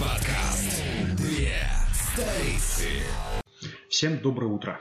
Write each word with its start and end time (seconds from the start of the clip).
подкаст. 0.00 0.82
Две 1.16 1.54
столицы. 1.92 2.88
Всем 3.88 4.18
доброе 4.18 4.46
утро. 4.46 4.80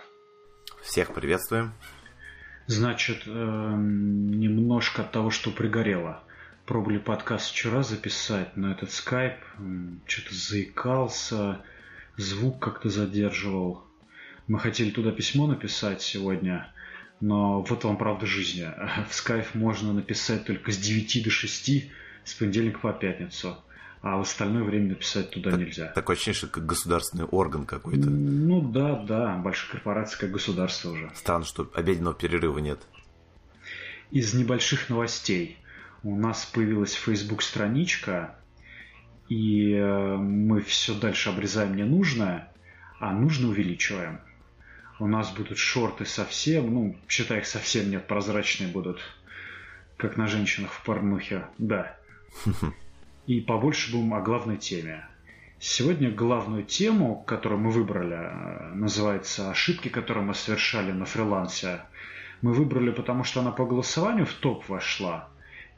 Всех 0.82 1.14
приветствуем. 1.14 1.74
Значит, 2.68 3.24
эм, 3.28 4.28
немножко 4.40 5.04
от 5.04 5.12
того, 5.12 5.30
что 5.30 5.52
пригорело. 5.52 6.24
Пробовали 6.66 6.98
подкаст 6.98 7.52
вчера 7.52 7.84
записать 7.84 8.58
на 8.58 8.72
этот 8.72 8.92
скайп. 8.92 9.36
Что-то 10.06 10.36
заикался, 10.36 11.62
звук 12.18 12.60
как-то 12.60 12.90
задерживал. 12.90 13.84
Мы 14.48 14.60
хотели 14.60 14.90
туда 14.90 15.12
письмо 15.12 15.48
написать 15.48 16.02
сегодня, 16.02 16.72
но 17.22 17.62
вот 17.62 17.84
вам 17.84 17.98
правда 17.98 18.26
жизни. 18.26 18.68
В 19.10 19.14
скайп 19.14 19.54
можно 19.54 19.94
написать 19.94 20.46
только 20.46 20.72
с 20.72 20.78
9 20.78 21.24
до 21.24 21.30
6, 21.30 21.92
с 22.24 22.34
понедельника 22.34 22.80
по 22.80 22.92
пятницу. 22.92 23.58
А 24.06 24.18
в 24.18 24.22
остальное 24.22 24.62
время 24.62 24.90
написать 24.90 25.32
туда 25.32 25.50
нельзя. 25.54 25.88
Такое 25.88 26.16
ощущение, 26.16 26.38
что 26.38 26.46
как 26.46 26.64
государственный 26.68 27.26
орган 27.26 27.66
какой-то. 27.66 28.08
Ну 28.08 28.62
да, 28.62 29.00
да, 29.00 29.36
большая 29.38 29.72
корпорация 29.72 30.20
как 30.20 30.30
государство 30.30 30.92
уже. 30.92 31.12
Странно, 31.16 31.44
что 31.44 31.72
обеденного 31.74 32.14
перерыва 32.14 32.60
нет. 32.60 32.80
Из 34.12 34.36
небольших 34.36 34.92
новостей. 34.92 35.58
У 36.04 36.16
нас 36.16 36.46
появилась 36.46 36.94
Facebook 36.94 37.42
страничка, 37.42 38.36
и 39.28 39.74
э, 39.74 40.18
мы 40.18 40.62
все 40.62 40.94
дальше 40.94 41.30
обрезаем 41.30 41.76
ненужное, 41.76 42.54
а 43.00 43.12
нужно 43.12 43.48
увеличиваем. 43.48 44.20
У 45.00 45.08
нас 45.08 45.32
будут 45.32 45.58
шорты 45.58 46.06
совсем, 46.06 46.72
ну, 46.72 46.96
считай 47.10 47.40
их 47.40 47.48
совсем 47.48 47.90
нет, 47.90 48.06
прозрачные 48.06 48.72
будут, 48.72 49.00
как 49.98 50.16
на 50.16 50.28
женщинах 50.28 50.74
в 50.74 50.84
порнухе, 50.84 51.48
да. 51.58 51.98
И 53.28 53.42
побольше 53.42 53.92
будем 53.92 54.14
о 54.14 54.22
главной 54.22 54.58
теме. 54.58 55.08
Сегодня 55.60 56.12
главную 56.12 56.64
тему, 56.64 57.24
которую 57.26 57.60
мы 57.62 57.72
выбрали, 57.72 58.16
э, 58.16 58.74
называется 58.76 59.50
«Ошибки, 59.50 59.88
которые 59.88 60.24
мы 60.24 60.36
совершали 60.36 60.92
на 60.92 61.06
фрилансе». 61.06 61.82
Мы 62.42 62.54
выбрали, 62.54 62.92
потому 62.92 63.24
что 63.24 63.40
она 63.40 63.52
по 63.52 63.66
голосованию 63.66 64.26
в 64.26 64.34
топ 64.34 64.68
вошла. 64.70 65.28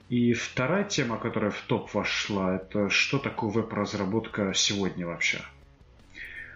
И 0.09 0.33
вторая 0.33 0.83
тема, 0.83 1.17
которая 1.17 1.51
в 1.51 1.61
топ 1.61 1.93
вошла, 1.93 2.55
это 2.55 2.89
что 2.89 3.19
такое 3.19 3.51
веб-разработка 3.51 4.53
сегодня 4.53 5.05
вообще. 5.05 5.39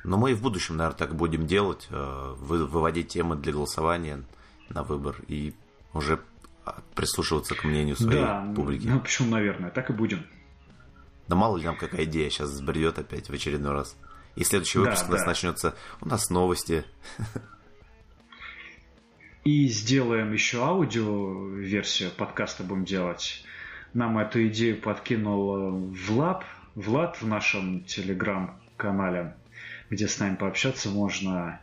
Но 0.03 0.17
мы 0.17 0.31
и 0.31 0.33
в 0.33 0.41
будущем, 0.41 0.77
наверное, 0.77 0.97
так 0.97 1.15
будем 1.15 1.45
делать. 1.47 1.87
э, 1.91 2.35
вы- 2.39 2.65
Выводить 2.65 3.09
темы 3.09 3.35
для 3.35 3.53
голосования 3.53 4.23
на 4.69 4.83
выбор 4.83 5.15
и 5.27 5.53
уже 5.93 6.19
а, 6.65 6.81
прислушиваться 6.95 7.55
к 7.55 7.63
мнению 7.63 7.95
своей 7.95 8.21
да, 8.21 8.51
публики. 8.55 8.87
ну 8.87 8.99
почему, 8.99 9.29
наверное, 9.29 9.69
так 9.69 9.89
и 9.89 9.93
будем. 9.93 10.25
Да 11.27 11.35
мало 11.35 11.57
ли 11.57 11.65
нам 11.65 11.77
какая 11.77 12.05
идея 12.05 12.29
сейчас 12.29 12.49
сбредет 12.49 12.99
опять 12.99 13.29
в 13.29 13.33
очередной 13.33 13.73
раз. 13.73 13.95
И 14.35 14.43
следующий 14.43 14.79
Да, 14.79 14.85
выпуск 14.85 15.07
у 15.07 15.11
нас 15.11 15.21
да. 15.21 15.27
начнется. 15.27 15.75
У 16.01 16.07
нас 16.07 16.29
новости. 16.29 16.83
И 19.43 19.67
сделаем 19.67 20.33
еще 20.33 20.63
аудио-версию 20.63 22.11
подкаста 22.11 22.63
будем 22.63 22.85
делать. 22.85 23.43
Нам 23.93 24.19
эту 24.19 24.47
идею 24.47 24.79
подкинул 24.79 25.55
э, 25.57 25.71
Влад, 26.07 26.45
Влад 26.75 27.21
в 27.21 27.27
нашем 27.27 27.83
телеграм-канале, 27.83 29.35
где 29.89 30.07
с 30.07 30.19
нами 30.19 30.35
пообщаться 30.35 30.89
можно. 30.89 31.59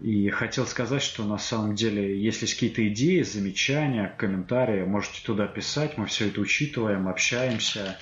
И 0.00 0.30
хотел 0.30 0.66
сказать, 0.66 1.02
что 1.02 1.24
на 1.24 1.36
самом 1.36 1.74
деле, 1.74 2.18
если 2.18 2.46
есть 2.46 2.54
какие-то 2.54 2.86
идеи, 2.88 3.22
замечания, 3.22 4.14
комментарии, 4.16 4.84
можете 4.84 5.22
туда 5.22 5.46
писать, 5.46 5.98
мы 5.98 6.06
все 6.06 6.28
это 6.28 6.40
учитываем, 6.40 7.08
общаемся. 7.08 7.98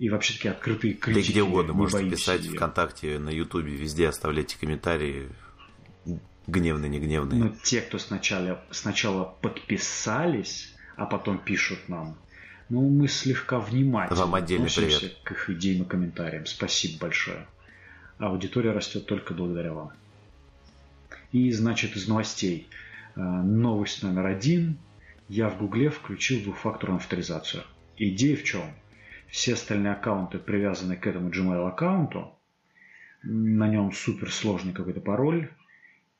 И 0.00 0.08
вообще 0.08 0.32
такие 0.32 0.52
открытые 0.52 0.94
Да 0.94 1.00
критики. 1.00 1.30
где 1.32 1.42
угодно 1.42 1.72
не 1.72 1.76
можете 1.76 1.98
боимся 1.98 2.16
писать 2.16 2.44
ее. 2.44 2.54
ВКонтакте, 2.56 3.18
на 3.18 3.28
Ютубе, 3.28 3.76
везде 3.76 4.08
оставляйте 4.08 4.56
комментарии. 4.58 5.28
Гневные, 6.46 6.88
негневные. 6.88 7.38
Но 7.38 7.54
те, 7.62 7.82
кто 7.82 7.98
сначала, 7.98 8.64
сначала 8.70 9.24
подписались, 9.42 10.74
а 10.96 11.04
потом 11.04 11.36
пишут 11.36 11.80
нам, 11.88 12.16
ну, 12.70 12.88
мы 12.88 13.08
слегка 13.08 13.60
внимательно 13.60 14.20
Вам 14.20 14.34
отдельный 14.36 14.68
относимся 14.68 15.00
привет. 15.00 15.18
к 15.22 15.32
их 15.32 15.50
идеям 15.50 15.82
и 15.82 15.86
комментариям. 15.86 16.46
Спасибо 16.46 16.98
большое. 17.02 17.46
Аудитория 18.16 18.72
растет 18.72 19.04
только 19.04 19.34
благодаря 19.34 19.74
вам. 19.74 19.92
И, 21.30 21.52
значит, 21.52 21.94
из 21.94 22.08
новостей. 22.08 22.68
Э, 23.16 23.20
Новость 23.20 24.02
номер 24.02 24.24
один. 24.26 24.78
Я 25.28 25.50
в 25.50 25.58
Гугле 25.58 25.90
включил 25.90 26.42
двухфакторную 26.42 26.96
авторизацию. 27.00 27.64
Идея 27.98 28.36
в 28.38 28.44
чем? 28.44 28.62
Все 29.30 29.54
остальные 29.54 29.92
аккаунты 29.92 30.38
привязаны 30.38 30.96
к 30.96 31.06
этому 31.06 31.30
Gmail 31.30 31.68
аккаунту. 31.68 32.34
На 33.22 33.68
нем 33.68 33.92
суперсложный 33.92 34.72
какой-то 34.72 35.00
пароль. 35.00 35.50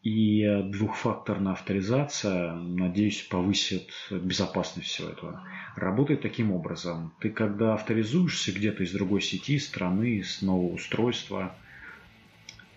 И 0.02 0.42
э, 0.42 0.62
двухфакторная 0.62 1.52
авторизация, 1.52 2.54
надеюсь, 2.54 3.20
повысит 3.22 3.90
безопасность 4.10 4.88
всего 4.88 5.10
этого. 5.10 5.44
Работает 5.76 6.22
таким 6.22 6.52
образом. 6.52 7.12
Ты 7.20 7.28
когда 7.28 7.74
авторизуешься 7.74 8.52
где-то 8.52 8.82
из 8.82 8.92
другой 8.92 9.20
сети, 9.20 9.58
страны, 9.58 10.22
с 10.22 10.40
нового 10.40 10.72
устройства, 10.72 11.54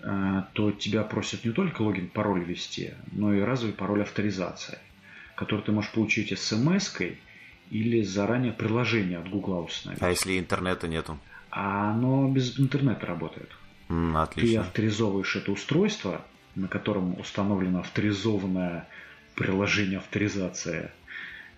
э, 0.01 0.43
то 0.51 0.71
тебя 0.71 1.03
просят 1.03 1.45
не 1.45 1.51
только 1.51 1.81
логин, 1.81 2.09
пароль 2.09 2.43
ввести, 2.43 2.91
но 3.13 3.33
и 3.33 3.39
разовый 3.39 3.73
пароль 3.73 4.01
авторизации, 4.01 4.79
который 5.35 5.61
ты 5.61 5.71
можешь 5.71 5.91
получить 5.91 6.37
смс-кой 6.37 7.19
или 7.69 8.01
заранее 8.03 8.53
приложение 8.53 9.19
от 9.19 9.29
Google 9.29 9.63
установить. 9.63 10.01
А 10.01 10.09
если 10.09 10.39
интернета 10.39 10.87
нету? 10.87 11.17
А 11.49 11.91
оно 11.91 12.27
без 12.29 12.59
интернета 12.59 13.05
работает. 13.05 13.49
Ты 13.87 14.15
отлично. 14.15 14.61
авторизовываешь 14.61 15.35
это 15.35 15.51
устройство, 15.51 16.25
на 16.55 16.67
котором 16.67 17.19
установлено 17.19 17.79
авторизованное 17.79 18.87
приложение 19.35 19.99
авторизации, 19.99 20.91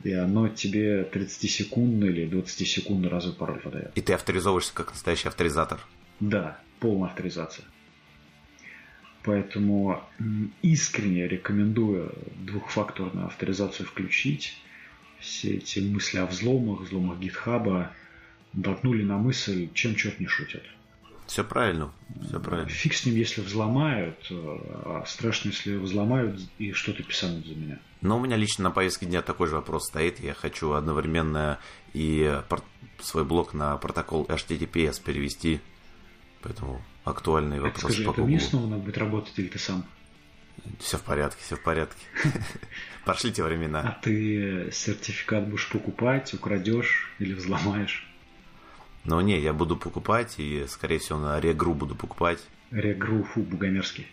и 0.04 0.12
оно 0.12 0.48
тебе 0.50 1.04
30-секундный 1.04 2.10
или 2.10 2.28
20-секундный 2.28 3.10
разовый 3.10 3.38
пароль 3.38 3.62
выдает. 3.64 3.92
И 3.96 4.02
ты 4.02 4.14
авторизовываешься 4.14 4.74
как 4.74 4.92
настоящий 4.92 5.28
авторизатор. 5.28 5.80
Да, 6.20 6.60
полная 6.80 7.10
авторизация. 7.10 7.66
Поэтому 9.24 10.04
искренне 10.62 11.28
рекомендую 11.28 12.14
двухфакторную 12.36 13.26
авторизацию 13.26 13.88
включить. 13.88 14.56
Все 15.20 15.56
эти 15.56 15.80
мысли 15.80 16.18
о 16.20 16.26
взломах, 16.26 16.82
взломах 16.82 17.20
гитхаба 17.20 17.92
натолкнули 18.54 19.04
на 19.04 19.18
мысль, 19.18 19.70
чем 19.74 19.96
черт 19.96 20.20
не 20.20 20.28
шутит. 20.28 20.64
Все 21.28 21.44
правильно, 21.44 21.92
все 22.28 22.40
правильно. 22.40 22.70
Фиг 22.70 22.94
с 22.94 23.06
ним, 23.06 23.16
если 23.16 23.42
взломают, 23.42 24.16
э, 24.30 24.36
а 24.36 25.04
страшно, 25.08 25.50
если 25.50 25.76
взломают 25.76 26.40
и 26.60 26.72
что-то 26.72 27.02
писанут 27.02 27.48
за 27.48 27.56
меня. 27.56 27.80
Но 28.02 28.18
у 28.18 28.22
меня 28.22 28.38
лично 28.38 28.66
на 28.66 28.72
повестке 28.72 29.08
дня 29.08 29.24
такой 29.24 29.48
же 29.48 29.56
вопрос 29.56 29.88
стоит. 29.88 30.20
Я 30.20 30.36
хочу 30.36 30.74
одновременно 30.74 31.58
и 31.94 32.40
свой 33.00 33.26
блог 33.26 33.56
на 33.56 33.76
протокол 33.78 34.26
HTTPS 34.26 35.02
перевести. 35.04 35.62
Поэтому 36.44 36.80
актуальные 37.04 37.60
Так 37.60 37.74
вопросы 37.74 37.96
скажи, 37.96 38.04
по 38.08 38.12
это 38.12 38.22
Google. 38.22 38.40
снова 38.40 38.68
надо 38.68 38.84
будет 38.84 38.98
работать 39.00 39.34
или 39.38 39.48
ты 39.48 39.58
сам? 39.58 39.84
Все 40.80 40.98
в 40.98 41.02
порядке, 41.02 41.42
все 41.44 41.56
в 41.56 41.64
порядке. 41.64 42.06
Пошли 43.06 43.32
те 43.32 43.44
А 43.44 43.46
времена. 43.46 44.00
ты 44.02 44.70
сертификат 44.72 45.48
будешь 45.48 45.70
покупать, 45.70 46.34
украдешь 46.34 47.12
или 47.20 47.34
взломаешь? 47.34 48.08
Но 49.04 49.22
не, 49.22 49.40
я 49.40 49.54
буду 49.54 49.78
покупать 49.78 50.36
и, 50.40 50.66
скорее 50.68 50.98
всего, 50.98 51.20
на 51.20 51.40
регру 51.40 51.74
буду 51.76 51.96
покупать. 51.96 52.40
Регру, 52.72 53.24
фу, 53.24 53.42
бугомерзкий. 53.44 54.08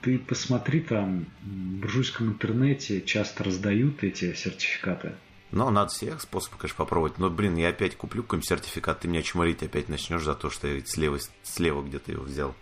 Ты 0.00 0.18
посмотри 0.18 0.80
там, 0.80 1.26
в 1.42 1.46
буржуйском 1.80 2.28
интернете 2.28 3.00
часто 3.02 3.42
раздают 3.42 4.04
эти 4.04 4.34
сертификаты. 4.34 5.14
Но 5.50 5.70
надо 5.70 5.90
всех 5.90 6.20
способов, 6.20 6.58
конечно, 6.58 6.76
попробовать. 6.76 7.18
Но, 7.18 7.30
блин, 7.30 7.56
я 7.56 7.68
опять 7.68 7.96
куплю 7.96 8.22
какой-нибудь 8.22 8.48
сертификат, 8.48 9.00
ты 9.00 9.08
меня 9.08 9.22
чморить 9.22 9.62
опять 9.62 9.88
начнешь 9.88 10.22
за 10.22 10.34
то, 10.34 10.50
что 10.50 10.68
я 10.68 10.84
слева, 10.84 11.18
слева 11.42 11.82
где-то 11.82 12.12
его 12.12 12.24
взял. 12.24 12.54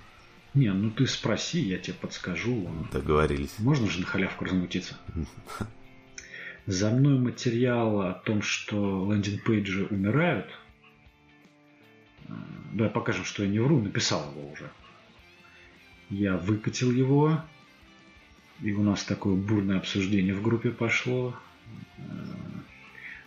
Не, 0.55 0.73
ну 0.73 0.91
ты 0.91 1.07
спроси, 1.07 1.61
я 1.61 1.79
тебе 1.79 1.95
подскажу. 1.95 2.69
Договорились. 2.93 3.59
Можно 3.59 3.89
же 3.89 4.01
на 4.01 4.07
халявку 4.07 4.45
размутиться. 4.45 4.97
За 6.67 6.91
мной 6.91 7.19
материал 7.19 8.03
о 8.03 8.13
том, 8.13 8.43
что 8.43 9.11
лендинг-пейджи 9.13 9.87
умирают. 9.91 10.47
Э, 12.29 12.33
Давай 12.73 12.91
покажем, 12.93 13.25
что 13.25 13.43
я 13.43 13.49
не 13.49 13.59
вру, 13.59 13.81
написал 13.81 14.31
его 14.31 14.53
уже. 14.53 14.71
Я 16.09 16.37
выкатил 16.37 16.93
его, 16.93 17.41
и 18.61 18.73
у 18.73 18.83
нас 18.83 19.03
такое 19.05 19.35
бурное 19.35 19.79
обсуждение 19.79 20.35
в 20.35 20.43
группе 20.43 20.71
пошло. 20.71 21.35
Э, 21.99 22.03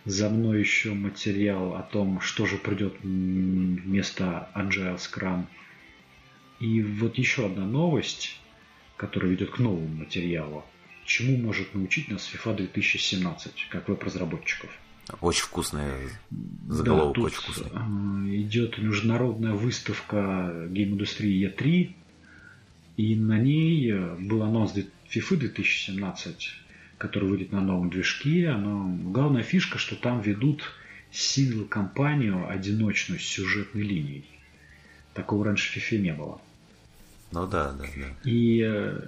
За 0.06 0.30
мной 0.30 0.60
еще 0.60 0.94
материал 0.94 1.74
о 1.74 1.82
том, 1.82 2.20
что 2.20 2.46
же 2.46 2.56
придет 2.56 2.94
вместо 3.02 4.48
Agile 4.54 4.96
Scrum. 4.96 5.44
И 6.60 6.82
вот 6.82 7.18
еще 7.18 7.46
одна 7.46 7.64
новость, 7.64 8.38
которая 8.96 9.30
ведет 9.30 9.50
к 9.50 9.58
новому 9.58 9.88
материалу. 9.88 10.64
Чему 11.04 11.36
может 11.36 11.74
научить 11.74 12.08
нас 12.08 12.28
FIFA 12.32 12.56
2017, 12.56 13.68
как 13.70 13.88
веб-разработчиков? 13.88 14.70
Очень 15.20 15.44
вкусная. 15.44 15.94
Заголовок 16.68 17.16
да, 17.16 17.22
очень 17.22 17.36
вкусный. 17.36 17.70
Э, 17.72 18.36
идет 18.40 18.78
международная 18.78 19.52
выставка 19.52 20.66
гейм-индустрии 20.68 21.48
E3. 21.48 21.94
И 22.96 23.14
на 23.14 23.38
ней 23.38 23.92
был 24.18 24.42
анонс 24.42 24.74
FIFA 24.74 25.36
2017, 25.36 26.50
который 26.98 27.28
выйдет 27.28 27.52
на 27.52 27.60
новом 27.60 27.90
движке. 27.90 28.52
Но 28.52 28.88
главная 28.88 29.42
фишка, 29.42 29.78
что 29.78 29.94
там 29.94 30.22
ведут 30.22 30.64
сингл-компанию 31.12 32.48
одиночную 32.48 33.20
с 33.20 33.24
сюжетной 33.24 33.82
линией. 33.82 34.24
Такого 35.16 35.46
раньше 35.46 35.72
в 35.72 35.76
FIFA 35.82 35.98
не 35.98 36.12
было. 36.12 36.40
Ну 37.32 37.46
да, 37.46 37.72
да, 37.72 37.84
да. 37.96 38.30
И 38.30 38.62
э, 38.62 39.00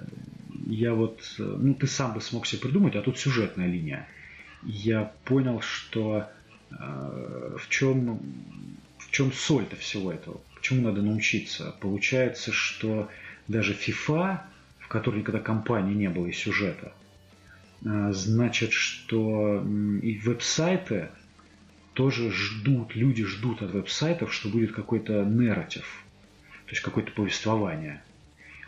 я 0.65 0.95
вот, 0.95 1.21
э, 1.37 1.43
ну 1.43 1.75
ты 1.75 1.85
сам 1.85 2.15
бы 2.15 2.21
смог 2.21 2.47
себе 2.47 2.63
придумать, 2.63 2.95
а 2.95 3.01
тут 3.01 3.19
сюжетная 3.19 3.67
линия. 3.67 4.07
Я 4.63 5.13
понял, 5.23 5.61
что 5.61 6.27
э, 6.71 7.57
в 7.57 7.69
чем 7.69 8.19
в 8.97 9.11
чем 9.11 9.31
соль-то 9.31 9.75
всего 9.75 10.11
этого, 10.11 10.41
почему 10.55 10.81
надо 10.81 11.03
научиться. 11.03 11.75
Получается, 11.79 12.51
что 12.51 13.07
даже 13.47 13.73
FIFA, 13.73 14.39
в 14.79 14.87
которой 14.87 15.19
никогда 15.19 15.39
компании 15.39 15.93
не 15.93 16.09
было 16.09 16.25
и 16.25 16.31
сюжета, 16.31 16.91
э, 17.85 18.11
значит, 18.13 18.73
что 18.73 19.63
и 20.01 20.17
веб-сайты 20.17 21.09
тоже 21.93 22.31
ждут, 22.31 22.95
люди 22.95 23.25
ждут 23.25 23.61
от 23.61 23.71
веб-сайтов, 23.71 24.33
что 24.33 24.49
будет 24.49 24.73
какой-то 24.73 25.23
нарратив, 25.23 26.03
то 26.65 26.71
есть 26.71 26.81
какое-то 26.81 27.11
повествование 27.11 28.01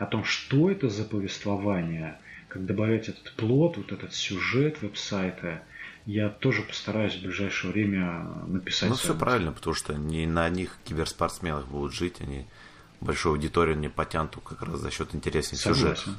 о 0.02 0.08
том, 0.08 0.24
что 0.24 0.72
это 0.72 0.90
за 0.90 1.04
повествование, 1.04 2.18
как 2.48 2.66
добавлять 2.66 3.08
этот 3.08 3.34
плод, 3.34 3.78
вот 3.78 3.92
этот 3.92 4.16
сюжет 4.16 4.82
веб-сайта, 4.82 5.62
я 6.08 6.30
тоже 6.30 6.64
постараюсь 6.64 7.16
в 7.16 7.22
ближайшее 7.22 7.72
время 7.72 8.28
написать. 8.48 8.90
Ну, 8.90 8.96
все 8.96 9.16
правильно, 9.16 9.52
потому 9.52 9.76
что 9.76 9.94
не 9.94 10.26
на 10.26 10.50
них 10.50 10.76
киберспортсменах 10.86 11.68
будут 11.68 11.94
жить, 11.94 12.16
они 12.20 12.48
большую 13.00 13.34
аудиторию 13.34 13.78
не 13.78 13.90
потянут 13.90 14.36
как 14.44 14.64
раз 14.64 14.80
за 14.80 14.90
счет 14.90 15.14
интересных 15.14 15.62
Согласен. 15.62 15.96
сюжетов. 15.96 16.16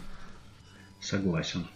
Согласен. 1.00 1.66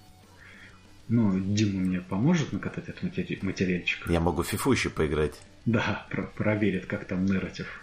Ну, 1.08 1.38
Дима 1.38 1.80
мне 1.80 2.00
поможет 2.00 2.52
накатать 2.52 2.88
этот 2.88 3.02
материальчик. 3.42 4.08
Я 4.08 4.20
могу 4.20 4.42
фифу 4.42 4.72
еще 4.72 4.90
поиграть. 4.90 5.40
Да, 5.64 6.06
про 6.10 6.24
проверит, 6.24 6.86
как 6.86 7.04
там 7.04 7.26
нарратив. 7.26 7.82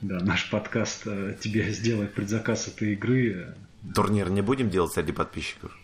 Да, 0.00 0.20
наш 0.20 0.50
подкаст 0.50 1.02
э, 1.06 1.36
тебе 1.40 1.70
сделает 1.72 2.14
предзаказ 2.14 2.68
этой 2.68 2.94
игры. 2.94 3.54
Турнир 3.94 4.30
не 4.30 4.42
будем 4.42 4.70
делать 4.70 4.92
среди 4.92 5.12
подписчиков? 5.12 5.78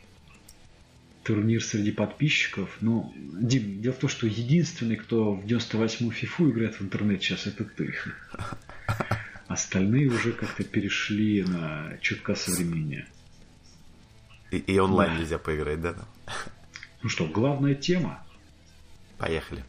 Турнир 1.25 1.63
среди 1.63 1.93
подписчиков. 1.93 2.71
Ну, 2.81 3.13
Дим, 3.17 3.83
дело 3.83 3.95
в 3.95 3.99
том, 3.99 4.09
что 4.09 4.27
единственный, 4.27 4.97
кто 4.97 5.35
в 5.35 5.45
98-ю 5.45 6.11
фифу 6.11 6.51
играет 6.51 6.77
в 6.77 6.83
интернете 6.83 7.27
сейчас, 7.27 7.47
это 7.47 7.65
ты. 7.65 7.95
Остальные 9.47 10.09
уже 10.09 10.33
как-то 10.33 10.65
перешли 10.65 11.43
на 11.43 11.99
чутка 12.01 12.35
современнее. 12.35 13.07
И, 14.51 14.57
и 14.59 14.79
онлайн 14.79 15.13
да. 15.13 15.19
нельзя 15.19 15.39
поиграть, 15.39 15.81
да? 15.81 15.95
Ну 17.03 17.09
что, 17.09 17.27
главная 17.27 17.75
тема. 17.75 18.23
Поехали. 19.19 19.65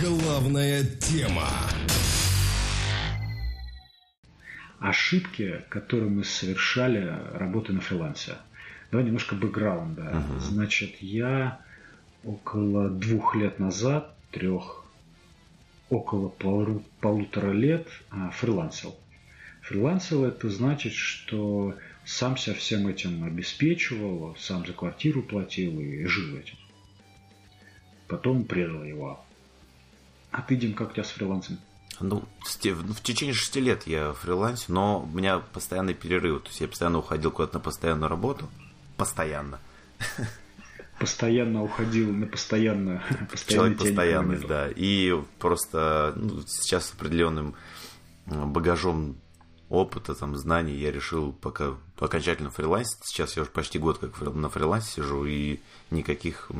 Главная 0.00 0.84
тема. 0.84 1.48
Ошибки, 4.78 5.64
которые 5.68 6.10
мы 6.10 6.24
совершали, 6.24 7.16
работая 7.34 7.74
на 7.74 7.80
фрилансе. 7.80 8.36
Давай 8.90 9.06
немножко 9.06 9.34
бэкграунда. 9.34 10.02
Uh-huh. 10.02 10.38
Значит, 10.40 10.96
я 11.00 11.60
около 12.24 12.90
двух 12.90 13.34
лет 13.36 13.58
назад, 13.58 14.14
трех, 14.30 14.84
около 15.88 16.28
полу, 16.28 16.82
полутора 17.00 17.52
лет 17.52 17.86
а, 18.10 18.30
фрилансил. 18.30 18.96
Фрилансил 19.62 20.24
это 20.24 20.50
значит, 20.50 20.92
что 20.92 21.74
сам 22.04 22.36
себя 22.36 22.54
всем 22.56 22.88
этим 22.88 23.24
обеспечивал, 23.24 24.36
сам 24.38 24.66
за 24.66 24.72
квартиру 24.72 25.22
платил 25.22 25.78
и 25.80 26.04
жил 26.04 26.36
этим. 26.36 26.56
Потом 28.08 28.44
предал 28.44 28.82
его. 28.82 29.24
А 30.32 30.42
ты, 30.42 30.56
Дим, 30.56 30.74
как 30.74 30.90
у 30.90 30.92
тебя 30.94 31.04
с 31.04 31.10
фрилансом? 31.10 31.58
Ну, 32.00 32.24
в 32.40 33.02
течение 33.02 33.34
шести 33.34 33.60
лет 33.60 33.86
я 33.86 34.12
фрилансе, 34.14 34.64
но 34.68 35.00
у 35.00 35.16
меня 35.16 35.38
постоянные 35.38 35.94
перерывы. 35.94 36.40
То 36.40 36.48
есть 36.48 36.60
я 36.60 36.66
постоянно 36.66 36.98
уходил 36.98 37.30
куда-то 37.30 37.54
на 37.54 37.60
постоянную 37.60 38.08
работу. 38.08 38.50
Постоянно. 38.96 39.60
Постоянно 40.98 41.62
уходил 41.62 42.12
на 42.12 42.26
постоянно. 42.26 43.02
Человек 43.46 43.78
постоянный, 43.78 44.38
да. 44.38 44.68
И 44.74 45.14
просто 45.38 46.12
ну, 46.16 46.42
сейчас 46.46 46.86
с 46.86 46.94
определенным 46.94 47.54
багажом 48.26 49.16
опыта, 49.72 50.14
там, 50.14 50.36
знаний 50.36 50.74
я 50.74 50.92
решил 50.92 51.32
пока 51.32 51.74
окончательно 51.98 52.50
фрилансить. 52.50 53.04
Сейчас 53.04 53.36
я 53.36 53.42
уже 53.42 53.50
почти 53.50 53.78
год 53.78 53.98
как 53.98 54.20
на 54.20 54.48
фрилансе 54.48 54.92
сижу 54.92 55.24
и 55.24 55.60
никаких 55.90 56.50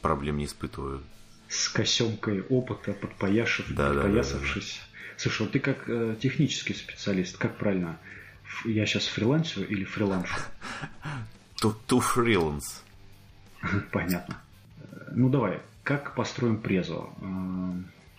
проблем 0.00 0.38
не 0.38 0.46
испытываю 0.46 1.02
с 1.48 1.68
косемкой 1.68 2.42
опыта, 2.42 2.92
подпояшив, 2.92 3.74
да, 3.74 3.88
подпоясавшись. 3.90 4.76
Да, 4.76 4.86
да, 4.86 5.02
да. 5.12 5.20
Слушай, 5.20 5.42
вот 5.42 5.52
ты 5.52 5.58
как 5.58 5.88
э, 5.88 6.16
технический 6.20 6.74
специалист, 6.74 7.36
как 7.36 7.56
правильно? 7.56 7.98
Я 8.64 8.86
сейчас 8.86 9.06
фрилансю 9.06 9.64
или 9.64 9.84
фриланшу? 9.84 10.34
To, 11.60 11.74
to 11.88 12.00
freelance. 12.00 12.82
Понятно. 13.92 14.40
Ну 15.10 15.28
давай, 15.28 15.60
как 15.82 16.14
построим 16.14 16.58
презу? 16.62 17.12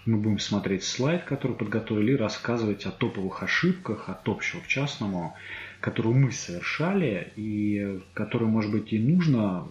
Мы 0.06 0.18
будем 0.18 0.40
смотреть 0.40 0.84
слайд, 0.84 1.24
который 1.26 1.56
подготовили, 1.56 2.14
и 2.14 2.16
рассказывать 2.16 2.86
о 2.86 2.92
топовых 2.92 3.44
ошибках, 3.44 4.10
от 4.10 4.28
общего 4.28 4.60
к 4.62 4.68
частному, 4.68 5.36
которую 5.80 6.16
мы 6.16 6.32
совершали, 6.32 7.32
и 7.36 8.02
которую, 8.14 8.50
может 8.50 8.72
быть, 8.72 8.94
и 8.94 9.00
нужно 9.00 9.68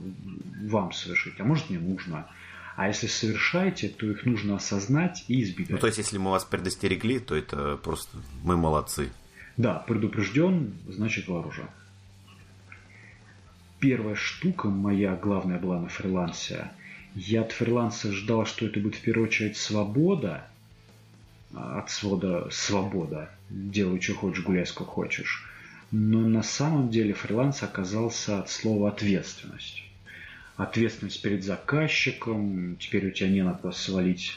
вам 0.63 0.93
совершить, 0.93 1.41
а 1.41 1.45
может, 1.45 1.71
не 1.71 1.79
нужно. 1.79 2.29
А 2.77 2.87
если 2.87 3.09
совершаете, 3.09 3.89
то 3.89 4.11
их 4.11 4.25
нужно 4.25 4.55
осознать 4.55 5.25
и 5.29 5.43
избегать. 5.43 5.71
Ну, 5.71 5.79
то 5.79 5.87
есть, 5.89 5.99
если 5.99 6.19
мы 6.19 6.31
вас 6.31 6.45
предостерегли, 6.45 7.19
то 7.19 7.35
это 7.35 7.77
просто 7.77 8.17
мы 8.45 8.57
молодцы. 8.57 9.11
Да, 9.57 9.75
предупрежден, 9.87 10.75
значит 10.89 11.29
вооружен. 11.29 11.67
Первая 13.81 14.15
штука 14.15 14.69
моя 14.69 15.17
главная 15.17 15.59
была 15.59 15.81
на 15.81 15.89
фрилансе. 15.89 16.71
Я 17.15 17.43
от 17.43 17.53
фриланса 17.53 18.13
ждал, 18.13 18.47
что 18.47 18.67
это 18.67 18.81
будет 18.81 18.97
в 18.97 19.01
первую 19.01 19.29
очередь 19.29 19.57
свобода. 19.57 20.47
От 21.55 21.91
свода 21.91 22.49
свобода. 22.51 23.31
Делай, 23.49 24.01
что 24.01 24.15
хочешь, 24.15 24.45
гуляй, 24.45 24.67
сколько 24.67 24.93
хочешь. 24.93 25.45
Но 25.91 26.21
на 26.21 26.43
самом 26.43 26.91
деле 26.91 27.13
фриланс 27.13 27.63
оказался 27.65 28.39
от 28.39 28.49
слова 28.49 28.89
ответственность 28.89 29.83
ответственность 30.63 31.23
перед 31.23 31.43
заказчиком, 31.43 32.77
теперь 32.79 33.09
у 33.09 33.11
тебя 33.11 33.31
не 33.31 33.43
надо 33.43 33.73
свалить 33.73 34.37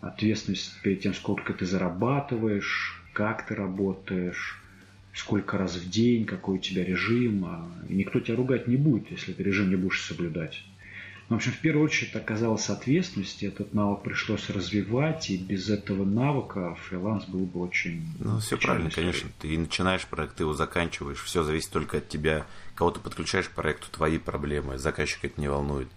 ответственность 0.00 0.80
перед 0.82 1.00
тем, 1.00 1.14
сколько 1.14 1.54
ты 1.54 1.66
зарабатываешь, 1.66 3.02
как 3.12 3.46
ты 3.46 3.54
работаешь, 3.54 4.60
сколько 5.14 5.58
раз 5.58 5.76
в 5.76 5.90
день, 5.90 6.24
какой 6.24 6.56
у 6.56 6.60
тебя 6.60 6.84
режим. 6.84 7.44
А, 7.46 7.68
и 7.88 7.94
никто 7.94 8.20
тебя 8.20 8.36
ругать 8.36 8.68
не 8.68 8.76
будет, 8.76 9.10
если 9.10 9.32
ты 9.32 9.42
режим 9.42 9.70
не 9.70 9.76
будешь 9.76 10.04
соблюдать. 10.04 10.62
В 11.28 11.34
общем, 11.34 11.52
в 11.52 11.58
первую 11.58 11.84
очередь 11.84 12.16
оказалась 12.16 12.70
ответственность, 12.70 13.42
и 13.42 13.46
этот 13.46 13.74
навык 13.74 14.02
пришлось 14.02 14.48
развивать, 14.48 15.28
и 15.28 15.36
без 15.36 15.68
этого 15.68 16.06
навыка 16.06 16.74
фриланс 16.86 17.26
был 17.26 17.44
бы 17.44 17.60
очень... 17.60 18.02
Ну, 18.18 18.38
все 18.38 18.56
правильно, 18.56 18.88
историей. 18.88 19.12
конечно. 19.12 19.30
Ты 19.38 19.58
начинаешь 19.58 20.06
проект, 20.06 20.36
ты 20.36 20.44
его 20.44 20.54
заканчиваешь, 20.54 21.22
все 21.22 21.42
зависит 21.42 21.70
только 21.70 21.98
от 21.98 22.08
тебя. 22.08 22.46
Кого 22.74 22.92
ты 22.92 23.00
подключаешь 23.00 23.48
к 23.48 23.52
проекту, 23.52 23.88
твои 23.90 24.16
проблемы, 24.16 24.78
заказчик 24.78 25.26
это 25.26 25.38
не 25.38 25.48
волнует. 25.48 25.88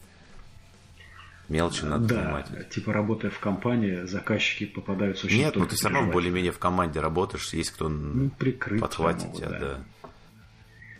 Мелочи 1.47 1.83
надо 1.83 2.07
да, 2.07 2.15
понимать. 2.15 2.69
типа 2.69 2.91
работая 2.91 3.31
в 3.31 3.39
компании, 3.39 4.03
заказчики 4.03 4.65
попадаются 4.65 5.27
очень 5.27 5.37
Нет, 5.37 5.55
ну 5.55 5.65
ты 5.65 5.75
все 5.75 5.89
равно 5.89 6.11
более-менее 6.11 6.51
в 6.51 6.59
команде 6.59 6.99
работаешь, 6.99 7.53
есть 7.53 7.71
кто 7.71 7.89
ну, 7.89 8.31
подхватит 8.79 9.27
могут, 9.27 9.37
тебя, 9.37 9.49
да. 9.49 9.59
да. 9.59 10.09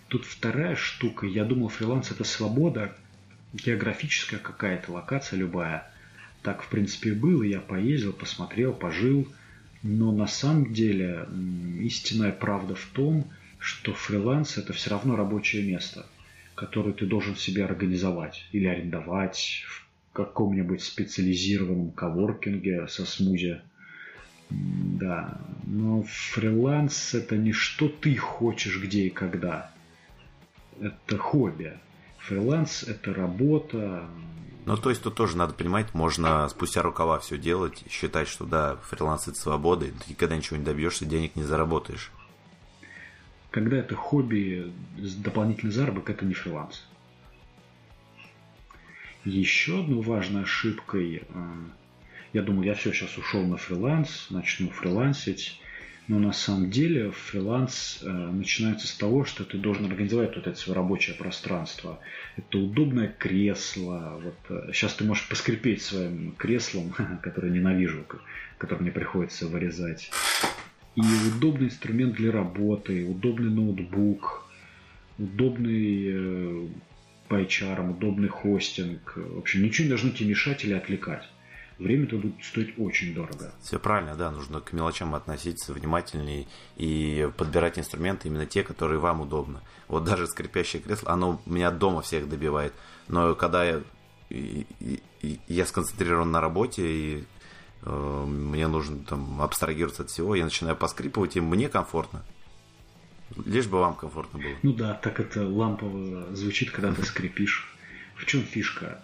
Тут 0.08 0.26
вторая 0.26 0.76
штука, 0.76 1.26
я 1.26 1.46
думал, 1.46 1.70
фриланс 1.70 2.12
это 2.12 2.26
свобода, 2.26 2.94
географическая 3.54 4.40
какая-то 4.40 4.92
локация 4.92 5.38
любая. 5.38 5.92
Так, 6.42 6.64
в 6.64 6.70
принципе, 6.70 7.14
было. 7.14 7.44
Я 7.44 7.60
поездил, 7.60 8.14
посмотрел, 8.14 8.74
пожил. 8.74 9.28
Но 9.84 10.12
на 10.12 10.28
самом 10.28 10.74
деле 10.74 11.28
истинная 11.80 12.32
правда 12.32 12.76
в 12.76 12.86
том, 12.94 13.30
что 13.58 13.94
фриланс– 13.94 14.58
это 14.58 14.74
все 14.74 14.92
равно 14.92 15.16
рабочее 15.16 15.64
место, 15.64 16.06
которое 16.56 16.94
ты 16.94 17.06
должен 17.06 17.36
себе 17.36 17.66
организовать 17.66 18.46
или 18.52 18.68
арендовать 18.68 19.64
в 19.68 19.88
каком-нибудь 20.14 20.84
специализированном 20.84 21.92
коворкинге 21.92 22.88
со 22.88 23.06
смузи. 23.06 23.62
Да, 24.50 25.40
но 25.66 26.04
фриланс– 26.04 27.14
это 27.16 27.38
не 27.38 27.52
что 27.52 27.88
ты 27.88 28.16
хочешь 28.16 28.80
где 28.82 29.08
и 29.08 29.10
когда. 29.10 29.72
Это 30.80 31.18
хобби 31.18 31.74
Фриланс– 32.22 32.84
это 32.88 33.14
работа. 33.14 34.08
Ну, 34.66 34.78
то 34.78 34.90
есть 34.90 35.02
тут 35.02 35.16
тоже 35.16 35.38
надо 35.38 35.54
понимать, 35.54 35.94
можно 35.94 36.48
спустя 36.50 36.82
рукава 36.84 37.20
все 37.20 37.38
делать, 37.38 37.84
считать, 37.90 38.28
что 38.28 38.46
да, 38.46 38.78
фриланс 38.84 39.28
это 39.28 39.38
свобода, 39.38 39.86
и 39.86 39.92
ты 39.92 40.12
никогда 40.12 40.38
ничего 40.38 40.58
не 40.58 40.64
добьешься, 40.64 41.06
денег 41.06 41.36
не 41.36 41.44
заработаешь. 41.44 42.12
Когда 43.50 43.78
это 43.78 43.96
хобби, 43.96 44.72
дополнительный 45.18 45.74
заработок– 45.74 46.10
это 46.12 46.26
не 46.26 46.36
фриланс. 46.36 46.86
Еще 49.26 49.80
одной 49.80 50.02
важной 50.02 50.44
ошибкой, 50.44 51.24
э, 51.28 51.54
я 52.34 52.42
думал, 52.44 52.64
я 52.64 52.76
все, 52.76 52.94
сейчас 52.94 53.18
ушел 53.18 53.44
на 53.44 53.58
фриланс, 53.58 54.28
начну 54.30 54.70
фрилансить, 54.70 55.60
но 56.08 56.20
на 56.20 56.34
самом 56.34 56.70
деле 56.70 57.12
фриланс 57.12 58.00
э, 58.02 58.10
начинается 58.10 58.88
с 58.88 58.94
того, 58.94 59.24
что 59.24 59.46
ты 59.46 59.58
должен 59.58 59.86
организовать 59.86 60.36
вот 60.36 60.48
это 60.48 60.58
свое 60.58 60.76
рабочее 60.78 61.16
пространство. 61.16 62.00
Это 62.38 62.58
удобное 62.58 63.08
кресло. 63.08 64.20
Вот, 64.22 64.36
э, 64.50 64.72
сейчас 64.74 64.96
ты 64.96 65.04
можешь 65.04 65.30
поскрипеть 65.30 65.82
своим 65.82 66.34
креслом, 66.34 66.94
которое 67.24 67.52
ненавижу, 67.52 68.06
которое 68.58 68.82
мне 68.82 68.92
приходится 68.92 69.48
вырезать. 69.48 70.12
И 70.96 71.02
удобный 71.36 71.68
инструмент 71.68 72.16
для 72.16 72.32
работы, 72.32 73.06
удобный 73.06 73.50
ноутбук, 73.50 74.46
удобный 75.18 76.08
э, 76.10 76.68
удобный 77.30 78.28
хостинг. 78.28 79.14
В 79.16 79.38
общем, 79.38 79.64
ничего 79.64 79.86
не 79.86 79.90
должно 79.90 80.10
тебе 80.10 80.32
мешать 80.32 80.66
или 80.66 80.74
отвлекать 80.74 81.24
время 81.82 82.06
это 82.06 82.18
будет 82.18 82.44
стоить 82.44 82.78
очень 82.78 83.14
дорого. 83.14 83.52
Все 83.62 83.80
правильно, 83.80 84.16
да, 84.16 84.32
нужно 84.32 84.62
к 84.62 84.74
мелочам 84.74 85.16
относиться 85.16 85.74
внимательнее 85.74 86.48
и 86.78 87.30
подбирать 87.38 87.80
инструменты 87.80 88.28
именно 88.28 88.46
те, 88.46 88.64
которые 88.64 89.00
вам 89.00 89.22
удобны. 89.22 89.60
Вот 89.88 90.04
даже 90.04 90.28
скрипящее 90.28 90.82
кресло, 90.82 91.12
оно 91.12 91.42
меня 91.46 91.72
дома 91.72 92.02
всех 92.02 92.30
добивает. 92.30 92.74
Но 93.08 93.36
когда 93.36 93.64
я, 93.64 93.82
я 95.48 95.66
сконцентрирован 95.66 96.32
на 96.32 96.42
работе 96.42 96.84
и 96.84 97.24
э, 97.84 98.26
мне 98.26 98.68
нужно 98.68 99.04
там 99.04 99.42
абстрагироваться 99.42 100.04
от 100.04 100.10
всего, 100.10 100.36
я 100.36 100.46
начинаю 100.46 100.76
поскрипывать, 100.76 101.36
и 101.36 101.42
мне 101.42 101.68
комфортно. 101.68 102.24
Лишь 103.46 103.68
бы 103.68 103.80
вам 103.80 103.96
комфортно 103.96 104.40
было. 104.40 104.56
Ну 104.62 104.74
да, 104.74 104.94
так 104.94 105.20
это 105.20 105.48
лампово 105.48 106.36
звучит, 106.36 106.72
когда 106.72 106.94
ты 106.94 107.04
скрипишь. 107.04 107.76
В 108.16 108.26
чем 108.26 108.44
фишка? 108.44 109.02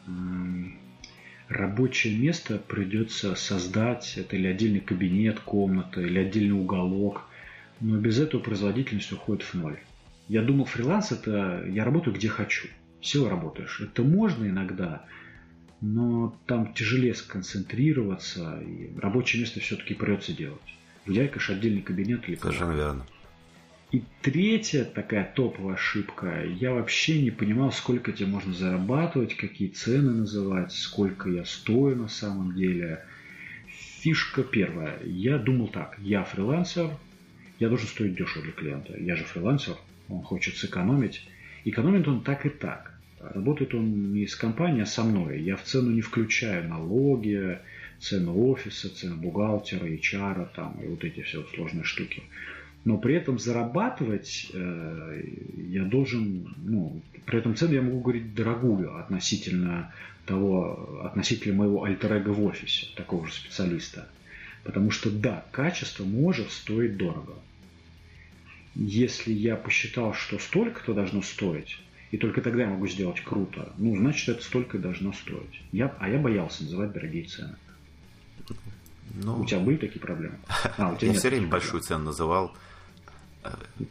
Рабочее 1.50 2.18
место 2.18 2.58
придется 2.58 3.36
создать, 3.36 4.14
это 4.18 4.36
или 4.36 4.48
отдельный 4.48 4.80
кабинет, 4.80 5.40
комната, 5.40 6.02
или 6.02 6.20
отдельный 6.20 6.60
уголок, 6.60 7.24
но 7.80 7.98
без 7.98 8.20
этого 8.20 8.42
производительность 8.42 9.12
уходит 9.12 9.44
в 9.44 9.54
ноль. 9.54 9.80
Я 10.28 10.42
думал, 10.42 10.66
фриланс 10.66 11.12
это 11.12 11.64
я 11.68 11.86
работаю 11.86 12.16
где 12.16 12.28
хочу. 12.28 12.68
Все 13.00 13.30
работаешь. 13.30 13.80
Это 13.80 14.04
можно 14.04 14.46
иногда, 14.46 15.06
но 15.80 16.38
там 16.48 16.74
тяжелее 16.74 17.14
сконцентрироваться, 17.14 18.60
и 18.62 18.90
рабочее 19.00 19.42
место 19.42 19.60
все-таки 19.60 19.94
придется 19.94 20.34
делать. 20.34 20.60
Взять, 21.06 21.32
конечно, 21.32 21.56
отдельный 21.56 21.82
кабинет 21.82 22.28
или 22.28 22.36
Совершенно 22.36 22.74
верно. 22.74 23.06
И 23.90 24.04
третья 24.22 24.84
такая 24.84 25.32
топовая 25.34 25.76
ошибка. 25.76 26.44
Я 26.46 26.74
вообще 26.74 27.22
не 27.22 27.32
понимал, 27.32 27.72
сколько 27.72 28.12
тебе 28.12 28.28
можно 28.28 28.54
зарабатывать, 28.54 29.38
какие 29.38 29.70
цены 29.70 30.12
называть, 30.12 30.74
сколько 30.74 31.30
я 31.30 31.46
стою 31.46 31.96
на 31.96 32.10
самом 32.10 32.54
деле. 32.54 33.06
Фишка 34.02 34.44
первая. 34.44 35.00
Я 35.06 35.38
думал 35.38 35.70
так. 35.70 35.98
Я 36.00 36.26
фрилансер, 36.26 36.90
я 37.60 37.70
должен 37.70 37.88
стоить 37.88 38.16
дешево 38.16 38.44
для 38.44 38.52
клиента. 38.52 38.94
Я 39.00 39.16
же 39.16 39.24
фрилансер, 39.24 39.76
он 40.10 40.22
хочет 40.22 40.58
сэкономить. 40.58 41.26
Экономит 41.64 42.10
он 42.10 42.24
так 42.24 42.46
и 42.46 42.50
так. 42.50 42.94
Работает 43.22 43.74
он 43.74 44.14
не 44.14 44.28
с 44.28 44.36
компанией, 44.36 44.84
а 44.84 44.86
со 44.86 45.04
мной. 45.04 45.42
Я 45.42 45.56
в 45.56 45.64
цену 45.64 45.92
не 45.92 46.02
включаю 46.02 46.68
налоги, 46.68 47.60
цену 48.00 48.50
офиса, 48.50 48.94
цену 48.94 49.16
бухгалтера, 49.16 49.86
HR 49.86 50.50
там, 50.54 50.78
и 50.84 50.88
вот 50.88 51.06
эти 51.06 51.22
все 51.22 51.44
сложные 51.56 51.86
штуки 51.86 52.24
но 52.88 52.98
при 52.98 53.16
этом 53.16 53.38
зарабатывать 53.38 54.50
э, 54.54 55.22
я 55.58 55.84
должен, 55.84 56.56
ну, 56.56 57.02
при 57.26 57.40
этом 57.40 57.54
цену 57.54 57.74
я 57.74 57.82
могу 57.82 58.00
говорить 58.00 58.34
дорогую 58.34 58.98
относительно 58.98 59.94
того, 60.26 61.02
относительно 61.04 61.58
моего 61.58 61.84
альтер 61.84 62.18
в 62.20 62.46
офисе, 62.46 62.88
такого 62.96 63.28
же 63.28 63.34
специалиста. 63.34 64.08
Потому 64.64 64.92
что 64.92 65.12
да, 65.12 65.44
качество 65.52 66.06
может 66.06 66.50
стоить 66.50 66.96
дорого. 66.96 67.34
Если 68.74 69.34
я 69.34 69.58
посчитал, 69.58 70.14
что 70.14 70.40
столько-то 70.40 70.94
должно 70.94 71.22
стоить, 71.22 71.78
и 72.12 72.18
только 72.18 72.40
тогда 72.40 72.62
я 72.64 72.70
могу 72.70 72.88
сделать 72.88 73.20
круто, 73.20 73.74
ну, 73.78 73.98
значит, 73.98 74.30
это 74.30 74.46
столько 74.46 74.78
должно 74.78 75.12
стоить. 75.12 75.62
Я, 75.74 75.94
а 76.00 76.08
я 76.08 76.20
боялся 76.20 76.64
называть 76.64 76.94
дорогие 76.94 77.26
цены. 77.26 77.58
Ну, 79.14 79.42
у 79.42 79.46
тебя 79.46 79.60
были 79.60 79.76
такие 79.76 80.00
проблемы? 80.00 80.38
А, 80.78 80.94
у 80.94 80.96
тебя 80.96 81.12
я 81.12 81.20
все 81.20 81.28
время 81.28 81.48
большую 81.48 81.82
цену 81.82 82.06
называл. 82.06 82.56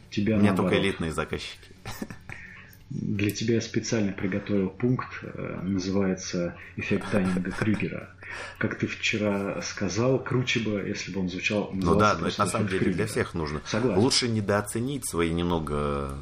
Тебя 0.09 0.37
Мне 0.37 0.53
только 0.53 0.79
элитные 0.79 1.11
заказчики. 1.11 1.71
Для 2.89 3.31
тебя 3.31 3.55
я 3.55 3.61
специально 3.61 4.13
приготовил 4.13 4.69
пункт, 4.69 5.07
э, 5.21 5.59
называется 5.61 6.55
«Эффект 6.77 7.11
Данинга 7.11 7.51
Крюгера». 7.51 8.09
Как 8.59 8.77
ты 8.77 8.87
вчера 8.87 9.61
сказал, 9.61 10.23
круче 10.23 10.61
бы, 10.61 10.85
если 10.87 11.11
бы 11.11 11.19
он 11.19 11.29
звучал... 11.29 11.69
Ну 11.73 11.95
да, 11.95 12.15
но 12.17 12.27
это 12.27 12.39
на 12.39 12.47
самом 12.47 12.67
деле 12.67 12.79
Крюгера. 12.79 12.95
для 12.95 13.07
всех 13.07 13.33
нужно. 13.33 13.61
Согласен. 13.65 13.99
Лучше 13.99 14.29
недооценить 14.29 15.07
свои 15.07 15.31
немного 15.33 16.17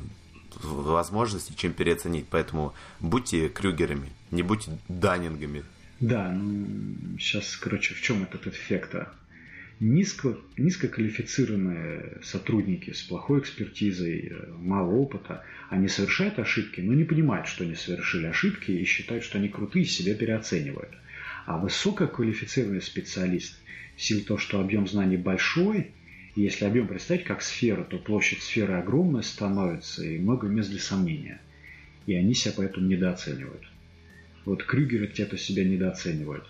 возможности, 0.63 1.53
чем 1.55 1.73
переоценить. 1.73 2.25
Поэтому 2.29 2.73
будьте 2.99 3.49
Крюгерами, 3.49 4.11
не 4.31 4.41
будьте 4.41 4.77
Даннингами. 4.87 5.63
Да, 5.99 6.31
ну 6.31 7.17
сейчас, 7.17 7.55
короче, 7.55 7.93
в 7.93 8.01
чем 8.01 8.23
этот 8.23 8.47
эффект? 8.47 8.95
А? 8.95 9.13
Низко, 9.79 10.37
низкоквалифицированные 10.57 12.19
сотрудники 12.23 12.91
с 12.91 13.01
плохой 13.01 13.39
экспертизой, 13.39 14.29
э, 14.31 14.51
мало 14.57 14.91
опыта, 14.91 15.43
они 15.69 15.87
совершают 15.87 16.39
ошибки, 16.39 16.81
но 16.81 16.93
не 16.93 17.03
понимают, 17.03 17.47
что 17.47 17.63
они 17.63 17.75
совершили 17.75 18.27
ошибки 18.27 18.71
и 18.71 18.85
считают, 18.85 19.23
что 19.23 19.37
они 19.37 19.49
крутые 19.49 19.83
и 19.83 19.87
себя 19.87 20.15
переоценивают. 20.15 20.91
А 21.45 21.57
высококвалифицированный 21.57 22.81
специалист, 22.81 23.57
в 23.95 24.01
силу 24.01 24.21
того, 24.21 24.39
что 24.39 24.59
объем 24.59 24.87
знаний 24.87 25.17
большой, 25.17 25.91
если 26.35 26.65
объем 26.65 26.87
представить 26.87 27.23
как 27.23 27.41
сфера, 27.41 27.83
то 27.83 27.97
площадь 27.97 28.41
сферы 28.41 28.73
огромная 28.73 29.21
становится 29.21 30.03
и 30.03 30.17
много 30.17 30.47
мест 30.47 30.69
для 30.69 30.79
сомнения. 30.79 31.41
И 32.07 32.13
они 32.13 32.33
себя 32.33 32.53
поэтому 32.57 32.87
недооценивают. 32.87 33.63
Вот 34.43 34.63
Крюгеры 34.63 35.07
где-то 35.07 35.37
себя 35.37 35.63
недооценивают. 35.63 36.45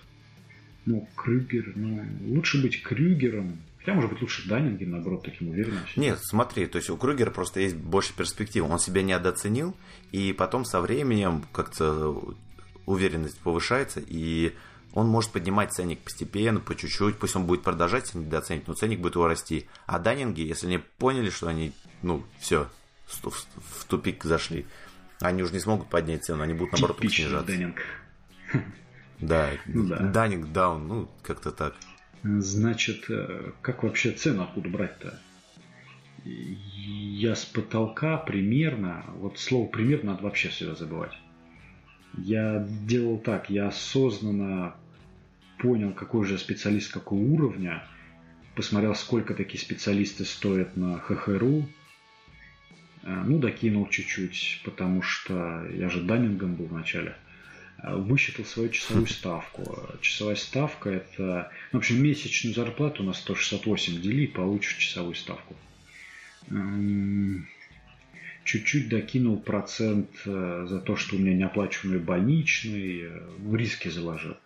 Ну, 0.86 1.08
Крюгер, 1.16 1.74
ну, 1.76 2.06
лучше 2.28 2.62
быть 2.62 2.84
Крюгером. 2.84 3.60
Хотя, 3.80 3.94
может 3.94 4.12
быть, 4.12 4.22
лучше 4.22 4.48
Даннингем, 4.48 4.92
наоборот, 4.92 5.24
таким 5.24 5.50
уверенным. 5.50 5.84
Нет, 5.96 6.20
смотри, 6.22 6.66
то 6.66 6.78
есть 6.78 6.90
у 6.90 6.98
Крюгера 6.98 7.30
просто 7.30 7.60
есть 7.60 7.76
больше 7.76 8.16
перспектив. 8.16 8.64
Он 8.64 8.80
себя 8.80 9.04
не 9.04 9.14
недооценил, 9.14 9.76
и 10.12 10.34
потом 10.34 10.66
со 10.66 10.82
временем 10.82 11.44
как-то 11.52 12.20
уверенность 12.86 13.40
повышается, 13.40 14.02
и 14.06 14.54
он 14.94 15.08
может 15.08 15.32
поднимать 15.32 15.74
ценник 15.74 16.00
постепенно, 16.00 16.60
по 16.60 16.76
чуть-чуть, 16.76 17.18
пусть 17.18 17.36
он 17.36 17.46
будет 17.46 17.64
продолжать 17.64 18.16
недооценить, 18.16 18.68
но 18.68 18.74
ценник 18.74 19.00
будет 19.00 19.16
его 19.16 19.28
расти. 19.28 19.68
А 19.86 20.00
Даннинги, 20.00 20.42
если 20.42 20.68
они 20.68 20.78
поняли, 20.98 21.30
что 21.30 21.48
они, 21.48 21.74
ну, 22.02 22.24
все, 22.40 22.70
в 23.08 23.86
тупик 23.88 24.24
зашли, 24.24 24.66
они 25.20 25.44
уже 25.44 25.54
не 25.54 25.60
смогут 25.60 25.90
поднять 25.90 26.24
цену, 26.24 26.44
они 26.44 26.54
будут, 26.54 26.74
наоборот, 26.74 27.00
снижаться. 27.00 27.46
Даннинг. 27.46 27.82
Да, 29.22 29.52
да. 29.66 29.98
Данинг 29.98 30.52
даун, 30.52 30.88
ну, 30.88 31.10
как-то 31.24 31.52
так. 31.52 31.76
Значит, 32.24 33.06
э, 33.10 33.52
как 33.62 33.84
вообще 33.84 34.12
цену 34.12 34.44
откуда 34.44 34.70
брать-то? 34.70 35.20
Я 36.24 37.36
с 37.36 37.46
потолка 37.46 38.18
примерно, 38.18 39.06
вот 39.20 39.38
слово 39.38 39.68
примерно 39.68 40.12
надо 40.12 40.24
вообще 40.24 40.50
всегда 40.50 40.76
забывать. 40.76 41.14
Я 42.18 42.66
делал 42.88 43.20
так, 43.20 43.50
я 43.50 43.68
осознанно 43.68 44.76
понял, 45.60 45.94
какой 45.94 46.26
же 46.26 46.38
специалист 46.38 46.92
какого 46.92 47.20
уровня, 47.20 47.88
посмотрел, 48.56 48.96
сколько 48.96 49.34
такие 49.34 49.60
специалисты 49.60 50.26
стоят 50.26 50.76
на 50.76 50.98
ХХРУ, 51.00 51.70
э, 53.04 53.24
ну, 53.26 53.38
докинул 53.38 53.88
чуть-чуть, 53.88 54.62
потому 54.66 55.04
что 55.04 55.66
я 55.68 55.90
же 55.90 56.02
данингом 56.02 56.56
был 56.56 56.66
вначале 56.66 57.16
высчитал 57.84 58.46
свою 58.46 58.70
часовую 58.70 59.08
ставку. 59.08 59.80
Часовая 60.02 60.36
ставка 60.36 60.90
это, 60.90 61.52
ну, 61.72 61.80
в 61.80 61.82
общем, 61.82 62.02
месячную 62.02 62.56
зарплату 62.56 63.04
на 63.04 63.14
168 63.14 64.02
дели, 64.02 64.26
получишь 64.28 64.76
часовую 64.76 65.16
ставку. 65.16 65.56
Чуть-чуть 68.44 68.90
докинул 68.90 69.40
процент 69.40 70.10
э, 70.26 70.66
за 70.70 70.80
то, 70.80 70.96
что 70.96 71.16
у 71.16 71.20
меня 71.20 71.34
неоплачиваемый 71.34 72.00
больничный, 72.00 73.02
э, 73.02 73.20
в 73.40 73.56
риски 73.56 73.88
заложил. 73.88 74.38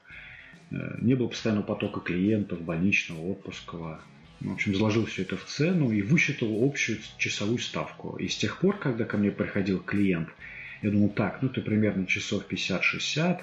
Э, 0.71 0.95
не 1.01 1.15
было 1.15 1.27
постоянного 1.27 1.65
потока 1.65 1.99
клиентов, 1.99 2.61
больничного, 2.61 3.33
отпускного. 3.33 3.99
В 4.39 4.53
общем, 4.53 4.73
заложил 4.73 5.05
все 5.05 5.23
это 5.23 5.35
в 5.35 5.43
цену 5.43 5.91
и 5.91 6.01
высчитал 6.01 6.63
общую 6.63 6.99
часовую 7.17 7.57
ставку. 7.59 8.15
И 8.15 8.29
с 8.29 8.37
тех 8.37 8.59
пор, 8.59 8.77
когда 8.77 9.03
ко 9.03 9.17
мне 9.17 9.31
приходил 9.31 9.79
клиент– 9.79 10.29
Я 10.81 10.91
думал, 10.91 11.09
так, 11.09 11.41
ну 11.41 11.49
ты 11.49 11.61
примерно 11.61 12.05
часов 12.05 12.43
50-60, 12.49 13.41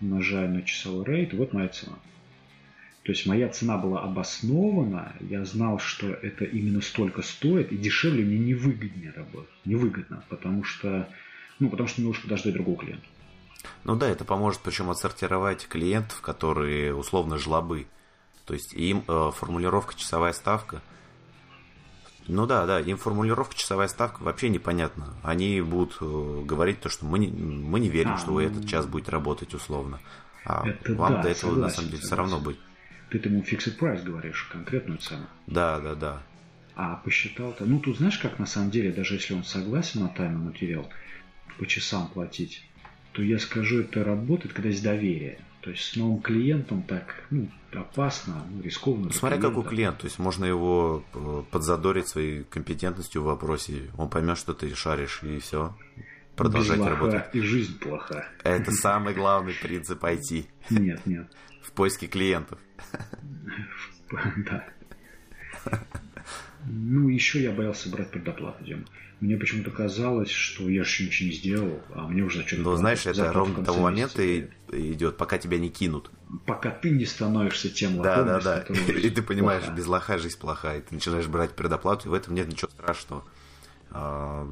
умножаю 0.00 0.50
на 0.50 0.62
часовой 0.62 1.04
рейд, 1.04 1.34
вот 1.34 1.52
моя 1.52 1.68
цена. 1.68 1.98
То 3.02 3.12
есть 3.12 3.26
моя 3.26 3.48
цена 3.48 3.78
была 3.78 4.02
обоснована, 4.02 5.14
я 5.20 5.44
знал, 5.44 5.78
что 5.78 6.08
это 6.08 6.44
именно 6.44 6.82
столько 6.82 7.22
стоит, 7.22 7.72
и 7.72 7.76
дешевле 7.76 8.24
мне 8.24 8.38
невыгоднее 8.38 9.12
работать. 9.12 9.54
Невыгодно, 9.64 10.22
потому 10.28 10.64
что, 10.64 11.08
ну, 11.58 11.70
потому 11.70 11.88
что 11.88 12.00
мне 12.00 12.08
лучше 12.08 12.22
подождать 12.22 12.52
другого 12.52 12.78
клиента. 12.78 13.06
Ну 13.84 13.96
да, 13.96 14.08
это 14.08 14.24
поможет 14.24 14.60
причем 14.60 14.90
отсортировать 14.90 15.66
клиентов, 15.68 16.20
которые 16.20 16.94
условно 16.94 17.38
жлобы. 17.38 17.86
То 18.44 18.54
есть 18.54 18.74
им 18.74 19.04
э, 19.06 19.30
формулировка 19.34 19.94
часовая 19.94 20.32
ставка. 20.32 20.82
Ну 22.28 22.46
да, 22.46 22.66
да, 22.66 22.80
им 22.80 22.98
формулировка 22.98 23.56
часовая 23.56 23.88
ставка 23.88 24.22
вообще 24.22 24.50
непонятна. 24.50 25.14
Они 25.22 25.62
будут 25.62 25.96
э, 26.00 26.42
говорить 26.44 26.80
то, 26.80 26.90
что 26.90 27.06
мы 27.06 27.18
не, 27.18 27.28
мы 27.28 27.80
не 27.80 27.88
верим, 27.88 28.12
а, 28.12 28.18
что 28.18 28.32
ну, 28.32 28.40
этот 28.40 28.68
час 28.68 28.86
будете 28.86 29.10
работать 29.10 29.54
условно. 29.54 29.98
А 30.44 30.64
вам 30.86 31.14
да, 31.14 31.22
до 31.22 31.28
этого 31.28 31.50
согласен, 31.50 31.60
на 31.60 31.70
самом 31.70 31.90
деле 31.90 32.02
согласен. 32.02 32.06
все 32.06 32.16
равно 32.16 32.40
быть. 32.40 32.58
Ты 33.10 33.18
ему 33.18 33.40
fixed 33.40 33.78
price 33.78 34.02
говоришь, 34.02 34.48
конкретную 34.52 34.98
цену. 34.98 35.26
Да, 35.46 35.80
да, 35.80 35.94
да. 35.94 36.22
А 36.74 36.96
посчитал-то. 36.96 37.64
Ну, 37.64 37.80
тут 37.80 37.96
знаешь, 37.96 38.18
как 38.18 38.38
на 38.38 38.46
самом 38.46 38.70
деле, 38.70 38.92
даже 38.92 39.14
если 39.14 39.32
он 39.32 39.42
согласен 39.42 40.02
на 40.02 40.08
тайный 40.08 40.38
материал, 40.38 40.88
по 41.58 41.66
часам 41.66 42.08
платить, 42.08 42.62
то 43.12 43.22
я 43.22 43.38
скажу, 43.38 43.80
это 43.80 44.04
работает, 44.04 44.52
когда 44.52 44.68
есть 44.68 44.84
доверие. 44.84 45.40
То 45.68 45.72
есть 45.72 45.84
с 45.84 45.96
новым 45.96 46.22
клиентом 46.22 46.82
так 46.82 47.26
ну, 47.28 47.46
опасно, 47.74 48.42
ну, 48.50 48.62
рискованно. 48.62 49.12
Смотря 49.12 49.36
какой 49.36 49.62
клиент, 49.64 49.98
то 49.98 50.06
есть 50.06 50.18
можно 50.18 50.46
его 50.46 51.04
э, 51.12 51.42
подзадорить 51.50 52.08
своей 52.08 52.44
компетентностью 52.44 53.20
в 53.20 53.26
вопросе, 53.26 53.90
он 53.98 54.08
поймет, 54.08 54.38
что 54.38 54.54
ты 54.54 54.74
шаришь, 54.74 55.22
и 55.22 55.38
все. 55.40 55.76
Продолжать 56.36 56.80
работать. 56.80 57.34
И 57.34 57.42
жизнь 57.42 57.78
плоха. 57.78 58.26
Это 58.44 58.72
самый 58.72 59.12
главный 59.12 59.52
принцип 59.52 60.02
IT. 60.02 60.46
Нет, 60.70 61.04
нет. 61.04 61.30
В 61.62 61.72
поиске 61.72 62.06
клиентов. 62.06 62.58
Да. 64.38 64.64
Ну, 66.70 67.08
еще 67.08 67.42
я 67.42 67.50
боялся 67.52 67.88
брать 67.88 68.10
предоплату, 68.10 68.64
Дима. 68.64 68.84
Мне 69.20 69.36
почему-то 69.36 69.70
казалось, 69.70 70.30
что 70.30 70.68
я 70.68 70.84
же 70.84 71.04
ничего 71.04 71.28
не 71.28 71.34
сделал, 71.34 71.80
а 71.92 72.06
мне 72.06 72.22
уже 72.22 72.38
зачем 72.38 72.62
Ну, 72.62 72.76
знаешь, 72.76 73.04
это 73.04 73.32
ровно 73.32 73.64
того 73.64 73.80
момента 73.82 74.22
и 74.22 74.48
идет, 74.70 75.16
пока 75.16 75.38
тебя 75.38 75.58
не 75.58 75.70
кинут. 75.70 76.10
Пока 76.46 76.70
ты 76.70 76.90
не 76.90 77.04
становишься 77.04 77.68
тем 77.68 77.96
лохом. 77.96 78.26
Да, 78.26 78.40
да, 78.40 78.64
да. 78.68 78.92
И 78.92 79.10
ты 79.10 79.22
понимаешь, 79.22 79.64
плоха. 79.64 79.76
без 79.76 79.86
лоха 79.86 80.18
жизнь 80.18 80.38
плохая. 80.38 80.78
И 80.78 80.82
ты 80.82 80.94
начинаешь 80.94 81.26
брать 81.26 81.52
предоплату, 81.52 82.08
и 82.08 82.10
в 82.10 82.14
этом 82.14 82.34
нет 82.34 82.46
ничего 82.48 82.70
страшного. 82.70 83.24
А, 83.90 84.46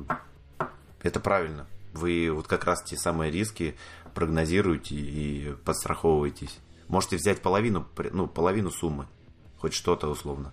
это 1.02 1.20
правильно. 1.20 1.66
Вы 1.92 2.30
вот 2.32 2.49
как 2.49 2.64
раз 2.64 2.82
те 2.82 2.96
самые 2.96 3.30
риски 3.30 3.76
прогнозируете 4.14 4.96
и 4.96 5.54
подстраховываетесь. 5.64 6.58
Можете 6.88 7.16
взять 7.16 7.40
половину, 7.40 7.87
ну, 8.12 8.26
половину 8.26 8.70
суммы. 8.70 9.06
Хоть 9.58 9.75
что-то 9.75 10.08
условно. 10.08 10.52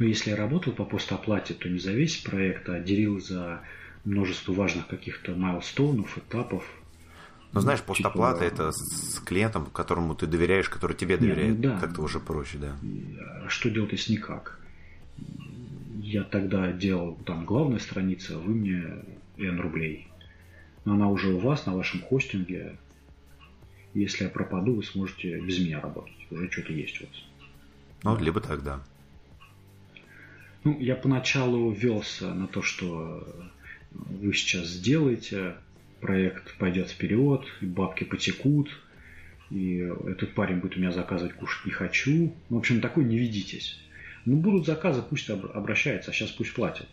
Но 0.00 0.06
если 0.06 0.30
я 0.30 0.36
работал 0.36 0.72
по 0.72 0.86
постоплате, 0.86 1.52
то 1.52 1.68
не 1.68 1.78
за 1.78 1.92
весь 1.92 2.16
проект, 2.16 2.66
а 2.70 2.80
делил 2.80 3.20
за 3.20 3.60
множество 4.06 4.54
важных 4.54 4.86
каких-то 4.86 5.34
майлстоунов, 5.34 6.16
этапов. 6.16 6.64
Ну, 7.52 7.60
знаешь, 7.60 7.80
типа, 7.80 7.92
постоплата 7.92 8.44
типа... 8.48 8.54
это 8.54 8.72
с 8.72 9.20
клиентом, 9.20 9.66
которому 9.66 10.14
ты 10.14 10.26
доверяешь, 10.26 10.70
который 10.70 10.96
тебе 10.96 11.18
доверяет. 11.18 11.50
Нет, 11.50 11.56
ну, 11.58 11.62
да. 11.74 11.80
Как-то 11.80 12.00
уже 12.00 12.18
проще, 12.18 12.56
да. 12.56 12.76
А 13.44 13.48
что 13.50 13.68
делать, 13.68 13.92
если 13.92 14.14
никак? 14.14 14.58
Я 15.98 16.24
тогда 16.24 16.72
делал 16.72 17.16
там 17.26 17.44
главная 17.44 17.78
страница, 17.78 18.36
а 18.36 18.38
вы 18.38 18.54
мне 18.54 19.04
N 19.36 19.60
рублей. 19.60 20.08
Но 20.86 20.94
она 20.94 21.10
уже 21.10 21.28
у 21.28 21.40
вас 21.40 21.66
на 21.66 21.76
вашем 21.76 22.00
хостинге. 22.00 22.78
Если 23.92 24.24
я 24.24 24.30
пропаду, 24.30 24.76
вы 24.76 24.82
сможете 24.82 25.38
без 25.40 25.58
меня 25.58 25.78
работать. 25.78 26.14
Уже 26.30 26.50
что-то 26.50 26.72
есть 26.72 27.02
у 27.02 27.04
вас. 27.04 27.24
Ну, 28.02 28.24
либо 28.24 28.40
так, 28.40 28.62
да. 28.62 28.80
Ну, 30.64 30.78
я 30.78 30.94
поначалу 30.94 31.70
велся 31.70 32.34
на 32.34 32.46
то, 32.46 32.62
что 32.62 33.26
вы 33.92 34.32
сейчас 34.34 34.68
сделаете, 34.68 35.54
проект 36.00 36.56
пойдет 36.58 36.90
вперед, 36.90 37.42
бабки 37.60 38.04
потекут, 38.04 38.70
и 39.50 39.78
этот 40.06 40.34
парень 40.34 40.58
будет 40.58 40.76
у 40.76 40.80
меня 40.80 40.92
заказывать 40.92 41.34
кушать 41.34 41.66
не 41.66 41.72
хочу. 41.72 42.34
Ну, 42.48 42.56
в 42.56 42.58
общем, 42.58 42.80
такой 42.80 43.04
не 43.04 43.18
ведитесь. 43.18 43.80
Ну, 44.24 44.36
будут 44.36 44.66
заказы, 44.66 45.02
пусть 45.02 45.30
обращается, 45.30 46.10
а 46.10 46.14
сейчас 46.14 46.30
пусть 46.30 46.52
платят. 46.54 46.88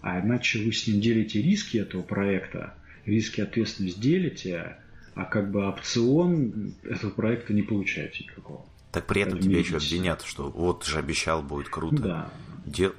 А 0.00 0.20
иначе 0.20 0.64
вы 0.64 0.72
с 0.72 0.86
ним 0.86 1.00
делите 1.00 1.42
риски 1.42 1.76
этого 1.76 2.02
проекта, 2.02 2.74
риски 3.04 3.42
ответственность 3.42 4.00
делите, 4.00 4.78
а 5.14 5.24
как 5.24 5.50
бы 5.50 5.66
опцион 5.66 6.74
этого 6.82 7.10
проекта 7.10 7.52
не 7.52 7.62
получаете 7.62 8.24
никакого. 8.24 8.64
Так 8.92 9.06
при 9.06 9.22
этом 9.22 9.38
тебе 9.38 9.60
еще 9.60 9.76
обвинят, 9.76 10.22
что 10.22 10.50
вот 10.50 10.84
же 10.84 10.98
обещал, 10.98 11.42
будет 11.42 11.68
круто. 11.68 12.02
Да. 12.02 12.30
Дел... 12.66 12.92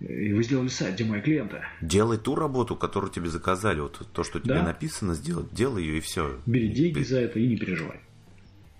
И 0.00 0.32
вы 0.32 0.42
сделали 0.42 0.68
сайт, 0.68 0.94
где 0.94 1.04
мои 1.04 1.20
клиенты. 1.20 1.62
Делай 1.80 2.18
ту 2.18 2.34
работу, 2.34 2.76
которую 2.76 3.10
тебе 3.10 3.28
заказали. 3.28 3.80
Вот 3.80 4.06
то, 4.12 4.24
что 4.24 4.40
тебе 4.40 4.54
да? 4.54 4.62
написано 4.62 5.14
сделать, 5.14 5.52
делай 5.52 5.82
ее 5.82 5.98
и 5.98 6.00
все. 6.00 6.38
Бери 6.46 6.68
деньги 6.68 6.98
Б... 6.98 7.04
за 7.04 7.20
это 7.20 7.38
и 7.38 7.46
не 7.46 7.56
переживай. 7.56 8.00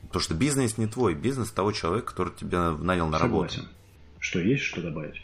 Потому 0.03 0.23
что 0.23 0.35
бизнес 0.35 0.77
не 0.77 0.87
твой, 0.87 1.15
бизнес 1.15 1.51
того 1.51 1.73
человека, 1.73 2.09
который 2.09 2.33
тебя 2.35 2.73
нанял 2.73 3.09
на 3.09 3.19
Согласен. 3.19 3.61
работу. 3.61 3.75
Что 4.19 4.41
есть, 4.41 4.63
что 4.63 4.83
добавить? 4.83 5.23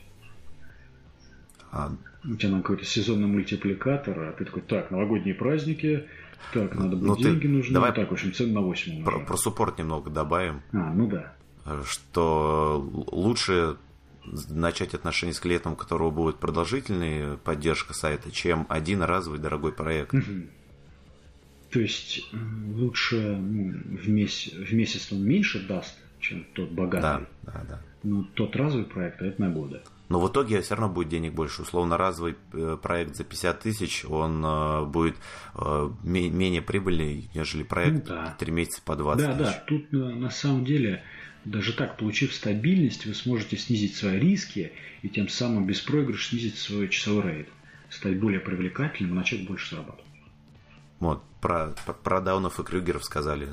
А... 1.70 1.92
У 2.24 2.36
тебя 2.36 2.50
на 2.50 2.60
какой-то 2.60 2.84
сезонный 2.84 3.28
мультипликатор, 3.28 4.18
а 4.20 4.32
ты 4.32 4.44
такой, 4.44 4.62
так, 4.62 4.90
новогодние 4.90 5.34
праздники, 5.34 6.06
так, 6.52 6.74
надо 6.74 6.96
будет 6.96 7.08
ну, 7.08 7.16
деньги 7.16 7.42
ты... 7.42 7.48
нужны, 7.48 7.74
давай 7.74 7.94
так, 7.94 8.10
в 8.10 8.12
общем, 8.12 8.32
цены 8.32 8.52
на 8.52 8.60
8 8.60 9.04
про, 9.04 9.20
про 9.20 9.36
суппорт 9.36 9.78
немного 9.78 10.10
добавим. 10.10 10.62
А, 10.72 10.92
ну 10.92 11.06
да. 11.06 11.32
Что 11.84 12.84
лучше 13.12 13.76
начать 14.24 14.94
отношения 14.94 15.32
с 15.32 15.40
клиентом, 15.40 15.72
у 15.72 15.76
которого 15.76 16.10
будет 16.10 16.36
продолжительная 16.36 17.36
поддержка 17.36 17.94
сайта, 17.94 18.30
чем 18.30 18.66
один 18.68 19.02
разовый 19.02 19.38
дорогой 19.38 19.72
проект. 19.72 20.14
Угу. 20.14 20.46
То 21.70 21.80
есть 21.80 22.28
лучше 22.32 23.36
ну, 23.36 23.72
в, 23.96 24.08
месяц, 24.08 24.52
в 24.52 24.72
месяц 24.72 25.12
он 25.12 25.22
меньше 25.22 25.66
даст, 25.66 25.96
чем 26.18 26.44
тот 26.54 26.70
богатый. 26.70 27.02
Да, 27.02 27.52
да, 27.52 27.64
да. 27.68 27.82
Но 28.02 28.24
тот 28.34 28.56
разовый 28.56 28.86
проект, 28.86 29.22
а 29.22 29.26
это 29.26 29.40
на 29.40 29.50
годы. 29.50 29.80
Но 30.08 30.18
в 30.18 30.28
итоге 30.28 30.60
все 30.60 30.74
равно 30.74 30.92
будет 30.92 31.08
денег 31.08 31.34
больше. 31.34 31.62
Условно, 31.62 31.96
разовый 31.96 32.34
э, 32.52 32.76
проект 32.82 33.14
за 33.14 33.22
50 33.22 33.60
тысяч, 33.60 34.04
он 34.04 34.44
э, 34.44 34.84
будет 34.84 35.14
э, 35.54 35.90
менее 36.02 36.62
прибыльный, 36.62 37.30
нежели 37.32 37.62
проект 37.62 38.08
ну, 38.08 38.16
да. 38.16 38.36
3 38.36 38.52
месяца 38.52 38.82
по 38.84 38.96
20 38.96 39.24
да, 39.24 39.32
тысяч. 39.32 39.44
Да, 39.44 39.52
да, 39.52 39.64
тут 39.66 39.92
на 39.92 40.30
самом 40.30 40.64
деле 40.64 41.04
даже 41.44 41.72
так, 41.72 41.96
получив 41.96 42.34
стабильность, 42.34 43.06
вы 43.06 43.14
сможете 43.14 43.56
снизить 43.56 43.96
свои 43.96 44.18
риски 44.18 44.72
и 45.02 45.08
тем 45.08 45.28
самым 45.28 45.66
беспроигрыш 45.66 46.28
снизить 46.28 46.58
свой 46.58 46.88
часовой 46.88 47.22
рейд, 47.22 47.48
стать 47.88 48.18
более 48.18 48.40
привлекательным 48.40 49.12
и 49.12 49.16
начать 49.16 49.46
больше 49.46 49.70
зарабатывать. 49.70 50.04
Вот, 50.98 51.24
про, 51.40 51.74
про, 51.86 51.94
про 51.94 52.20
Даунов 52.20 52.60
и 52.60 52.62
Крюгеров 52.62 53.04
сказали. 53.04 53.48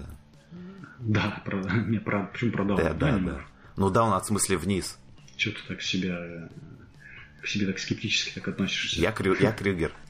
Да, 1.00 1.42
про, 1.46 1.62
не, 1.62 2.00
про, 2.00 2.26
почему 2.26 2.52
про 2.52 2.66
Даунов? 2.66 2.84
Да, 2.84 2.94
да, 2.94 3.18
да. 3.18 3.42
Ну, 3.78 3.90
Даун 3.90 4.14
от 4.14 4.26
смысле 4.26 4.58
вниз. 4.58 4.98
Что 5.38 5.52
ты 5.52 5.60
так 5.68 5.82
себя, 5.82 6.50
к 7.42 7.48
себе 7.48 7.68
так 7.68 7.80
скептически 7.80 8.34
так 8.34 8.48
относишься? 8.50 9.00
Я, 9.00 9.12
крю, 9.12 9.36
я 9.40 9.52
Крюгер. 9.52 9.92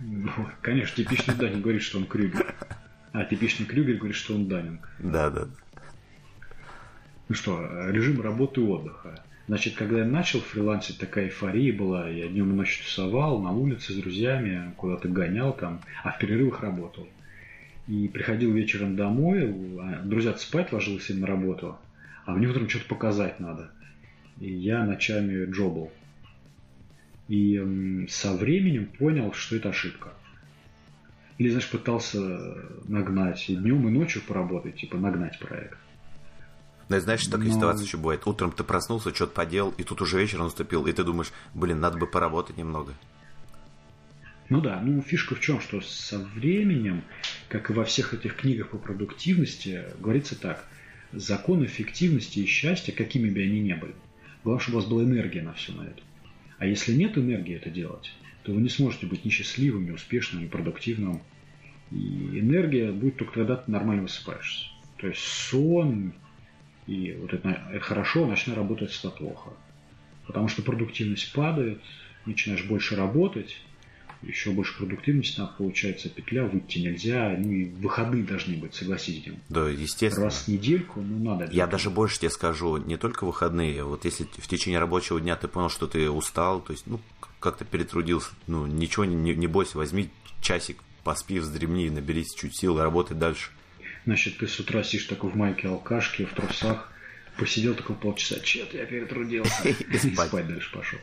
Ну, 0.00 0.50
конечно, 0.60 0.96
типичный 0.96 1.36
Данин 1.36 1.62
говорит, 1.62 1.80
что 1.80 1.98
он 1.98 2.06
Крюгер. 2.06 2.54
А 3.12 3.24
типичный 3.24 3.64
Крюгер 3.64 3.96
говорит, 3.96 4.16
что 4.16 4.34
он 4.34 4.48
Данинг. 4.48 4.88
Да, 4.98 5.30
да. 5.30 5.48
Ну 7.28 7.34
что, 7.34 7.88
режим 7.90 8.20
работы 8.20 8.60
и 8.60 8.64
отдыха. 8.64 9.22
Значит, 9.46 9.74
когда 9.74 10.00
я 10.00 10.04
начал 10.04 10.40
фрилансить, 10.40 10.98
такая 10.98 11.26
эйфория 11.26 11.72
была. 11.72 12.08
Я 12.08 12.28
днем 12.28 12.50
и 12.50 12.54
ночью 12.54 12.84
тусовал, 12.84 13.40
на 13.40 13.50
улице 13.50 13.92
с 13.92 13.96
друзьями, 13.96 14.72
куда-то 14.76 15.08
гонял 15.08 15.54
там, 15.54 15.80
а 16.02 16.12
в 16.12 16.18
перерывах 16.18 16.60
работал. 16.60 17.08
И 17.88 18.08
приходил 18.08 18.52
вечером 18.52 18.96
домой, 18.96 19.42
а 19.80 20.02
друзья 20.02 20.34
спать 20.34 20.72
ложился 20.72 21.14
на 21.14 21.26
работу, 21.26 21.78
а 22.24 22.32
мне 22.32 22.46
утром 22.46 22.68
что-то 22.68 22.86
показать 22.86 23.40
надо. 23.40 23.70
И 24.40 24.50
я 24.50 24.84
ночами 24.84 25.50
джобал. 25.50 25.92
И 27.28 28.06
со 28.08 28.34
временем 28.34 28.86
понял, 28.86 29.32
что 29.32 29.56
это 29.56 29.70
ошибка. 29.70 30.12
Или, 31.38 31.48
знаешь, 31.48 31.70
пытался 31.70 32.18
нагнать 32.86 33.48
и 33.48 33.56
днем, 33.56 33.88
и 33.88 33.90
ночью 33.90 34.22
поработать, 34.26 34.76
типа 34.76 34.96
нагнать 34.98 35.38
проект. 35.38 35.78
Да, 36.88 37.00
знаешь, 37.00 37.24
такая 37.26 37.48
Но... 37.48 37.54
ситуация 37.54 37.86
еще 37.86 37.96
бывает. 37.96 38.26
Утром 38.26 38.52
ты 38.52 38.62
проснулся, 38.64 39.14
что-то 39.14 39.32
поделал, 39.32 39.72
и 39.78 39.82
тут 39.82 40.02
уже 40.02 40.20
вечер 40.20 40.38
наступил, 40.38 40.86
и 40.86 40.92
ты 40.92 41.04
думаешь, 41.04 41.32
блин, 41.54 41.80
надо 41.80 41.98
бы 41.98 42.06
поработать 42.06 42.56
немного. 42.56 42.94
Ну 44.50 44.60
да, 44.60 44.80
ну 44.80 45.00
фишка 45.00 45.34
в 45.34 45.40
чем, 45.40 45.60
что 45.60 45.80
со 45.80 46.18
временем, 46.18 47.02
как 47.48 47.70
и 47.70 47.72
во 47.72 47.84
всех 47.84 48.12
этих 48.12 48.36
книгах 48.36 48.70
по 48.70 48.76
продуктивности, 48.76 49.84
говорится 49.98 50.38
так, 50.38 50.66
закон 51.12 51.64
эффективности 51.64 52.40
и 52.40 52.46
счастья, 52.46 52.92
какими 52.92 53.30
бы 53.30 53.40
они 53.40 53.60
ни 53.60 53.72
были, 53.72 53.94
главное, 54.42 54.62
чтобы 54.62 54.78
у 54.78 54.80
вас 54.80 54.90
была 54.90 55.04
энергия 55.04 55.42
на 55.42 55.54
все 55.54 55.72
на 55.72 55.82
это. 55.84 56.02
А 56.58 56.66
если 56.66 56.92
нет 56.92 57.16
энергии 57.16 57.56
это 57.56 57.70
делать, 57.70 58.12
то 58.42 58.52
вы 58.52 58.60
не 58.60 58.68
сможете 58.68 59.06
быть 59.06 59.24
ни 59.24 59.30
счастливым, 59.30 59.86
ни 59.86 59.90
успешным, 59.90 60.42
ни 60.42 60.46
продуктивным. 60.46 61.22
И 61.90 62.38
энергия 62.38 62.92
будет 62.92 63.16
только 63.16 63.32
когда 63.34 63.56
ты 63.56 63.70
нормально 63.70 64.02
высыпаешься. 64.02 64.66
То 64.98 65.08
есть 65.08 65.20
сон 65.20 66.14
и 66.86 67.16
вот 67.20 67.32
это, 67.32 67.48
это 67.70 67.80
хорошо, 67.80 68.26
ночная 68.26 68.56
работа 68.56 68.84
это 68.84 69.10
плохо. 69.10 69.50
Потому 70.26 70.48
что 70.48 70.62
продуктивность 70.62 71.32
падает, 71.32 71.80
начинаешь 72.26 72.64
больше 72.64 72.96
работать, 72.96 73.56
еще 74.22 74.50
больше 74.50 74.76
продуктивности 74.76 75.40
надо, 75.40 75.52
получается, 75.58 76.08
петля, 76.08 76.44
выйти 76.44 76.78
нельзя, 76.78 77.34
ну 77.38 77.50
и 77.50 77.64
выходные 77.66 78.22
должны 78.22 78.56
быть, 78.56 78.74
согласитесь, 78.74 79.24
Дим. 79.24 79.36
Да, 79.48 79.68
естественно. 79.68 80.26
Раз 80.26 80.44
в 80.44 80.48
недельку, 80.48 81.00
ну 81.00 81.18
надо. 81.18 81.48
Я 81.52 81.66
даже 81.66 81.90
больше 81.90 82.18
тебе 82.18 82.30
скажу, 82.30 82.78
не 82.78 82.96
только 82.96 83.24
выходные, 83.24 83.84
вот 83.84 84.04
если 84.04 84.24
в 84.24 84.46
течение 84.46 84.78
рабочего 84.78 85.20
дня 85.20 85.36
ты 85.36 85.48
понял, 85.48 85.68
что 85.68 85.86
ты 85.86 86.10
устал, 86.10 86.60
то 86.60 86.72
есть, 86.72 86.86
ну, 86.86 87.00
как-то 87.40 87.64
перетрудился, 87.64 88.30
ну, 88.46 88.66
ничего 88.66 89.04
не, 89.04 89.34
не 89.34 89.46
бойся, 89.46 89.76
возьми 89.76 90.08
часик, 90.40 90.78
поспи, 91.02 91.38
вздремни, 91.38 91.90
наберись 91.90 92.34
чуть 92.34 92.56
сил 92.56 92.78
и 92.78 92.82
работай 92.82 93.16
дальше. 93.16 93.50
Значит, 94.04 94.38
ты 94.38 94.46
с 94.46 94.60
утра 94.60 94.82
сидишь 94.82 95.06
такой 95.06 95.30
в 95.30 95.36
майке 95.36 95.68
алкашке, 95.68 96.26
в 96.26 96.34
трусах, 96.34 96.92
посидел 97.38 97.74
такой 97.74 97.96
полчаса, 97.96 98.38
чет, 98.40 98.74
я 98.74 98.84
перетрудился, 98.84 99.68
и 99.68 99.98
спать 99.98 100.46
дальше 100.46 100.72
пошел. 100.72 100.98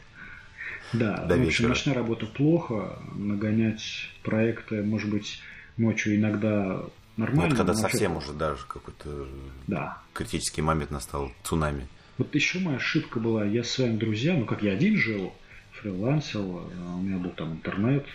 Да, 0.93 1.25
До 1.25 1.37
в 1.37 1.47
общем, 1.47 1.69
ночная 1.69 1.95
работа 1.95 2.25
плохо, 2.25 2.99
нагонять 3.15 4.09
проекты, 4.23 4.83
может 4.83 5.09
быть, 5.09 5.41
ночью 5.77 6.15
иногда 6.15 6.83
нормально. 7.15 7.43
Ну, 7.43 7.47
это 7.47 7.55
когда 7.55 7.73
совсем 7.73 8.17
уже 8.17 8.33
даже 8.33 8.65
какой-то 8.67 9.27
да. 9.67 10.01
критический 10.13 10.61
момент 10.61 10.91
настал, 10.91 11.31
цунами. 11.43 11.87
Вот 12.17 12.35
еще 12.35 12.59
моя 12.59 12.77
ошибка 12.77 13.19
была, 13.19 13.45
я 13.45 13.63
своим 13.63 13.97
друзьям, 13.97 14.41
ну 14.41 14.45
как 14.45 14.61
я 14.61 14.73
один 14.73 14.97
жил, 14.97 15.33
фрилансил, 15.71 16.69
а 16.77 16.95
у 16.95 17.01
меня 17.01 17.17
был 17.17 17.31
там 17.31 17.53
интернет, 17.53 18.05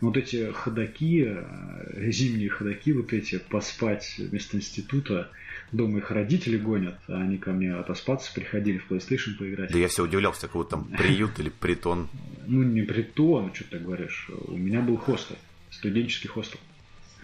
вот 0.00 0.16
эти 0.16 0.52
ходаки, 0.52 1.36
зимние 2.10 2.48
ходаки, 2.48 2.92
вот 2.92 3.12
эти, 3.12 3.38
поспать 3.38 4.14
вместо 4.18 4.56
института, 4.56 5.30
дома 5.72 5.98
их 5.98 6.10
родители 6.10 6.56
гонят, 6.56 6.98
а 7.08 7.20
они 7.20 7.38
ко 7.38 7.52
мне 7.52 7.74
отоспаться 7.74 8.32
приходили 8.32 8.78
в 8.78 8.90
PlayStation 8.90 9.36
поиграть. 9.38 9.70
Да 9.70 9.78
я 9.78 9.88
все 9.88 10.04
удивлялся, 10.04 10.42
какой 10.42 10.66
там 10.66 10.84
приют 10.98 11.38
или 11.38 11.48
притон. 11.48 12.08
Ну, 12.46 12.62
не 12.62 12.82
притон, 12.82 13.52
что 13.54 13.64
ты 13.64 13.78
говоришь. 13.78 14.30
У 14.46 14.56
меня 14.56 14.80
был 14.80 14.96
хостел, 14.96 15.36
студенческий 15.70 16.28
хостел. 16.28 16.60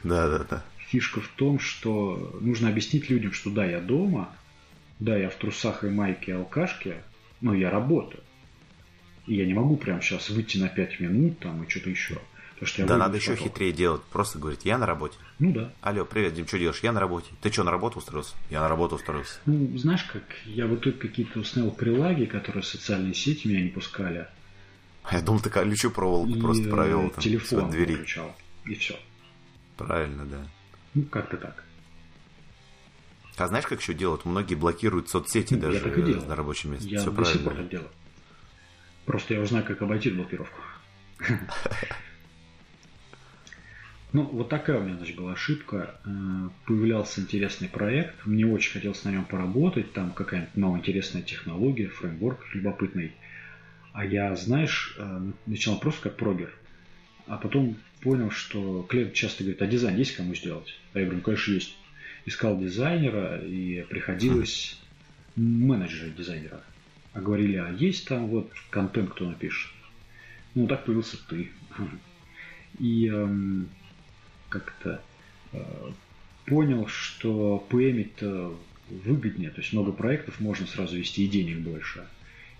Да, 0.02 0.28
да, 0.28 0.44
да. 0.44 0.64
Фишка 0.88 1.20
в 1.20 1.28
том, 1.28 1.58
что 1.58 2.38
нужно 2.40 2.68
объяснить 2.68 3.08
людям, 3.08 3.32
что 3.32 3.50
да, 3.50 3.64
я 3.64 3.80
дома, 3.80 4.34
да, 5.00 5.16
я 5.16 5.30
в 5.30 5.34
трусах 5.36 5.82
и 5.84 5.88
майке 5.88 6.32
и 6.32 6.34
алкашке, 6.34 7.02
но 7.40 7.54
я 7.54 7.70
работаю. 7.70 8.22
И 9.26 9.34
я 9.34 9.46
не 9.46 9.54
могу 9.54 9.76
прямо 9.76 10.02
сейчас 10.02 10.28
выйти 10.28 10.58
на 10.58 10.68
5 10.68 11.00
минут 11.00 11.38
там 11.38 11.64
и 11.64 11.68
что-то 11.68 11.90
еще. 11.90 12.20
Потому 12.54 12.68
что 12.68 12.82
я 12.82 12.88
да, 12.88 12.96
надо 12.96 13.16
еще 13.16 13.34
хитрее 13.34 13.72
делать. 13.72 14.02
Просто 14.04 14.38
говорить, 14.38 14.64
я 14.64 14.78
на 14.78 14.86
работе. 14.86 15.16
Ну 15.40 15.52
да. 15.52 15.72
Алло, 15.80 16.04
привет, 16.04 16.34
Дим, 16.34 16.46
что 16.46 16.58
делаешь? 16.58 16.80
Я 16.82 16.92
на 16.92 17.00
работе. 17.00 17.30
Ты 17.42 17.50
что, 17.50 17.64
на 17.64 17.72
работу 17.72 17.98
устроился? 17.98 18.34
Я 18.48 18.60
на 18.60 18.68
работу 18.68 18.94
устроился. 18.94 19.40
Ну, 19.46 19.76
знаешь 19.76 20.04
как, 20.04 20.22
я 20.44 20.66
вот 20.66 20.80
тут 20.82 20.98
какие-то 20.98 21.40
установил 21.40 21.72
прилаги, 21.74 22.26
которые 22.26 22.62
социальные 22.62 23.14
сети 23.14 23.48
меня 23.48 23.62
не 23.62 23.70
пускали. 23.70 24.28
Я 25.10 25.20
думал, 25.20 25.40
ты 25.40 25.50
колючую 25.50 25.90
проволоку 25.90 26.30
и 26.30 26.40
просто 26.40 26.68
провел 26.68 27.10
там 27.10 27.22
телефон 27.22 27.70
двери. 27.70 27.94
Включал, 27.94 28.34
и 28.66 28.74
все. 28.74 28.98
Правильно, 29.76 30.24
да. 30.24 30.46
Ну, 30.94 31.02
как-то 31.02 31.36
так. 31.36 31.64
А 33.36 33.48
знаешь, 33.48 33.66
как 33.66 33.80
еще 33.80 33.94
делают? 33.94 34.24
Многие 34.24 34.54
блокируют 34.54 35.08
соцсети 35.08 35.54
ну, 35.54 35.60
даже 35.60 35.84
на 35.84 36.36
рабочем 36.36 36.72
месте. 36.72 36.88
Я 36.88 37.00
Все 37.00 37.10
до 37.10 37.16
правильно. 37.16 37.34
сих 37.34 37.44
пор 37.44 37.54
так 37.56 37.68
делаю. 37.68 37.90
Просто 39.06 39.34
я 39.34 39.40
узнаю, 39.40 39.64
как 39.64 39.82
обойти 39.82 40.10
блокировку. 40.10 40.60
Ну, 44.14 44.22
вот 44.22 44.48
такая 44.48 44.78
у 44.78 44.84
меня, 44.84 44.96
значит, 44.96 45.16
была 45.16 45.32
ошибка. 45.32 45.96
Э, 46.04 46.48
появлялся 46.66 47.20
интересный 47.20 47.68
проект, 47.68 48.24
мне 48.24 48.46
очень 48.46 48.70
хотелось 48.70 49.02
на 49.02 49.10
нем 49.10 49.24
поработать, 49.24 49.92
там 49.92 50.12
какая-нибудь 50.12 50.56
новая 50.56 50.78
интересная 50.78 51.20
технология, 51.20 51.88
фреймворк 51.88 52.38
любопытный. 52.54 53.10
А 53.92 54.04
я, 54.04 54.36
знаешь, 54.36 54.94
э, 54.96 55.20
начинал 55.46 55.80
просто 55.80 56.02
как 56.02 56.16
прогер. 56.16 56.56
А 57.26 57.38
потом 57.38 57.76
понял, 58.02 58.30
что 58.30 58.84
клиент 58.84 59.14
часто 59.14 59.42
говорит, 59.42 59.62
а 59.62 59.66
дизайн 59.66 59.96
есть 59.96 60.14
кому 60.14 60.32
сделать? 60.36 60.72
А 60.92 61.00
я 61.00 61.06
говорю, 61.06 61.18
ну, 61.18 61.24
конечно, 61.24 61.50
есть. 61.50 61.76
Искал 62.24 62.56
дизайнера, 62.56 63.44
и 63.44 63.82
приходилось 63.82 64.80
менеджера 65.34 66.10
дизайнера. 66.10 66.62
А 67.12 67.20
говорили, 67.20 67.56
а 67.56 67.72
есть 67.72 68.06
там 68.06 68.28
вот 68.28 68.52
контент, 68.70 69.10
кто 69.10 69.28
напишет? 69.28 69.72
Ну, 70.54 70.68
так 70.68 70.84
появился 70.84 71.16
ты. 71.28 71.50
И 72.78 73.08
эм, 73.08 73.68
как-то 74.54 75.02
э, 75.52 75.58
понял, 76.46 76.86
что 76.86 77.66
пм 77.68 78.56
выгоднее, 78.88 79.50
то 79.50 79.60
есть 79.60 79.72
много 79.72 79.92
проектов 79.92 80.40
можно 80.40 80.66
сразу 80.66 80.96
вести 80.96 81.24
и 81.24 81.28
денег 81.28 81.58
больше. 81.58 82.06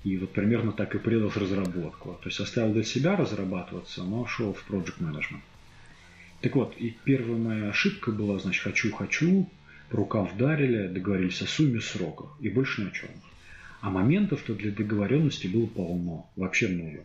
И 0.04 0.16
вот 0.18 0.33
примерно 0.33 0.72
так 0.72 0.94
и 0.94 0.98
предал 0.98 1.33
разработку. 1.35 2.18
То 2.22 2.28
есть 2.28 2.40
оставил 2.40 2.72
для 2.72 2.83
себя 2.83 3.16
разрабатываться, 3.16 4.02
но 4.02 4.26
шел 4.26 4.52
в 4.52 4.70
project 4.70 4.98
management. 5.00 5.40
Так 6.40 6.57
вот, 6.57 6.74
и 6.78 6.96
первая 7.04 7.38
моя 7.38 7.68
ошибка 7.70 8.11
была, 8.11 8.38
значит, 8.38 8.62
хочу-хочу, 8.62 9.48
по 9.90 9.96
рукам 9.98 10.26
вдарили, 10.26 10.88
договорились 10.88 11.40
о 11.42 11.46
сумме 11.46 11.80
сроков 11.80 12.30
и 12.40 12.48
больше 12.48 12.83
ни 12.83 12.88
о 12.88 12.90
чем. 12.90 13.11
А 13.80 13.90
моментов-то 13.90 14.54
для 14.54 14.72
договоренности 14.72 15.46
было 15.46 15.66
полно, 15.66 16.30
вообще 16.37 16.68
много 16.68 17.04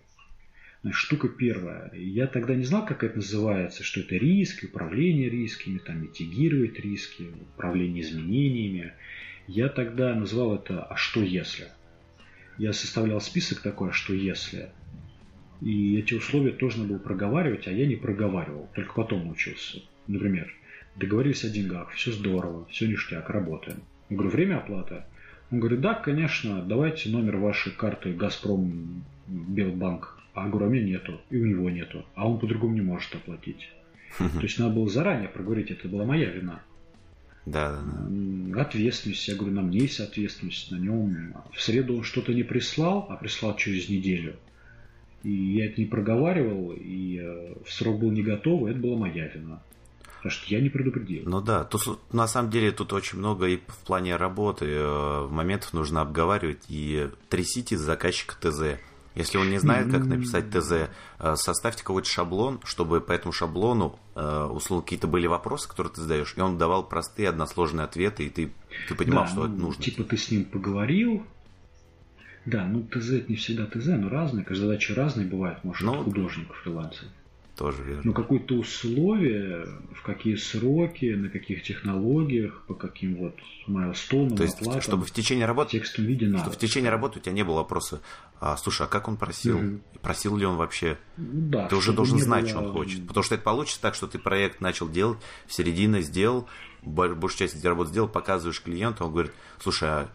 штука 0.92 1.28
первая. 1.28 1.92
Я 1.94 2.28
тогда 2.28 2.56
не 2.56 2.64
знал, 2.64 2.86
как 2.86 3.04
это 3.04 3.18
называется, 3.18 3.84
что 3.84 4.00
это 4.00 4.16
риски, 4.16 4.66
управление 4.66 5.30
рисками, 5.30 5.78
там, 5.78 6.02
митигировать 6.02 6.80
риски, 6.80 7.28
управление 7.56 8.04
изменениями. 8.04 8.94
Я 9.48 9.68
тогда 9.68 10.14
назвал 10.16 10.56
это 10.56 10.84
«а 10.84 10.96
что 10.96 11.22
если?». 11.22 11.68
Я 12.58 12.74
составлял 12.74 13.20
список 13.20 13.62
такой 13.62 13.90
«а 13.90 13.94
что 13.94 14.14
если?». 14.14 14.70
И 15.62 15.98
эти 15.98 16.14
условия 16.14 16.52
тоже 16.52 16.78
надо 16.78 16.90
было 16.90 17.00
проговаривать, 17.00 17.68
а 17.68 17.72
я 17.72 17.86
не 17.86 17.98
проговаривал, 17.98 18.70
только 18.74 18.94
потом 18.94 19.26
научился. 19.26 19.82
Например, 20.08 20.54
договорились 20.96 21.44
о 21.44 21.50
деньгах, 21.50 21.92
все 21.92 22.14
здорово, 22.14 22.66
все 22.70 22.88
ништяк, 22.88 23.30
работаем. 23.30 23.82
Я 24.10 24.16
говорю, 24.16 24.32
время 24.32 24.58
оплаты? 24.58 25.04
Он 25.52 25.60
говорит, 25.60 25.82
да, 25.82 25.96
конечно, 25.96 26.64
давайте 26.64 27.10
номер 27.10 27.38
вашей 27.38 27.74
карты 27.74 28.14
Газпром 28.14 29.04
Белбанк 29.28 30.19
а 30.44 30.46
а 30.46 30.68
меня 30.68 30.84
нету, 30.84 31.22
и 31.30 31.38
у 31.38 31.46
него 31.46 31.70
нету, 31.70 32.06
а 32.16 32.28
он 32.28 32.40
по-другому 32.40 32.74
не 32.74 32.82
может 32.82 33.14
оплатить. 33.16 33.70
То 34.18 34.42
есть 34.42 34.60
надо 34.60 34.74
было 34.74 34.90
заранее 34.90 35.30
проговорить, 35.30 35.72
это 35.72 35.88
была 35.88 36.06
моя 36.06 36.30
вина. 36.30 36.62
Да, 37.46 37.72
да, 37.72 37.82
да. 37.82 38.62
Ответственность, 38.62 39.28
я 39.28 39.36
говорю, 39.36 39.54
на 39.56 39.62
мне 39.62 39.80
есть 39.80 40.00
ответственность, 40.00 40.72
на 40.72 40.76
нем. 40.76 41.34
В 41.54 41.62
среду 41.62 41.98
он 41.98 42.04
что-то 42.04 42.34
не 42.34 42.44
прислал, 42.44 43.08
а 43.10 43.16
прислал 43.16 43.56
через 43.56 43.90
неделю. 43.90 44.36
И 45.24 45.32
я 45.32 45.66
это 45.66 45.82
не 45.82 45.88
проговаривал, 45.88 46.74
и 46.74 47.20
э, 47.22 47.54
в 47.66 47.72
срок 47.72 48.00
был 48.00 48.12
не 48.12 48.22
готов, 48.24 48.68
и 48.68 48.72
это 48.72 48.80
была 48.80 48.98
моя 48.98 49.28
вина. 49.28 49.62
Потому 50.18 50.32
что 50.32 50.54
я 50.54 50.62
не 50.62 50.70
предупредил. 50.70 51.24
Ну 51.26 51.42
да, 51.42 51.64
тут, 51.64 52.00
на 52.14 52.28
самом 52.28 52.52
деле 52.52 52.72
тут 52.72 52.94
очень 52.94 53.18
много 53.18 53.48
и 53.48 53.58
в 53.68 53.78
плане 53.86 54.16
работы 54.18 54.66
э, 54.66 55.28
моментов 55.30 55.74
нужно 55.74 56.02
обговаривать 56.02 56.64
и 56.68 57.10
трясите 57.30 57.78
заказчика 57.78 58.36
ТЗ. 58.40 58.80
Если 59.20 59.38
он 59.38 59.50
не 59.50 59.58
знает, 59.58 59.92
как 59.92 60.06
написать 60.06 60.50
ТЗ, 60.50 60.72
э, 61.20 61.36
составьте 61.36 61.84
какой-то 61.84 62.08
шаблон, 62.08 62.62
чтобы 62.64 63.02
по 63.02 63.12
этому 63.12 63.34
шаблону, 63.34 64.00
э, 64.16 64.50
условно, 64.50 64.82
какие-то 64.82 65.08
были 65.08 65.28
вопросы, 65.28 65.68
которые 65.68 65.92
ты 65.92 66.00
задаешь, 66.00 66.34
и 66.38 66.40
он 66.40 66.58
давал 66.58 66.88
простые 66.88 67.28
односложные 67.28 67.84
ответы, 67.84 68.28
и 68.28 68.30
ты, 68.30 68.54
ты 68.88 68.96
понимал, 68.96 69.26
да, 69.26 69.30
что 69.30 69.40
ну, 69.42 69.46
это 69.48 69.62
нужно. 69.62 69.84
Типа 69.84 70.04
ты 70.06 70.16
с 70.16 70.32
ним 70.32 70.46
поговорил, 70.46 71.26
да, 72.46 72.66
ну 72.66 72.82
ТЗ 72.84 73.10
это 73.12 73.30
не 73.30 73.36
всегда 73.36 73.66
ТЗ, 73.66 73.88
но 73.88 74.08
разные, 74.08 74.46
каждая 74.46 74.70
задача 74.70 74.96
разная 74.96 75.28
бывает, 75.28 75.66
может, 75.66 75.82
ну, 75.82 76.02
художник, 76.02 76.54
фрилансер 76.64 77.10
тоже 77.60 77.84
верно. 77.84 78.02
Ну, 78.06 78.14
какое-то 78.14 78.56
условие, 78.56 79.68
в 79.94 80.02
какие 80.04 80.36
сроки, 80.36 81.08
на 81.08 81.30
каких 81.30 81.62
технологиях, 81.62 82.64
по 82.68 82.74
каким 82.74 83.18
вот 83.18 83.36
майлстоунам, 83.68 84.38
То 84.38 84.44
есть, 84.44 84.62
оплатам, 84.62 84.82
чтобы 84.82 85.06
в 85.06 85.12
течение 85.12 85.46
работы, 85.46 85.68
в 85.68 85.72
текстовом 85.74 86.08
виде 86.08 86.26
надо. 86.28 86.40
Чтобы 86.40 86.56
в 86.56 86.60
течение 86.60 86.90
работы 86.90 87.20
у 87.20 87.22
тебя 87.22 87.34
не 87.34 87.44
было 87.44 87.56
вопроса, 87.56 88.02
а, 88.40 88.56
слушай, 88.56 88.84
а 88.84 88.90
как 88.90 89.10
он 89.10 89.18
просил? 89.18 89.58
Угу. 89.58 89.80
Просил 90.02 90.38
ли 90.38 90.46
он 90.46 90.56
вообще? 90.56 90.98
Ну 91.18 91.50
да, 91.50 91.68
ты 91.68 91.76
уже 91.76 91.92
должен 91.92 92.18
знать, 92.20 92.44
было... 92.44 92.50
что 92.50 92.60
он 92.60 92.72
хочет. 92.72 93.06
Потому 93.06 93.24
что 93.26 93.36
это 93.36 93.44
получится 93.44 93.82
так, 93.82 93.94
что 93.94 94.08
ты 94.08 94.20
проект 94.20 94.62
начал 94.62 94.88
делать, 94.88 95.20
в 95.46 95.54
середине 95.54 96.02
сделал, 96.02 96.48
большую 96.82 97.40
часть 97.40 97.56
этой 97.56 97.68
работы 97.68 97.90
сделал, 97.90 98.08
показываешь 98.08 98.62
клиенту, 98.62 99.04
он 99.04 99.12
говорит, 99.12 99.34
слушай, 99.60 99.90
а 99.90 100.10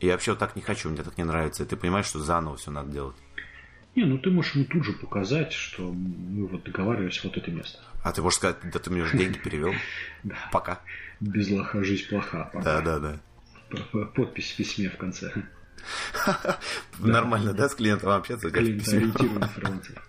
я 0.00 0.12
вообще 0.12 0.30
вот 0.30 0.38
так 0.38 0.56
не 0.56 0.62
хочу, 0.62 0.88
мне 0.88 1.02
так 1.02 1.18
не 1.18 1.24
нравится. 1.24 1.62
И 1.62 1.66
ты 1.66 1.76
понимаешь, 1.76 2.06
что 2.06 2.20
заново 2.20 2.56
все 2.56 2.70
надо 2.70 2.90
делать. 2.90 3.16
Не, 3.96 4.04
ну 4.04 4.18
ты 4.18 4.30
можешь 4.30 4.54
ему 4.54 4.66
тут 4.66 4.84
же 4.84 4.92
показать, 4.92 5.54
что 5.54 5.90
мы 5.90 6.46
вот 6.46 6.64
договаривались 6.64 7.24
вот 7.24 7.38
это 7.38 7.50
место. 7.50 7.78
А 8.04 8.12
ты 8.12 8.20
можешь 8.20 8.36
сказать, 8.36 8.58
да 8.62 8.78
ты 8.78 8.90
мне 8.90 9.02
уже 9.02 9.16
деньги 9.16 9.38
перевел. 9.38 9.72
Да. 10.22 10.36
Пока. 10.52 10.80
Без 11.20 11.48
лоха 11.50 11.82
жизнь 11.82 12.08
плоха. 12.08 12.50
Да, 12.52 12.80
да, 12.82 12.98
да. 12.98 13.18
Подпись 14.14 14.52
в 14.52 14.56
письме 14.56 14.90
в 14.90 14.96
конце. 14.96 15.32
Нормально, 16.98 17.54
да, 17.54 17.68
с 17.68 17.74
клиентом 17.74 18.10
общаться? 18.10 18.50
Клиент-ориентированный 18.50 19.48
фрилансер. 19.48 20.02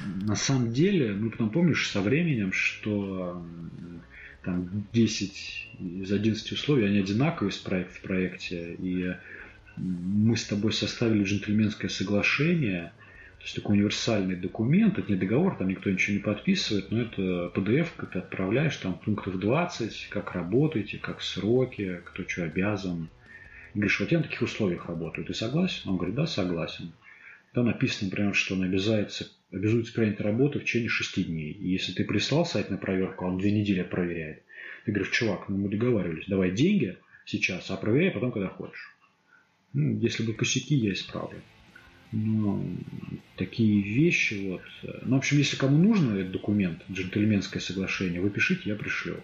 На 0.00 0.36
самом 0.36 0.72
деле, 0.72 1.12
ну 1.12 1.30
потом 1.30 1.50
помнишь 1.50 1.88
со 1.88 2.00
временем, 2.02 2.52
что 2.52 3.44
там 4.44 4.86
10 4.92 5.70
из 5.78 6.12
11 6.12 6.52
условий, 6.52 6.86
они 6.86 6.98
одинаковые 6.98 7.52
в 7.52 8.00
проекте, 8.02 8.74
и 8.74 9.16
мы 9.76 10.36
с 10.36 10.44
тобой 10.44 10.72
составили 10.72 11.24
джентльменское 11.24 11.88
соглашение, 11.88 12.92
то 13.38 13.44
есть 13.44 13.56
такой 13.56 13.76
универсальный 13.76 14.36
документ, 14.36 14.98
это 14.98 15.10
не 15.10 15.18
договор, 15.18 15.56
там 15.56 15.68
никто 15.68 15.90
ничего 15.90 16.16
не 16.16 16.22
подписывает, 16.22 16.90
но 16.90 17.02
это 17.02 17.50
PDF, 17.54 17.88
ты 18.12 18.18
отправляешь, 18.20 18.76
там 18.76 18.94
пунктов 18.94 19.38
20, 19.38 20.08
как 20.10 20.32
работаете, 20.32 20.98
как 20.98 21.20
сроки, 21.20 22.00
кто 22.04 22.28
что 22.28 22.44
обязан. 22.44 23.08
И 23.74 23.78
говоришь, 23.78 23.98
вот 23.98 24.12
я 24.12 24.18
на 24.18 24.24
таких 24.24 24.42
условиях 24.42 24.86
работаю, 24.86 25.26
ты 25.26 25.34
согласен? 25.34 25.90
Он 25.90 25.96
говорит, 25.96 26.14
да, 26.14 26.26
согласен. 26.26 26.92
Там 27.52 27.66
написано, 27.66 28.10
например, 28.10 28.34
что 28.34 28.54
он 28.54 28.62
обязуется, 28.62 29.28
обязуется 29.50 29.92
принять 29.92 30.20
работу 30.20 30.60
в 30.60 30.62
течение 30.62 30.88
6 30.88 31.26
дней. 31.26 31.52
И 31.52 31.68
если 31.68 31.92
ты 31.92 32.04
прислал 32.04 32.46
сайт 32.46 32.70
на 32.70 32.76
проверку, 32.76 33.26
он 33.26 33.38
две 33.38 33.50
недели 33.50 33.82
проверяет. 33.82 34.42
Ты 34.84 34.92
говоришь, 34.92 35.12
чувак, 35.12 35.48
ну 35.48 35.56
мы 35.56 35.68
договаривались, 35.68 36.26
давай 36.28 36.52
деньги 36.52 36.96
сейчас, 37.24 37.70
а 37.70 37.76
проверяй 37.76 38.10
потом, 38.10 38.30
когда 38.30 38.48
хочешь. 38.48 38.91
Ну, 39.72 39.98
если 39.98 40.22
бы 40.22 40.34
косяки, 40.34 40.74
я 40.74 40.92
исправлю. 40.92 41.40
Но 42.12 42.62
такие 43.36 43.80
вещи 43.80 44.50
вот... 44.50 44.62
Ну, 45.02 45.16
в 45.16 45.18
общем, 45.18 45.38
если 45.38 45.56
кому 45.56 45.78
нужен 45.78 46.14
этот 46.14 46.32
документ, 46.32 46.82
джентльменское 46.90 47.60
соглашение, 47.60 48.20
вы 48.20 48.28
пишите, 48.28 48.68
я 48.68 48.76
пришлю. 48.76 49.16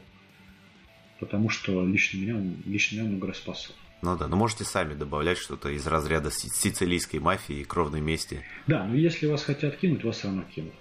Потому 1.20 1.50
что 1.50 1.84
лично 1.86 2.18
меня, 2.18 2.54
лично 2.64 2.96
меня 2.96 3.10
много 3.10 3.26
раз 3.26 3.38
спасал. 3.38 3.74
Ну 4.00 4.16
да, 4.16 4.28
но 4.28 4.36
можете 4.36 4.64
сами 4.64 4.94
добавлять 4.94 5.38
что-то 5.38 5.68
из 5.70 5.86
разряда 5.86 6.30
сицилийской 6.30 7.18
мафии 7.20 7.60
и 7.60 7.64
кровной 7.64 8.00
мести. 8.00 8.42
Да, 8.66 8.86
но 8.86 8.94
если 8.94 9.26
вас 9.26 9.42
хотят 9.42 9.76
кинуть, 9.76 10.04
вас 10.04 10.18
все 10.18 10.28
равно 10.28 10.44
кинут. 10.54 10.74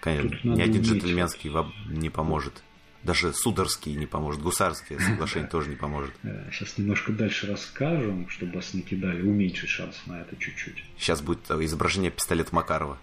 Конечно, 0.00 0.30
Тут 0.30 0.44
ни 0.44 0.60
один 0.60 0.82
джентльменский 0.82 1.50
вам 1.50 1.72
не 1.88 2.10
поможет. 2.10 2.62
Даже 3.08 3.32
сударский 3.32 3.94
не 3.94 4.04
поможет, 4.04 4.42
гусарское 4.42 4.98
соглашение 4.98 5.48
тоже 5.50 5.70
не 5.70 5.76
поможет. 5.76 6.12
Сейчас 6.52 6.76
немножко 6.76 7.10
дальше 7.10 7.46
расскажем, 7.46 8.28
чтобы 8.28 8.56
вас 8.56 8.74
не 8.74 8.82
кидали, 8.82 9.22
уменьшить 9.22 9.70
шанс 9.70 9.96
на 10.04 10.20
это 10.20 10.36
чуть-чуть. 10.36 10.84
Сейчас 10.98 11.22
будет 11.22 11.50
изображение 11.50 12.10
пистолета 12.10 12.54
Макарова. 12.54 12.98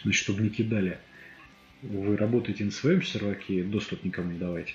Значит, 0.00 0.22
чтобы 0.22 0.42
не 0.42 0.50
кидали. 0.50 1.00
Вы 1.82 2.16
работаете 2.16 2.64
на 2.66 2.70
своем 2.70 3.02
серваке, 3.02 3.64
доступ 3.64 4.04
никому 4.04 4.30
не 4.30 4.38
давайте. 4.38 4.74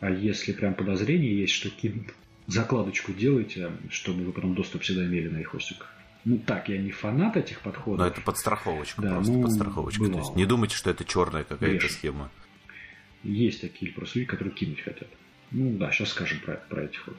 А 0.00 0.10
если 0.10 0.50
прям 0.50 0.74
подозрение 0.74 1.38
есть, 1.38 1.52
что 1.52 1.70
кинут, 1.70 2.08
закладочку 2.48 3.12
делайте, 3.12 3.70
чтобы 3.88 4.24
вы 4.24 4.32
потом 4.32 4.56
доступ 4.56 4.82
всегда 4.82 5.06
имели 5.06 5.28
на 5.28 5.38
их 5.38 5.50
хостинг. 5.50 5.86
Ну 6.24 6.38
так, 6.38 6.68
я 6.68 6.78
не 6.78 6.90
фанат 6.90 7.36
этих 7.36 7.60
подходов. 7.60 8.00
Но 8.00 8.06
это 8.08 8.20
подстраховочка, 8.20 9.00
да, 9.00 9.14
просто 9.14 9.32
ну, 9.32 9.42
подстраховочка. 9.42 10.00
Бывало. 10.00 10.22
То 10.22 10.26
есть 10.26 10.36
не 10.36 10.44
думайте, 10.44 10.74
что 10.74 10.90
это 10.90 11.04
черная 11.04 11.44
какая-то 11.44 11.88
схема. 11.88 12.32
Есть 13.24 13.62
такие 13.62 13.90
просто 13.90 14.18
люди, 14.18 14.30
которые 14.30 14.54
кинуть 14.54 14.80
хотят. 14.80 15.08
Ну 15.50 15.76
да, 15.78 15.90
сейчас 15.90 16.10
скажем 16.10 16.40
про, 16.40 16.54
про 16.54 16.84
этих 16.84 17.06
вот. 17.06 17.16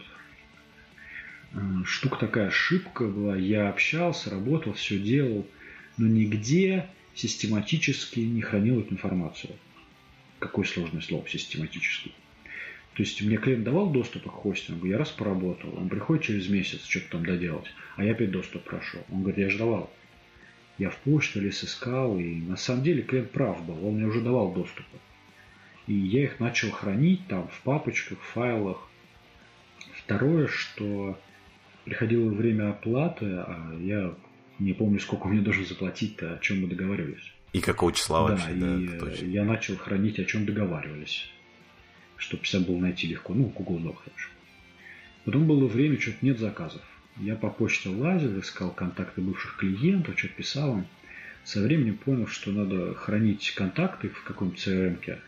Э, 1.53 1.83
штука 1.85 2.17
такая, 2.17 2.47
ошибка 2.47 3.05
была. 3.05 3.35
Я 3.35 3.69
общался, 3.69 4.29
работал, 4.29 4.73
все 4.73 4.99
делал, 4.99 5.47
но 5.97 6.07
нигде 6.07 6.87
систематически 7.15 8.19
не 8.19 8.41
хранил 8.41 8.79
эту 8.81 8.93
информацию. 8.93 9.53
Какое 10.39 10.65
сложное 10.65 11.01
слово 11.01 11.27
систематически. 11.27 12.11
То 12.93 13.03
есть 13.03 13.21
мне 13.21 13.37
клиент 13.37 13.63
давал 13.63 13.89
доступ 13.89 14.23
к 14.23 14.31
хостингу, 14.31 14.87
я 14.87 14.97
раз 14.97 15.09
поработал, 15.09 15.75
он 15.77 15.89
приходит 15.89 16.23
через 16.23 16.47
месяц 16.47 16.85
что-то 16.85 17.11
там 17.11 17.25
доделать, 17.25 17.65
а 17.97 18.05
я 18.05 18.11
опять 18.11 18.31
доступ 18.31 18.63
прошу. 18.63 18.99
Он 19.11 19.21
говорит, 19.21 19.39
я 19.39 19.49
же 19.49 19.57
давал. 19.57 19.91
Я 20.77 20.89
в 20.89 20.97
почту 20.99 21.41
лес 21.41 21.63
искал, 21.63 22.19
и 22.19 22.35
на 22.35 22.57
самом 22.57 22.83
деле 22.83 23.01
клиент 23.01 23.31
прав 23.31 23.65
был, 23.65 23.85
он 23.85 23.95
мне 23.95 24.05
уже 24.05 24.21
давал 24.21 24.53
доступ. 24.53 24.85
И 25.87 25.93
я 25.93 26.23
их 26.23 26.39
начал 26.39 26.71
хранить 26.71 27.27
там 27.27 27.47
в 27.47 27.61
папочках, 27.61 28.19
в 28.19 28.33
файлах. 28.33 28.87
Второе, 29.93 30.47
что 30.47 31.19
приходило 31.83 32.29
время 32.29 32.71
оплаты, 32.71 33.25
а 33.25 33.77
я 33.79 34.13
не 34.59 34.73
помню, 34.73 34.99
сколько 34.99 35.27
мне 35.27 35.41
должен 35.41 35.65
заплатить-то, 35.65 36.35
о 36.35 36.39
чем 36.39 36.61
мы 36.61 36.67
договаривались. 36.67 37.31
И 37.53 37.61
какого 37.61 37.93
числа 37.93 38.23
вообще, 38.23 38.51
да, 38.53 38.75
и 38.75 38.87
точно. 38.99 39.25
я 39.25 39.45
начал 39.45 39.77
хранить, 39.77 40.19
о 40.19 40.25
чем 40.25 40.45
договаривались. 40.45 41.29
Чтобы 42.17 42.45
себя 42.45 42.61
было 42.61 42.77
найти 42.79 43.07
легко. 43.07 43.33
Ну, 43.33 43.45
Google 43.45 43.79
Doc, 43.79 43.97
хорошо. 44.03 44.29
Потом 45.23 45.47
было 45.47 45.67
время, 45.67 45.99
что-то 45.99 46.17
нет 46.21 46.39
заказов. 46.39 46.81
Я 47.17 47.35
по 47.35 47.49
почте 47.49 47.89
лазил, 47.89 48.39
искал 48.39 48.71
контакты 48.71 49.21
бывших 49.21 49.57
клиентов, 49.57 50.17
что-то 50.17 50.33
писал 50.33 50.79
им. 50.79 50.85
Со 51.43 51.61
временем 51.61 51.97
понял, 51.97 52.27
что 52.27 52.51
надо 52.51 52.93
хранить 52.95 53.53
контакты 53.55 54.09
в 54.09 54.23
каком-то 54.23 54.57
CRM-ке, 54.57 55.19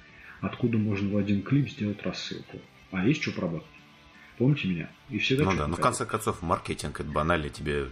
откуда 0.41 0.77
можно 0.77 1.09
в 1.09 1.17
один 1.17 1.41
клип 1.41 1.69
сделать 1.69 2.01
рассылку. 2.03 2.59
А 2.91 3.05
есть 3.05 3.21
что 3.21 3.31
поработать. 3.31 3.67
Помните 4.37 4.67
меня? 4.67 4.89
И 5.09 5.17
всегда 5.17 5.45
ну 5.45 5.57
да, 5.57 5.67
но 5.67 5.75
в 5.75 5.81
конце 5.81 6.05
концов 6.05 6.41
маркетинг 6.41 6.99
это 6.99 7.09
банально, 7.09 7.49
тебе 7.49 7.87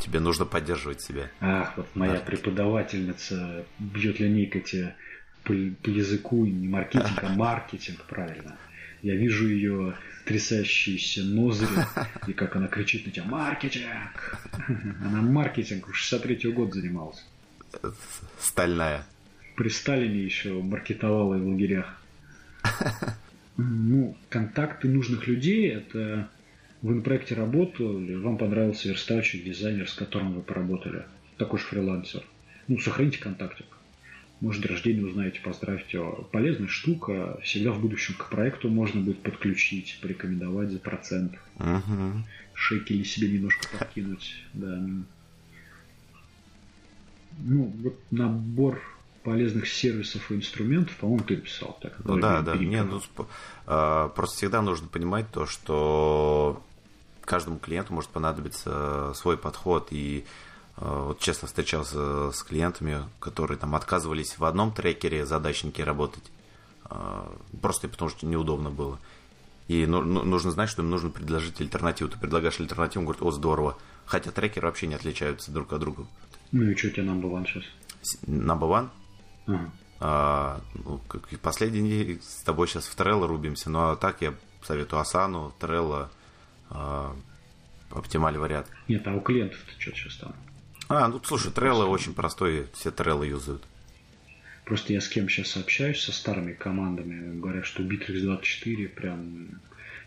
тебе 0.00 0.20
нужно 0.20 0.44
поддерживать 0.44 1.02
себя. 1.02 1.30
Ах, 1.40 1.76
вот 1.76 1.86
моя 1.94 2.12
маркетинг. 2.12 2.40
преподавательница 2.40 3.66
бьет 3.78 4.20
линейкой 4.20 4.62
тебе 4.62 4.94
по, 5.42 5.52
по 5.82 5.90
языку 5.90 6.46
не 6.46 6.68
маркетинг, 6.68 7.22
а 7.22 7.28
маркетинг, 7.36 8.04
правильно. 8.04 8.56
Я 9.02 9.16
вижу 9.16 9.48
ее 9.48 9.96
трясающиеся 10.24 11.22
ноздри, 11.24 11.68
и 12.26 12.32
как 12.32 12.56
она 12.56 12.68
кричит 12.68 13.04
на 13.04 13.12
тебя 13.12 13.24
«Маркетинг!» 13.24 14.38
Она 15.04 15.20
маркетинг 15.20 15.90
63-го 15.90 16.52
года 16.52 16.80
занималась. 16.80 17.22
Стальная 18.40 19.06
при 19.54 19.68
Сталине 19.68 20.22
еще 20.24 20.60
маркетовала 20.60 21.36
в 21.36 21.46
лагерях. 21.46 22.00
Ну, 23.56 24.16
контакты 24.30 24.88
нужных 24.88 25.28
людей– 25.28 25.68
это 25.70 26.28
вы 26.82 26.96
на 26.96 27.02
проекте 27.02 27.34
работали, 27.34 28.14
вам 28.14 28.36
понравился 28.36 28.88
верстальщик, 28.88 29.44
дизайнер, 29.44 29.88
с 29.88 29.94
которым 29.94 30.34
вы 30.34 30.42
поработали. 30.42 31.04
Такой 31.38 31.58
же 31.58 31.64
фрилансер. 31.64 32.22
Ну, 32.68 32.78
сохраните 32.78 33.18
контактик. 33.18 33.66
Может, 34.40 34.60
день 34.60 34.70
рождения 34.70 35.02
узнаете, 35.02 35.40
поздравьте. 35.40 35.98
Полезная 36.30 36.68
штука. 36.68 37.40
Всегда 37.42 37.70
в 37.70 37.80
будущем 37.80 38.14
к 38.18 38.28
проекту 38.28 38.68
можно 38.68 39.00
будет 39.00 39.20
подключить, 39.20 39.98
порекомендовать 40.02 40.70
за 40.70 40.78
процент. 40.78 41.38
Угу. 41.58 42.24
Шекели 42.52 43.04
себе 43.04 43.30
немножко 43.30 43.66
подкинуть. 43.78 44.34
Да. 44.52 44.86
Ну, 47.38 47.72
вот 47.82 47.98
набор 48.10 48.82
полезных 49.24 49.66
сервисов 49.66 50.30
и 50.30 50.36
инструментов, 50.36 50.96
по-моему, 50.96 51.24
ты 51.24 51.36
написал 51.36 51.76
так. 51.80 51.94
Ну 52.04 52.20
да, 52.20 52.42
да. 52.42 52.54
Не, 52.56 52.84
ну, 52.84 53.00
э, 53.66 54.10
просто 54.14 54.36
всегда 54.36 54.62
нужно 54.62 54.86
понимать 54.86 55.30
то, 55.32 55.46
что 55.46 56.62
каждому 57.22 57.58
клиенту 57.58 57.94
может 57.94 58.10
понадобиться 58.10 59.12
свой 59.14 59.38
подход. 59.38 59.88
И 59.90 60.24
э, 60.76 61.04
вот 61.06 61.20
честно 61.20 61.48
встречался 61.48 62.30
с 62.32 62.42
клиентами, 62.42 63.02
которые 63.18 63.56
там 63.56 63.74
отказывались 63.74 64.38
в 64.38 64.44
одном 64.44 64.72
трекере 64.72 65.24
задачники 65.24 65.80
работать, 65.80 66.24
э, 66.90 67.26
просто 67.62 67.88
потому 67.88 68.10
что 68.10 68.26
неудобно 68.26 68.70
было. 68.70 68.98
И 69.68 69.86
ну, 69.86 70.02
ну, 70.02 70.22
нужно 70.22 70.50
знать, 70.50 70.68
что 70.68 70.82
им 70.82 70.90
нужно 70.90 71.08
предложить 71.08 71.60
альтернативу. 71.62 72.10
Ты 72.10 72.18
предлагаешь 72.18 72.60
альтернативу, 72.60 73.00
он 73.00 73.06
говорит, 73.06 73.22
о, 73.22 73.30
здорово. 73.30 73.78
Хотя 74.04 74.30
трекеры 74.30 74.66
вообще 74.66 74.86
не 74.86 74.94
отличаются 74.94 75.50
друг 75.50 75.72
от 75.72 75.80
друга. 75.80 76.06
Ну 76.52 76.62
и 76.70 76.76
что 76.76 76.88
у 76.88 76.90
тебя 76.90 77.04
number 77.04 77.30
one 77.30 77.46
сейчас? 77.46 77.64
Number 78.26 78.68
one? 78.68 78.90
А, 80.00 80.60
ну, 80.74 80.98
как 81.08 81.28
последний 81.40 82.18
с 82.22 82.42
тобой 82.42 82.68
сейчас 82.68 82.86
в 82.86 82.94
Трелло 82.94 83.26
рубимся, 83.26 83.70
но 83.70 83.86
ну, 83.86 83.92
а 83.92 83.96
так 83.96 84.20
я 84.20 84.34
советую 84.62 85.00
Асану, 85.00 85.54
Трелло, 85.58 86.10
а, 86.70 87.16
оптимальный 87.90 88.40
вариант. 88.40 88.66
Нет, 88.88 89.06
а 89.06 89.14
у 89.14 89.20
клиентов-то 89.20 89.80
что 89.80 89.92
сейчас 89.92 90.16
там? 90.16 90.34
А, 90.88 91.08
ну 91.08 91.20
слушай, 91.24 91.52
Трелло 91.52 91.86
очень 91.86 92.12
простой, 92.12 92.68
все 92.74 92.90
Трелло 92.90 93.22
юзают. 93.22 93.62
Просто 94.64 94.92
я 94.92 95.00
с 95.00 95.08
кем 95.08 95.28
сейчас 95.28 95.56
общаюсь, 95.56 96.02
со 96.02 96.12
старыми 96.12 96.52
командами, 96.52 97.38
говорят, 97.38 97.66
что 97.66 97.82
Bittrex 97.82 98.22
24 98.22 98.88
прям 98.88 99.60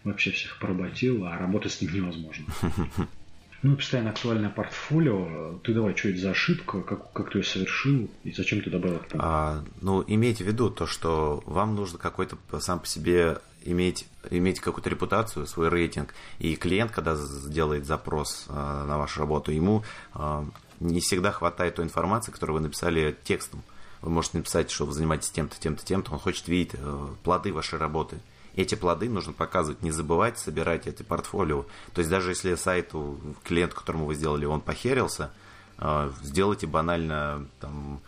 вообще 0.04 0.32
всех 0.32 0.60
поработил, 0.60 1.26
а 1.26 1.38
работать 1.38 1.72
с 1.72 1.82
ним 1.82 1.94
невозможно. 1.94 2.46
Ну, 3.64 3.76
постоянно 3.76 4.12
актуальное 4.12 4.50
портфолио. 4.50 5.60
Ты 5.64 5.74
давай, 5.74 5.96
что 5.96 6.10
это 6.10 6.20
за 6.20 6.32
ошибка, 6.32 6.82
как, 6.82 7.12
как 7.12 7.32
ты 7.32 7.40
ее 7.40 7.44
совершил 7.44 8.10
и 8.24 8.32
зачем 8.32 8.62
ты 8.62 8.70
добавил? 8.70 9.02
А, 9.14 9.64
ну, 9.82 10.04
имейте 10.06 10.44
в 10.44 10.48
виду 10.48 10.70
то, 10.70 10.86
что 10.86 11.44
вам 11.46 11.76
нужно 11.76 11.98
какой-то 11.98 12.38
сам 12.60 12.80
по 12.80 12.86
себе 12.86 13.40
иметь, 13.66 14.08
иметь 14.30 14.60
какую-то 14.60 14.90
репутацию, 14.90 15.48
свой 15.48 15.70
рейтинг. 15.70 16.14
И 16.40 16.56
клиент, 16.56 16.92
когда 16.92 17.16
сделает 17.16 17.86
запрос 17.86 18.46
а, 18.50 18.86
на 18.86 18.98
вашу 18.98 19.22
работу, 19.22 19.52
ему 19.52 19.84
а, 20.14 20.46
не 20.80 21.00
всегда 21.00 21.32
хватает 21.32 21.76
той 21.76 21.86
информации, 21.86 22.32
которую 22.32 22.58
вы 22.58 22.62
написали 22.62 23.16
текстом. 23.24 23.64
Вы 24.02 24.12
можете 24.12 24.38
написать, 24.38 24.70
что 24.70 24.86
вы 24.86 24.94
занимаетесь 24.94 25.32
тем-то, 25.32 25.60
тем-то, 25.60 25.84
тем-то. 25.84 26.12
Он 26.12 26.20
хочет 26.20 26.48
видеть 26.48 26.76
э, 26.76 27.08
плоды 27.24 27.52
вашей 27.52 27.80
работы 27.80 28.20
эти 28.58 28.76
плоды 28.76 29.08
нужно 29.08 29.34
показывать, 29.34 29.84
не 29.84 29.92
забывать 29.92 30.38
собирать 30.40 30.88
это 30.88 31.04
портфолио. 31.04 31.66
То 31.94 32.00
есть 32.00 32.10
даже 32.10 32.32
если 32.32 32.56
сайту, 32.56 33.22
клиент, 33.44 33.74
которому 33.74 34.06
вы 34.06 34.16
сделали, 34.16 34.46
он 34.46 34.62
похерился, 34.62 35.32
э, 35.78 36.12
сделайте 36.24 36.68
банально 36.68 37.48
там 37.62 38.02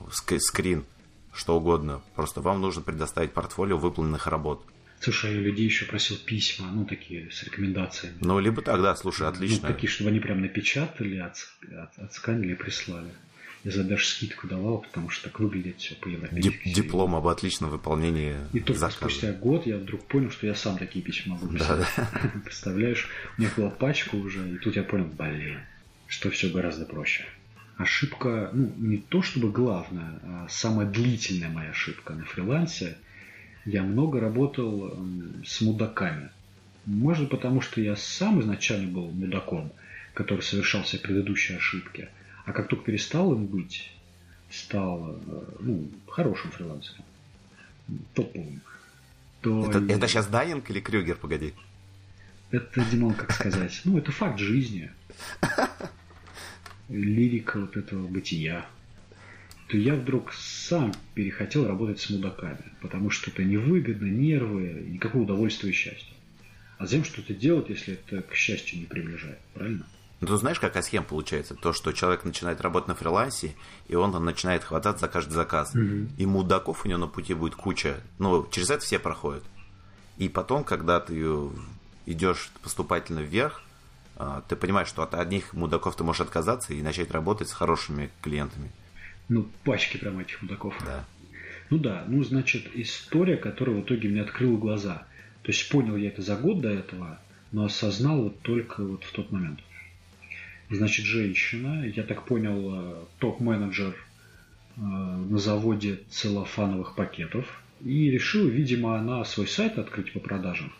ск- 0.00 0.38
скрин, 0.38 0.84
что 1.32 1.56
угодно. 1.56 2.02
Просто 2.14 2.40
вам 2.40 2.60
нужно 2.60 2.82
предоставить 2.82 3.32
портфолио 3.32 3.78
выполненных 3.78 4.26
работ. 4.26 4.64
Слушай, 5.00 5.30
а 5.30 5.34
я 5.34 5.40
людей 5.40 5.66
еще 5.66 5.86
просил 5.86 6.16
письма, 6.16 6.68
ну, 6.70 6.84
такие 6.86 7.30
с 7.30 7.42
рекомендациями. 7.42 8.16
Ну, 8.20 8.38
либо 8.38 8.62
тогда, 8.62 8.94
слушай, 8.96 9.26
отлично. 9.26 9.68
Ну, 9.68 9.74
такие, 9.74 9.90
чтобы 9.90 10.10
они 10.10 10.20
прям 10.20 10.40
напечатали, 10.40 11.18
от, 11.18 11.36
от, 11.62 11.98
отсканили 11.98 12.52
и 12.52 12.54
прислали. 12.54 13.10
Я 13.64 13.82
даже 13.82 14.04
скидку 14.04 14.46
давал, 14.46 14.78
потому 14.78 15.08
что 15.08 15.30
так 15.30 15.40
выглядит 15.40 15.78
все 15.78 15.94
по 15.94 16.10
Дип, 16.10 16.62
Диплом 16.66 17.14
об 17.14 17.26
отличном 17.26 17.70
выполнении 17.70 18.36
И 18.52 18.60
только 18.60 18.78
заказа. 18.78 18.96
спустя 18.98 19.32
год 19.32 19.66
я 19.66 19.78
вдруг 19.78 20.04
понял, 20.04 20.30
что 20.30 20.46
я 20.46 20.54
сам 20.54 20.76
такие 20.76 21.02
письма 21.02 21.36
могу 21.36 21.48
писать. 21.48 21.86
Да, 21.96 22.10
да. 22.12 22.40
Представляешь, 22.44 23.08
у 23.36 23.40
меня 23.40 23.50
была 23.56 23.70
пачка 23.70 24.16
уже, 24.16 24.46
и 24.50 24.58
тут 24.58 24.76
я 24.76 24.82
понял, 24.82 25.06
блин, 25.06 25.60
что 26.08 26.28
все 26.28 26.50
гораздо 26.50 26.84
проще. 26.84 27.24
Ошибка, 27.78 28.50
ну, 28.52 28.70
не 28.76 28.98
то 28.98 29.22
чтобы 29.22 29.50
главная, 29.50 30.20
а 30.22 30.46
самая 30.50 30.86
длительная 30.86 31.48
моя 31.48 31.70
ошибка 31.70 32.12
на 32.12 32.26
фрилансе. 32.26 32.98
Я 33.64 33.82
много 33.82 34.20
работал 34.20 34.94
с 35.44 35.62
мудаками. 35.62 36.28
Может, 36.84 37.30
потому 37.30 37.62
что 37.62 37.80
я 37.80 37.96
сам 37.96 38.42
изначально 38.42 38.88
был 38.88 39.10
мудаком, 39.10 39.72
который 40.12 40.42
совершал 40.42 40.82
все 40.82 40.98
предыдущие 40.98 41.56
ошибки. 41.56 42.10
А 42.44 42.52
как 42.52 42.68
только 42.68 42.84
перестал 42.84 43.32
им 43.32 43.46
быть, 43.46 43.90
стал 44.50 45.18
э, 45.26 45.44
ну, 45.60 45.90
хорошим 46.08 46.50
фрилансером, 46.50 47.04
топовым, 48.14 48.60
то... 49.40 49.68
Это, 49.70 49.78
это 49.92 50.08
сейчас 50.08 50.26
Дайинг 50.26 50.68
или 50.70 50.80
Крюгер, 50.80 51.16
погоди? 51.16 51.54
Это, 52.50 52.84
Димон, 52.84 53.14
как 53.14 53.32
сказать, 53.32 53.80
ну, 53.84 53.98
это 53.98 54.12
факт 54.12 54.38
жизни. 54.38 54.90
Лирика 56.88 57.60
вот 57.60 57.76
этого 57.76 58.06
бытия. 58.06 58.66
То 59.68 59.78
я 59.78 59.94
вдруг 59.94 60.32
сам 60.34 60.92
перехотел 61.14 61.66
работать 61.66 61.98
с 61.98 62.10
мудаками, 62.10 62.72
потому 62.82 63.10
что 63.10 63.30
это 63.30 63.42
невыгодно, 63.42 64.06
нервы, 64.06 64.84
никакого 64.88 65.22
удовольствия 65.22 65.70
и 65.70 65.72
счастья. 65.72 66.14
А 66.76 66.86
зачем 66.86 67.04
что-то 67.04 67.32
делать, 67.32 67.70
если 67.70 67.94
это 67.94 68.22
к 68.22 68.34
счастью 68.34 68.80
не 68.80 68.84
приближает, 68.84 69.38
правильно? 69.54 69.86
Ну, 70.24 70.28
ты 70.28 70.36
знаешь, 70.38 70.58
какая 70.58 70.82
схема 70.82 71.04
получается? 71.04 71.54
То, 71.54 71.74
что 71.74 71.92
человек 71.92 72.24
начинает 72.24 72.62
работать 72.62 72.88
на 72.88 72.94
фрилансе, 72.94 73.54
и 73.88 73.94
он 73.94 74.10
начинает 74.24 74.64
хвататься 74.64 75.04
за 75.04 75.12
каждый 75.12 75.34
заказ. 75.34 75.74
Мгм. 75.74 76.08
И 76.16 76.24
мудаков 76.24 76.86
у 76.86 76.88
него 76.88 76.98
на 76.98 77.08
пути 77.08 77.34
будет 77.34 77.56
куча. 77.56 78.00
Ну, 78.18 78.48
через 78.50 78.70
это 78.70 78.82
все 78.82 78.98
проходят. 78.98 79.44
И 80.16 80.30
потом, 80.30 80.64
когда 80.64 80.98
ты 80.98 81.22
идешь 82.06 82.50
поступательно 82.62 83.20
вверх, 83.20 83.60
а, 84.16 84.42
ты 84.48 84.56
понимаешь, 84.56 84.88
что 84.88 85.02
от 85.02 85.14
одних 85.14 85.52
мудаков 85.52 85.94
ты 85.94 86.04
можешь 86.04 86.22
отказаться 86.22 86.72
и 86.72 86.80
начать 86.80 87.10
работать 87.10 87.50
с 87.50 87.52
хорошими 87.52 88.10
клиентами. 88.22 88.70
Ну, 89.28 89.46
пачки 89.64 89.98
прям 89.98 90.20
этих 90.20 90.40
мудаков. 90.40 90.74
Да. 90.86 91.04
Ну 91.68 91.78
да, 91.78 92.04
ну, 92.08 92.24
значит, 92.24 92.70
история, 92.74 93.36
которая 93.36 93.76
в 93.76 93.80
итоге 93.82 94.08
мне 94.08 94.22
открыла 94.22 94.56
глаза. 94.56 95.06
То 95.42 95.52
есть 95.52 95.68
понял 95.68 95.96
я 95.96 96.08
это 96.08 96.22
за 96.22 96.36
год 96.36 96.62
до 96.62 96.70
этого, 96.70 97.18
но 97.52 97.66
осознал 97.66 98.22
вот 98.22 98.40
только 98.40 98.82
вот 98.82 99.04
в 99.04 99.12
тот 99.12 99.30
момент. 99.30 99.60
Значит, 100.74 101.06
женщина, 101.06 101.86
я 101.86 102.02
так 102.02 102.24
понял, 102.24 102.74
э, 102.74 103.04
топ-менеджер 103.18 103.94
э, 104.76 104.80
на 104.80 105.38
заводе 105.38 106.00
целлофановых 106.10 106.94
пакетов. 106.94 107.62
И 107.84 108.10
решила, 108.10 108.48
видимо, 108.48 108.98
она 108.98 109.24
свой 109.24 109.46
сайт 109.46 109.78
открыть 109.78 110.12
по 110.12 110.20
продажам. 110.20 110.72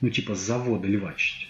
Ну, 0.00 0.10
типа 0.10 0.34
с 0.34 0.40
завода 0.40 0.86
левачить. 0.86 1.48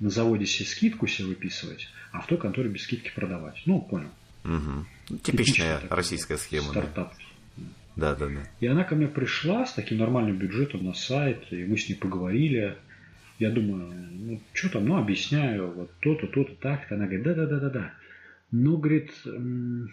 На 0.00 0.10
заводе 0.10 0.46
себе 0.46 0.66
скидку 0.66 1.06
себе 1.06 1.28
выписывать, 1.28 1.88
а 2.12 2.20
в 2.20 2.26
той 2.26 2.38
конторе 2.38 2.68
без 2.68 2.84
скидки 2.84 3.10
продавать. 3.12 3.60
Ну, 3.66 3.80
понял. 3.80 4.10
Ну, 4.44 4.84
Типичная 5.22 5.80
российская 5.90 6.38
схема. 6.38 6.66
да. 6.66 6.82
Стартап. 6.82 7.14
Да, 7.96 8.14
да, 8.14 8.28
да. 8.28 8.40
И 8.60 8.66
она 8.68 8.84
ко 8.84 8.94
мне 8.94 9.08
пришла 9.08 9.66
с 9.66 9.72
таким 9.72 9.98
нормальным 9.98 10.36
бюджетом 10.36 10.84
на 10.84 10.94
сайт, 10.94 11.44
и 11.50 11.64
мы 11.64 11.76
с 11.76 11.88
ней 11.88 11.96
поговорили. 11.96 12.76
Я 13.38 13.50
думаю, 13.50 13.92
ну, 14.10 14.40
что 14.52 14.68
там, 14.70 14.86
ну, 14.86 14.96
объясняю, 14.96 15.72
вот 15.72 15.90
то-то, 16.00 16.26
то-то, 16.26 16.54
так-то. 16.56 16.96
Она 16.96 17.04
говорит, 17.06 17.24
да-да-да-да-да. 17.24 17.94
Ну, 18.50 18.76
говорит, 18.78 19.12
ну, 19.24 19.88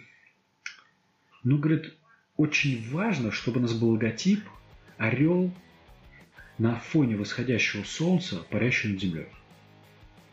говорит, 1.58 1.94
очень 2.36 2.88
важно, 2.90 3.30
чтобы 3.30 3.58
у 3.58 3.62
нас 3.62 3.72
был 3.72 3.90
логотип 3.90 4.40
орел 4.98 5.52
на 6.58 6.76
фоне 6.76 7.16
восходящего 7.16 7.84
солнца, 7.84 8.36
парящего 8.50 8.92
над 8.92 9.00
землей. 9.00 9.26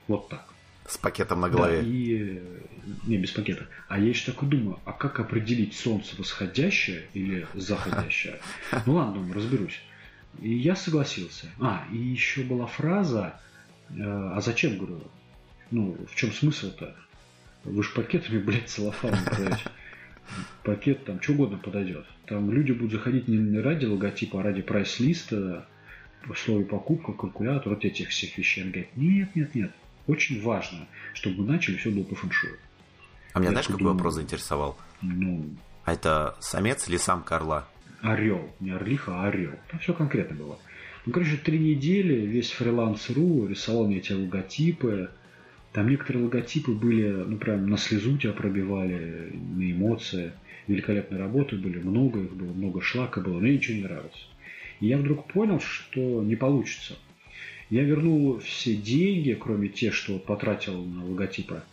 Вот 0.07 0.29
так. 0.29 0.47
С 0.87 0.97
пакетом 0.97 1.41
на 1.41 1.49
Да, 1.49 1.55
голове. 1.57 1.83
и... 1.83 2.37
э, 2.37 2.59
Не, 3.05 3.17
без 3.17 3.31
пакета. 3.31 3.67
А 3.87 3.99
я 3.99 4.09
еще 4.09 4.31
так 4.31 4.43
и 4.43 4.45
думаю, 4.45 4.79
а 4.85 4.91
как 4.91 5.19
определить 5.19 5.75
солнце 5.75 6.15
восходящее 6.17 7.03
или 7.13 7.47
заходящее? 7.53 8.39
Ну 8.85 8.93
ладно, 8.95 9.13
думаю, 9.15 9.33
разберусь. 9.33 9.79
И 10.41 10.53
я 10.53 10.75
согласился. 10.75 11.47
А, 11.59 11.85
и 11.91 11.97
еще 11.97 12.43
была 12.43 12.65
фраза, 12.65 13.39
э, 13.89 13.93
а 14.01 14.41
зачем, 14.41 14.77
говорю, 14.77 15.01
ну, 15.71 15.97
в 16.09 16.15
чем 16.15 16.31
смысл-то? 16.31 16.95
Вы 17.63 17.83
же 17.83 17.89
пакетами, 17.91 18.39
блядь, 18.39 18.69
целлофаном 18.69 19.23
продаете. 19.23 19.63
Пакет 20.63 21.05
там 21.05 21.21
что 21.21 21.33
угодно 21.33 21.57
подойдет. 21.57 22.05
Там 22.25 22.51
люди 22.51 22.71
будут 22.71 22.93
заходить 22.93 23.27
не 23.27 23.59
ради 23.59 23.85
логотипа, 23.85 24.39
а 24.39 24.43
ради 24.43 24.61
прайс-листа, 24.61 25.65
в 26.25 26.35
слове 26.35 26.65
покупка, 26.65 27.11
калькулятор, 27.11 27.73
вот 27.73 27.85
этих 27.85 28.09
всех 28.09 28.37
вещей. 28.37 28.63
Он 28.63 28.71
говорит, 28.71 28.95
нет, 28.95 29.35
нет, 29.35 29.55
нет. 29.55 29.71
Очень 30.07 30.41
важно, 30.41 30.87
чтобы 31.13 31.43
мы 31.43 31.51
начали, 31.53 31.77
все 31.77 31.91
было 31.91 32.03
по 32.03 32.15
фэншую. 32.15 32.57
А 33.33 33.39
меня 33.39 33.49
я 33.49 33.51
знаешь, 33.51 33.67
какой 33.67 33.79
подумал. 33.79 33.93
вопрос 33.95 34.13
заинтересовал? 34.15 34.77
Ну, 35.01 35.45
А 35.85 35.93
это 35.93 36.35
самец 36.39 36.87
или 36.87 36.97
самка 36.97 37.37
орла? 37.37 37.67
Орел, 38.03 38.53
не 38.59 38.71
орлиха, 38.71 39.23
а 39.23 39.27
орел. 39.27 39.53
Там 39.71 39.79
все 39.79 39.93
конкретно 39.93 40.35
было. 40.35 40.59
Ну, 41.05 41.11
короче, 41.11 41.37
три 41.37 41.57
недели 41.57 42.25
весь 42.25 42.51
фриланс.ру 42.51 43.47
рисовал 43.47 43.87
мне 43.87 43.97
эти 43.97 44.11
логотипы. 44.11 45.09
Там 45.71 45.89
некоторые 45.89 46.25
логотипы 46.25 46.73
были, 46.73 47.09
ну, 47.09 47.37
прям 47.37 47.67
на 47.67 47.77
слезу 47.77 48.17
тебя 48.17 48.33
пробивали, 48.33 49.31
на 49.33 49.71
эмоции. 49.71 50.33
Великолепные 50.67 51.19
работы 51.19 51.57
были, 51.57 51.79
много 51.79 52.21
их 52.21 52.33
было, 52.33 52.53
много 52.53 52.81
шлака 52.81 53.21
было, 53.21 53.33
но 53.33 53.39
мне 53.39 53.53
ничего 53.53 53.77
не 53.77 53.83
нравилось. 53.83 54.27
И 54.79 54.87
я 54.87 54.97
вдруг 54.97 55.27
понял, 55.31 55.59
что 55.59 56.23
не 56.23 56.35
получится. 56.35 56.95
Я 57.69 57.83
вернул 57.83 58.39
все 58.39 58.75
деньги, 58.75 59.33
кроме 59.33 59.67
тех, 59.69 59.93
что 59.93 60.19
потратил 60.19 60.85
на 60.85 61.05
логотипы, 61.05 61.63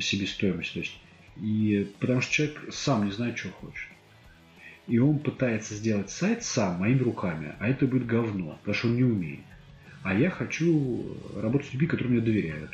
себестоимость, 0.00 0.72
то 0.72 0.80
есть. 0.80 0.98
И 1.40 1.88
потому 1.98 2.20
что 2.20 2.32
человек 2.32 2.60
сам 2.70 3.06
не 3.06 3.12
знает, 3.12 3.38
что 3.38 3.48
хочет. 3.50 3.88
И 4.90 4.98
он 4.98 5.20
пытается 5.20 5.74
сделать 5.74 6.10
сайт 6.10 6.42
сам, 6.42 6.80
моими 6.80 6.98
руками, 6.98 7.54
а 7.60 7.68
это 7.68 7.86
будет 7.86 8.06
говно, 8.06 8.58
потому 8.58 8.74
что 8.74 8.88
он 8.88 8.96
не 8.96 9.04
умеет. 9.04 9.44
А 10.02 10.12
я 10.12 10.30
хочу 10.30 11.16
работать 11.36 11.68
с 11.68 11.72
людьми, 11.72 11.86
которые 11.86 12.14
мне 12.14 12.20
доверяют. 12.20 12.72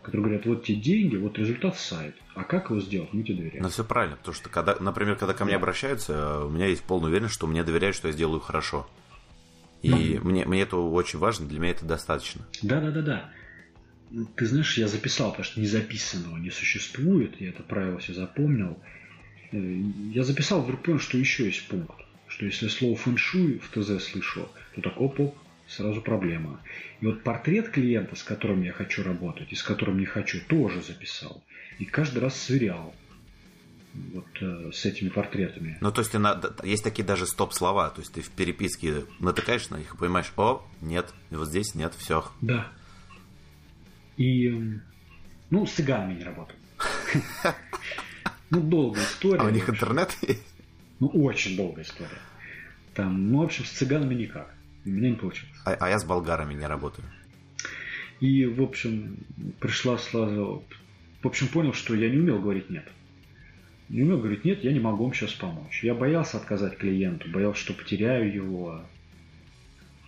Которые 0.00 0.26
говорят, 0.26 0.46
вот 0.46 0.64
те 0.64 0.76
деньги, 0.76 1.16
вот 1.16 1.36
результат 1.38 1.76
сайт. 1.76 2.14
А 2.36 2.44
как 2.44 2.70
его 2.70 2.80
сделать? 2.80 3.12
Мы 3.12 3.24
тебе 3.24 3.38
доверяем. 3.38 3.64
Ну, 3.64 3.68
все 3.68 3.84
правильно, 3.84 4.14
потому 4.14 4.36
что, 4.36 4.48
когда, 4.48 4.76
например, 4.78 5.16
когда 5.16 5.34
ко 5.34 5.44
мне 5.44 5.56
обращаются, 5.56 6.44
у 6.44 6.50
меня 6.50 6.66
есть 6.66 6.84
полная 6.84 7.08
уверенность, 7.08 7.34
что 7.34 7.48
мне 7.48 7.64
доверяют, 7.64 7.96
что 7.96 8.06
я 8.06 8.12
сделаю 8.12 8.38
хорошо. 8.38 8.88
И 9.82 10.20
мне, 10.22 10.44
мне 10.44 10.62
это 10.62 10.76
очень 10.76 11.18
важно, 11.18 11.48
для 11.48 11.58
меня 11.58 11.72
это 11.72 11.84
достаточно. 11.84 12.46
Да, 12.62 12.80
да, 12.80 12.92
да, 12.92 13.02
да. 13.02 13.30
Ты 14.36 14.46
знаешь, 14.46 14.78
я 14.78 14.86
записал, 14.86 15.30
потому 15.30 15.44
что 15.44 15.60
незаписанного 15.60 16.36
не 16.36 16.50
существует, 16.50 17.40
я 17.40 17.48
это 17.48 17.64
правило 17.64 17.98
все 17.98 18.14
запомнил. 18.14 18.78
Э, 19.52 19.56
Я 20.12 20.24
записал, 20.24 20.62
вдруг 20.62 20.82
понял, 20.82 20.98
что 21.00 21.18
еще 21.18 21.46
есть 21.46 21.66
пункт. 21.68 21.94
Что 22.28 22.46
если 22.46 22.68
слово 22.68 22.96
фэншуй 22.96 23.58
в 23.58 23.68
ТЗ 23.70 24.02
слышу, 24.04 24.48
то 24.74 24.80
так 24.80 25.00
оп-оп, 25.00 25.36
сразу 25.66 26.00
проблема. 26.00 26.60
И 27.00 27.06
вот 27.06 27.22
портрет 27.22 27.70
клиента, 27.70 28.14
с 28.16 28.22
которым 28.22 28.62
я 28.62 28.72
хочу 28.72 29.02
работать 29.02 29.52
и 29.52 29.56
с 29.56 29.62
которым 29.62 29.98
не 29.98 30.06
хочу, 30.06 30.38
тоже 30.48 30.80
записал. 30.82 31.42
И 31.78 31.84
каждый 31.84 32.18
раз 32.20 32.40
сверял 32.40 32.94
вот 34.12 34.26
э, 34.40 34.70
с 34.72 34.84
этими 34.84 35.08
портретами. 35.08 35.76
Ну, 35.80 35.90
то 35.90 36.00
есть, 36.00 36.12
ты 36.12 36.18
на- 36.18 36.40
есть 36.62 36.84
такие 36.84 37.04
даже 37.04 37.26
стоп-слова, 37.26 37.90
то 37.90 38.00
есть, 38.00 38.12
ты 38.12 38.20
в 38.20 38.30
переписке 38.30 39.04
натыкаешься 39.18 39.72
на 39.72 39.78
них 39.78 39.94
и 39.94 39.96
понимаешь, 39.96 40.32
о, 40.36 40.64
нет, 40.80 41.12
вот 41.30 41.48
здесь 41.48 41.74
нет, 41.74 41.92
все. 41.98 42.24
Да. 42.40 42.68
И, 44.16 44.46
м, 44.46 44.82
ну, 45.50 45.66
с 45.66 45.72
цыганами 45.72 46.14
не 46.18 46.24
работал. 46.24 46.54
Ну, 48.50 48.60
долгая 48.60 49.04
история. 49.04 49.40
А 49.40 49.44
у 49.44 49.50
них 49.50 49.68
интернет 49.68 50.16
есть? 50.22 50.42
Ну, 50.98 51.08
очень 51.08 51.56
долгая 51.56 51.84
история. 51.84 52.18
Там, 52.94 53.30
ну, 53.30 53.40
в 53.40 53.44
общем, 53.44 53.64
с 53.64 53.70
цыганами 53.70 54.14
никак. 54.14 54.52
У 54.84 54.88
меня 54.88 55.10
не 55.10 55.16
получилось. 55.16 55.54
А, 55.64 55.74
а 55.74 55.88
я 55.88 55.98
с 55.98 56.04
болгарами 56.04 56.54
не 56.54 56.66
работаю. 56.66 57.06
И, 58.20 58.44
в 58.46 58.62
общем, 58.62 59.18
пришла 59.60 59.98
сразу... 59.98 60.64
В 61.22 61.26
общем, 61.26 61.48
понял, 61.48 61.72
что 61.72 61.94
я 61.94 62.10
не 62.10 62.18
умел 62.18 62.40
говорить 62.40 62.70
«нет». 62.70 62.88
Не 63.88 64.02
умел 64.02 64.18
говорить 64.18 64.44
«нет», 64.44 64.62
я 64.64 64.72
не 64.72 64.80
могу 64.80 65.04
вам 65.04 65.14
сейчас 65.14 65.32
помочь. 65.32 65.82
Я 65.82 65.94
боялся 65.94 66.36
отказать 66.38 66.76
клиенту, 66.78 67.30
боялся, 67.30 67.60
что 67.60 67.72
потеряю 67.72 68.32
его. 68.32 68.82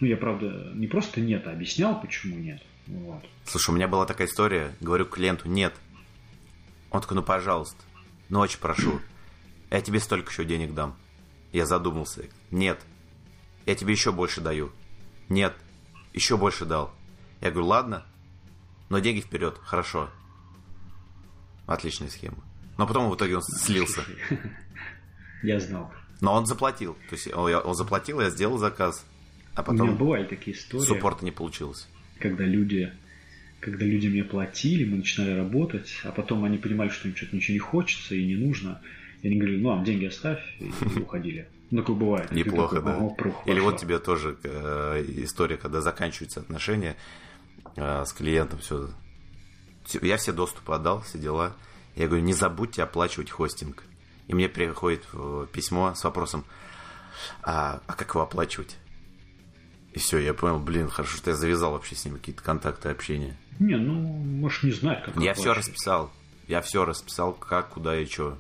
Ну, 0.00 0.06
я, 0.06 0.16
правда, 0.16 0.72
не 0.74 0.86
просто 0.86 1.20
«нет», 1.20 1.46
а 1.46 1.52
объяснял, 1.52 2.00
почему 2.00 2.36
«нет». 2.36 2.62
Вот. 2.86 3.24
Слушай, 3.44 3.70
у 3.70 3.74
меня 3.74 3.88
была 3.88 4.06
такая 4.06 4.26
история, 4.26 4.72
говорю 4.80 5.04
клиенту, 5.04 5.48
нет. 5.48 5.74
Он 6.90 7.00
такой, 7.00 7.14
ну, 7.14 7.22
пожалуйста, 7.22 7.82
очень 8.40 8.60
прошу, 8.60 9.00
я 9.70 9.80
тебе 9.80 10.00
столько 10.00 10.30
еще 10.30 10.44
денег 10.44 10.74
дам. 10.74 10.96
Я 11.52 11.66
задумался. 11.66 12.24
Нет, 12.50 12.80
я 13.66 13.74
тебе 13.74 13.92
еще 13.92 14.12
больше 14.12 14.40
даю. 14.40 14.72
Нет, 15.28 15.54
еще 16.12 16.36
больше 16.36 16.64
дал. 16.64 16.92
Я 17.40 17.50
говорю, 17.50 17.66
ладно, 17.66 18.06
но 18.88 18.98
деньги 18.98 19.20
вперед, 19.20 19.58
хорошо. 19.62 20.10
Отличная 21.66 22.08
схема. 22.08 22.38
Но 22.78 22.86
потом 22.86 23.10
в 23.10 23.16
итоге 23.16 23.36
он 23.36 23.42
слился. 23.42 24.02
Я 25.42 25.60
знал. 25.60 25.92
Но 26.20 26.34
он 26.34 26.46
заплатил. 26.46 26.94
То 27.08 27.16
есть 27.16 27.32
он, 27.32 27.52
он 27.52 27.74
заплатил, 27.74 28.20
я 28.20 28.30
сделал 28.30 28.56
заказ. 28.56 29.04
А 29.54 29.62
потом 29.62 29.80
У 29.80 29.84
меня 29.86 29.98
бывали 29.98 30.24
такие 30.24 30.56
истории. 30.56 30.84
Суппорта 30.84 31.24
не 31.24 31.32
получилось. 31.32 31.88
Когда 32.20 32.44
люди, 32.44 32.92
когда 33.62 33.84
люди 33.84 34.08
мне 34.08 34.24
платили, 34.24 34.84
мы 34.84 34.98
начинали 34.98 35.36
работать, 35.36 35.94
а 36.02 36.10
потом 36.10 36.44
они 36.44 36.58
понимали, 36.58 36.88
что 36.88 37.08
им 37.08 37.14
что-то 37.14 37.36
ничего 37.36 37.54
не 37.54 37.60
хочется 37.60 38.16
и 38.16 38.26
не 38.26 38.34
нужно. 38.34 38.82
И 39.22 39.28
они 39.28 39.36
говорили, 39.36 39.62
ну, 39.62 39.80
а 39.80 39.84
деньги 39.84 40.06
оставь, 40.06 40.42
и, 40.58 40.72
уходили. 40.98 41.48
Ну, 41.70 41.80
такое 41.80 41.96
бывает. 41.96 42.32
Неплохо, 42.32 42.76
такой, 42.80 42.92
да. 42.92 43.14
Прух, 43.14 43.46
Или 43.46 43.60
вот 43.60 43.78
тебе 43.78 44.00
тоже 44.00 44.36
э, 44.42 45.04
история, 45.18 45.56
когда 45.56 45.80
заканчиваются 45.80 46.40
отношения 46.40 46.96
э, 47.76 48.04
с 48.04 48.12
клиентом, 48.12 48.58
все. 48.58 48.90
Я 50.02 50.16
все 50.16 50.32
доступы 50.32 50.72
отдал, 50.72 51.02
все 51.02 51.18
дела. 51.18 51.54
Я 51.94 52.08
говорю, 52.08 52.24
не 52.24 52.32
забудьте 52.32 52.82
оплачивать 52.82 53.30
хостинг. 53.30 53.84
И 54.26 54.34
мне 54.34 54.48
приходит 54.48 55.04
э, 55.12 55.46
письмо 55.52 55.94
с 55.94 56.02
вопросом, 56.02 56.44
а, 57.42 57.80
а 57.86 57.92
как 57.92 58.10
его 58.10 58.22
оплачивать? 58.22 58.76
И 59.92 59.98
все, 59.98 60.18
я 60.18 60.32
понял, 60.32 60.58
блин, 60.58 60.88
хорошо, 60.88 61.16
что 61.16 61.30
я 61.30 61.36
завязал 61.36 61.72
вообще 61.72 61.94
с 61.94 62.04
ним 62.04 62.16
какие-то 62.16 62.42
контакты, 62.42 62.88
общения. 62.88 63.36
Не, 63.58 63.76
ну, 63.76 63.92
можешь 63.92 64.62
не 64.62 64.72
знать, 64.72 65.04
как 65.04 65.16
Я 65.16 65.34
все 65.34 65.52
расписал. 65.52 66.10
Я 66.48 66.62
все 66.62 66.84
расписал, 66.84 67.32
как, 67.34 67.70
куда 67.70 67.98
и 67.98 68.06
что. 68.06 68.38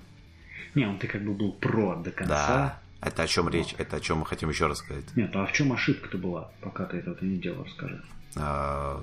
Не, 0.74 0.86
он 0.86 0.98
ты 0.98 1.06
как 1.06 1.22
бы 1.22 1.32
был 1.32 1.52
про 1.52 1.96
до 1.96 2.10
конца. 2.10 2.34
Да. 2.34 2.82
Это 3.06 3.24
о 3.24 3.26
чем 3.26 3.48
речь? 3.48 3.74
Это 3.78 3.96
о 3.96 4.00
чем 4.00 4.18
мы 4.18 4.26
хотим 4.26 4.48
еще 4.48 4.66
рассказать. 4.66 5.04
Нет, 5.16 5.34
а 5.34 5.44
в 5.44 5.52
чем 5.52 5.72
ошибка-то 5.72 6.18
была, 6.18 6.50
пока 6.60 6.86
ты 6.86 6.98
этого 6.98 7.16
не 7.20 7.36
делал, 7.36 7.64
расскажи. 7.64 8.02
А, 8.36 9.02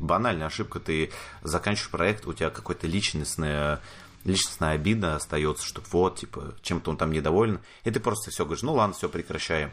банальная 0.00 0.48
ошибка. 0.48 0.80
Ты 0.80 1.10
заканчиваешь 1.42 1.90
проект, 1.90 2.26
у 2.26 2.32
тебя 2.32 2.50
какое-то 2.50 2.86
личностное 2.86 3.80
личностная 4.24 4.72
обида 4.72 5.16
остается, 5.16 5.66
что 5.66 5.82
вот, 5.90 6.18
типа, 6.20 6.54
чем-то 6.62 6.90
он 6.90 6.96
там 6.96 7.10
недоволен, 7.10 7.58
и 7.82 7.90
ты 7.90 7.98
просто 7.98 8.30
все 8.30 8.44
говоришь, 8.44 8.62
ну 8.62 8.74
ладно, 8.74 8.94
все, 8.94 9.08
прекращаем. 9.08 9.72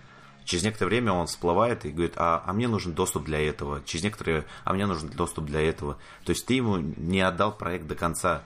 Через 0.50 0.64
некоторое 0.64 0.90
время 0.90 1.12
он 1.12 1.28
всплывает 1.28 1.86
и 1.86 1.92
говорит, 1.92 2.14
а, 2.16 2.42
а 2.44 2.54
мне 2.54 2.68
нужен 2.68 2.94
доступ 2.94 3.26
для 3.26 3.40
этого. 3.40 3.84
Через 3.86 4.04
некоторое, 4.04 4.46
а 4.64 4.74
мне 4.74 4.88
нужен 4.88 5.08
доступ 5.08 5.46
для 5.46 5.62
этого. 5.62 6.00
То 6.26 6.32
есть 6.32 6.48
ты 6.48 6.56
ему 6.56 6.78
не 6.78 7.22
отдал 7.22 7.56
проект 7.56 7.86
до 7.86 7.94
конца. 7.94 8.42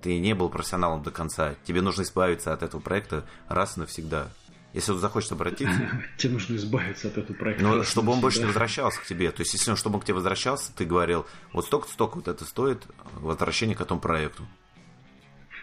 Ты 0.00 0.20
не 0.20 0.36
был 0.36 0.48
профессионалом 0.48 1.02
до 1.02 1.10
конца. 1.10 1.56
Тебе 1.64 1.82
нужно 1.82 2.02
избавиться 2.02 2.52
от 2.52 2.62
этого 2.62 2.80
проекта 2.80 3.26
раз 3.48 3.76
и 3.76 3.80
навсегда. 3.80 4.28
Если 4.74 4.92
он 4.92 5.00
захочет 5.00 5.32
обратиться, 5.32 5.74
Тебе 6.18 6.34
нужно 6.34 6.54
избавиться 6.54 7.08
от 7.08 7.18
этого 7.18 7.36
проекта. 7.36 7.64
ну, 7.64 7.82
чтобы 7.82 8.12
он 8.12 8.20
больше 8.20 8.38
не 8.38 8.44
возвращался 8.44 9.00
к 9.00 9.06
тебе. 9.06 9.32
То 9.32 9.40
есть, 9.40 9.52
если 9.52 9.72
он, 9.72 9.76
чтобы 9.76 9.96
он 9.96 10.02
к 10.02 10.04
тебе 10.04 10.14
возвращался, 10.14 10.72
ты 10.72 10.84
говорил, 10.84 11.26
вот 11.52 11.66
столько-то, 11.66 11.92
столько 11.92 12.14
вот 12.14 12.28
это 12.28 12.44
стоит 12.44 12.86
возвращение 13.14 13.74
к 13.74 13.80
этому 13.80 13.98
проекту. 13.98 14.46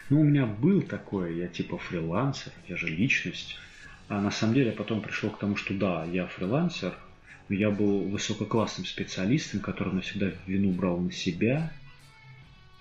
Ну, 0.10 0.20
у 0.20 0.24
меня 0.26 0.46
был 0.46 0.82
такое, 0.82 1.32
я 1.32 1.48
типа 1.48 1.78
фрилансер, 1.78 2.52
я 2.68 2.76
же 2.76 2.88
личность. 2.88 3.58
А 4.10 4.22
на 4.22 4.32
самом 4.32 4.54
деле 4.54 4.68
я 4.68 4.76
потом 4.76 5.02
пришел 5.02 5.30
к 5.30 5.40
тому, 5.40 5.56
что 5.58 5.74
да, 5.74 6.06
я 6.06 6.28
фрилансер, 6.28 6.94
но 7.50 7.56
я 7.56 7.70
был 7.70 8.02
высококлассным 8.08 8.86
специалистом, 8.86 9.60
который 9.60 9.94
навсегда 9.94 10.32
вину 10.46 10.72
брал 10.72 10.98
на 11.00 11.12
себя. 11.12 11.72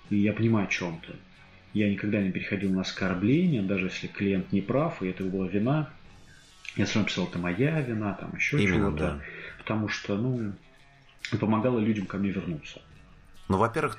И 0.09 0.17
я 0.17 0.33
понимаю, 0.33 0.67
о 0.67 0.69
чем 0.71 1.01
ты. 1.05 1.13
Я 1.73 1.89
никогда 1.89 2.21
не 2.21 2.31
переходил 2.31 2.71
на 2.71 2.81
оскорбление, 2.81 3.61
даже 3.61 3.87
если 3.87 4.07
клиент 4.07 4.51
не 4.53 4.61
прав, 4.61 5.03
и 5.03 5.07
это 5.07 5.23
была 5.23 5.47
вина. 5.47 5.89
Я 6.75 6.85
равно 6.85 7.03
писал, 7.03 7.27
это 7.27 7.39
моя 7.39 7.81
вина, 7.81 8.13
там 8.13 8.35
еще 8.35 8.59
чего-то. 8.65 8.97
да. 8.97 9.19
Потому 9.57 9.89
что, 9.89 10.15
ну, 10.15 10.53
помогало 11.39 11.79
людям 11.79 12.05
ко 12.05 12.17
мне 12.17 12.29
вернуться. 12.29 12.81
Ну, 13.49 13.57
во-первых, 13.57 13.97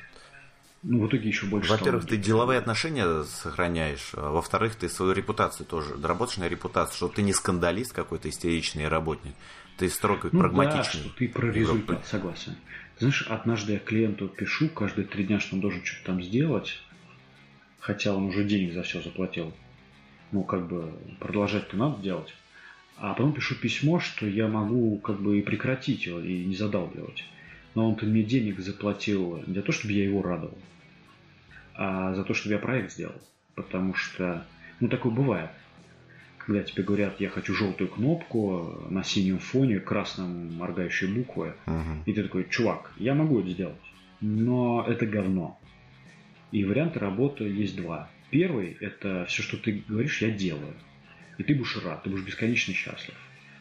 Ну, 0.82 1.04
в 1.04 1.08
итоге 1.08 1.28
еще 1.28 1.46
больше. 1.46 1.70
во-первых, 1.70 2.06
ты 2.06 2.16
деловые 2.16 2.58
отношения 2.58 3.24
сохраняешь, 3.24 4.10
а 4.12 4.30
во-вторых, 4.30 4.76
ты 4.76 4.88
свою 4.88 5.12
репутацию 5.12 5.66
тоже, 5.66 5.96
доработаешь 5.96 6.38
на 6.38 6.48
репутацию, 6.48 6.96
что 6.96 7.08
ты 7.08 7.22
не 7.22 7.32
скандалист 7.32 7.92
какой-то 7.92 8.28
истеричный 8.28 8.86
работник, 8.86 9.34
ты 9.76 9.88
строго 9.90 10.28
Ну 10.30 10.38
прагматичный. 10.40 11.02
да, 11.02 11.08
что 11.08 11.16
ты 11.16 11.28
про 11.28 11.50
результат, 11.50 12.06
согласен. 12.06 12.56
Знаешь, 12.98 13.22
однажды 13.28 13.72
я 13.72 13.78
клиенту 13.78 14.28
пишу 14.28 14.68
каждые 14.68 15.06
три 15.06 15.24
дня, 15.24 15.40
что 15.40 15.56
он 15.56 15.60
должен 15.60 15.84
что-то 15.84 16.06
там 16.06 16.22
сделать, 16.22 16.80
хотя 17.80 18.14
он 18.14 18.26
уже 18.26 18.44
денег 18.44 18.72
за 18.74 18.82
все 18.82 19.02
заплатил. 19.02 19.52
Ну, 20.30 20.42
как 20.44 20.68
бы, 20.68 20.92
продолжать-то 21.20 21.76
надо 21.76 22.02
делать. 22.02 22.34
А 22.96 23.14
потом 23.14 23.32
пишу 23.32 23.54
письмо, 23.54 24.00
что 24.00 24.26
я 24.26 24.48
могу 24.48 24.98
как 24.98 25.20
бы 25.20 25.38
и 25.38 25.42
прекратить 25.42 26.06
его, 26.06 26.20
и 26.20 26.44
не 26.44 26.54
задалбливать. 26.56 27.24
Но 27.78 27.90
он-то 27.90 28.06
мне 28.06 28.24
денег 28.24 28.58
заплатил 28.58 29.40
не 29.46 29.54
за 29.54 29.62
то, 29.62 29.70
чтобы 29.70 29.94
я 29.94 30.02
его 30.02 30.20
радовал, 30.20 30.58
а 31.76 32.12
за 32.12 32.24
то, 32.24 32.34
чтобы 32.34 32.54
я 32.56 32.58
проект 32.58 32.90
сделал. 32.90 33.14
Потому 33.54 33.94
что, 33.94 34.44
ну, 34.80 34.88
такое 34.88 35.12
бывает. 35.12 35.50
Когда 36.38 36.64
тебе 36.64 36.82
говорят, 36.82 37.20
я 37.20 37.28
хочу 37.28 37.54
желтую 37.54 37.88
кнопку 37.88 38.84
на 38.90 39.04
синем 39.04 39.38
фоне, 39.38 39.78
красном 39.78 40.56
моргающей 40.56 41.06
буквы, 41.06 41.54
Мгм. 41.66 42.02
и 42.04 42.12
ты 42.12 42.24
такой, 42.24 42.48
чувак, 42.50 42.92
я 42.96 43.14
могу 43.14 43.38
это 43.38 43.50
сделать, 43.50 43.76
но 44.20 44.84
это 44.84 45.06
говно. 45.06 45.60
И 46.50 46.64
варианты 46.64 46.98
работы 46.98 47.44
есть 47.44 47.76
два. 47.76 48.10
Первый– 48.30 48.76
это 48.80 49.24
все, 49.28 49.42
что 49.42 49.56
ты 49.56 49.84
говоришь, 49.86 50.20
я 50.20 50.32
делаю. 50.32 50.74
И 51.38 51.44
ты 51.44 51.54
будешь 51.54 51.76
рад, 51.84 52.02
ты 52.02 52.10
будешь 52.10 52.24
бесконечно 52.24 52.74
счастлив. 52.74 53.14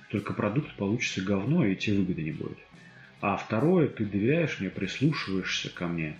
Только 0.09 0.33
продукт 0.33 0.75
получится 0.75 1.21
говно, 1.21 1.67
и 1.67 1.75
тебе 1.75 1.99
выгоды 1.99 2.23
не 2.23 2.31
будет. 2.31 2.57
А 3.21 3.35
второе, 3.37 3.87
ты 3.87 4.05
доверяешь 4.05 4.59
мне, 4.59 4.69
прислушиваешься 4.69 5.69
ко 5.69 5.87
мне, 5.87 6.17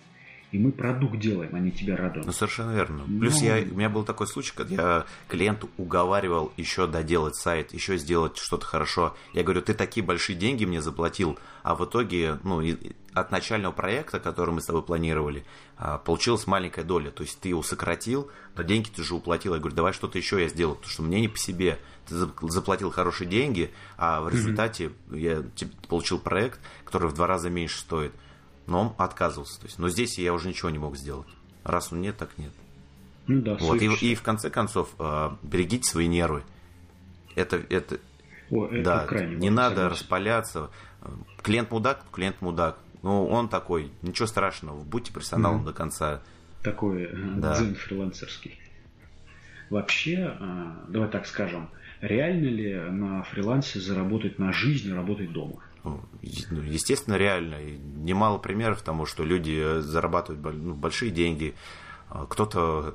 и 0.52 0.58
мы 0.58 0.72
продукт 0.72 1.20
делаем, 1.20 1.54
а 1.54 1.60
не 1.60 1.72
тебя 1.72 1.98
радуем. 1.98 2.26
Ну, 2.26 2.32
совершенно 2.32 2.74
верно. 2.74 3.04
Плюс 3.04 3.42
Ну. 3.42 3.46
я, 3.48 3.58
у 3.62 3.76
меня 3.76 3.90
был 3.90 4.04
такой 4.04 4.28
случай, 4.28 4.54
когда 4.56 4.76
я 4.76 5.06
клиенту 5.28 5.70
уговаривал 5.78 6.54
еще 6.58 6.88
доделать 6.88 7.36
сайт, 7.36 7.74
еще 7.74 7.98
сделать 7.98 8.38
что-то 8.38 8.66
хорошо. 8.66 9.16
Я 9.34 9.44
говорю, 9.44 9.62
ты 9.62 9.74
такие 9.74 10.06
большие 10.06 10.38
деньги 10.38 10.66
мне 10.66 10.82
заплатил, 10.82 11.38
а 11.64 11.76
в 11.76 11.86
итоге, 11.86 12.40
ну, 12.44 12.62
и 12.62 12.78
от 13.20 13.32
начального 13.32 13.72
проекта, 13.72 14.20
который 14.20 14.54
мы 14.54 14.62
с 14.62 14.66
тобой 14.66 14.84
планировали, 14.84 15.46
а, 15.78 15.98
получилась 15.98 16.48
маленькая 16.48 16.84
доля. 16.84 17.12
То 17.12 17.24
есть 17.24 17.40
ты 17.40 17.50
его 17.50 17.64
сократил, 17.64 18.30
но 18.56 18.64
деньги 18.64 18.90
ты 18.90 19.04
же 19.04 19.16
уплатил. 19.16 19.54
Я 19.54 19.60
говорю, 19.60 19.76
давай 19.76 19.94
что-то 19.94 20.18
еще 20.18 20.42
я 20.42 20.50
сделаю, 20.50 20.76
потому 20.76 20.92
что 20.92 21.04
мне 21.04 21.22
не 21.22 21.28
по 21.28 21.38
себе. 21.38 21.80
Ты 22.08 22.16
за- 22.16 22.32
заплатил 22.42 22.92
хорошие 22.92 23.28
деньги, 23.30 23.72
а 23.98 24.22
в 24.22 24.30
результате 24.30 24.92
я 25.12 25.44
типа, 25.56 25.76
получил 25.88 26.20
проект, 26.20 26.60
который 26.86 27.10
в 27.10 27.14
два 27.14 27.28
раза 27.28 27.50
меньше 27.50 27.80
стоит. 27.80 28.14
Но 28.66 28.82
он 28.82 28.94
отказывался. 28.98 29.60
То 29.60 29.68
есть, 29.68 29.80
но 29.80 29.90
здесь 29.90 30.18
я 30.18 30.34
уже 30.34 30.48
ничего 30.50 30.70
не 30.70 30.78
мог 30.78 30.98
сделать. 30.98 31.28
Раз 31.64 31.92
он 31.92 32.02
нет, 32.02 32.18
так 32.18 32.38
нет. 32.38 32.52
Ну 33.28 33.42
да, 33.42 33.58
Вот, 33.60 33.82
и, 33.82 33.86
и 33.88 34.16
в 34.16 34.22
конце 34.22 34.50
концов, 34.50 34.90
э, 35.00 35.32
берегите 35.44 35.90
свои 35.90 36.08
нервы. 36.08 36.44
Это, 37.36 37.58
это, 37.70 38.00
О, 38.50 38.66
это 38.68 38.84
да, 38.84 39.08
не 39.22 39.50
важно, 39.50 39.52
надо 39.52 39.76
согласен. 39.76 39.92
распаляться. 39.92 40.70
Клиент 41.44 41.72
мудак, 41.72 42.06
клиент 42.12 42.42
мудак. 42.42 42.78
Ну, 43.08 43.26
он 43.26 43.48
такой, 43.48 43.90
ничего 44.02 44.28
страшного, 44.28 44.84
будьте 44.84 45.14
профессионалом 45.14 45.64
до 45.64 45.72
конца. 45.72 46.20
такой 46.62 47.04
э, 47.04 47.16
Да. 47.38 47.56
дзен 47.56 47.76
фрилансерский. 47.76 48.60
Вообще, 49.70 50.36
э, 50.38 50.72
давай 50.90 51.08
так 51.10 51.26
скажем, 51.26 51.70
реально 52.02 52.48
ли 52.48 52.76
на 52.76 53.24
фрилансе 53.24 53.80
заработать 53.80 54.40
на 54.40 54.52
жизнь 54.52 54.94
работать 54.94 55.32
дома? 55.32 55.64
Ну, 55.86 56.02
ну, 56.52 56.62
естественно, 56.64 57.16
реально. 57.16 57.56
И 57.64 57.78
немало 57.78 58.40
примеров 58.40 58.82
тому, 58.82 59.06
что 59.06 59.24
люди 59.24 59.58
э, 59.58 59.80
зарабатывают 59.80 60.44
ну, 60.62 60.74
большие 60.74 61.10
деньги. 61.10 61.56
А 62.10 62.26
Кто-то 62.26 62.94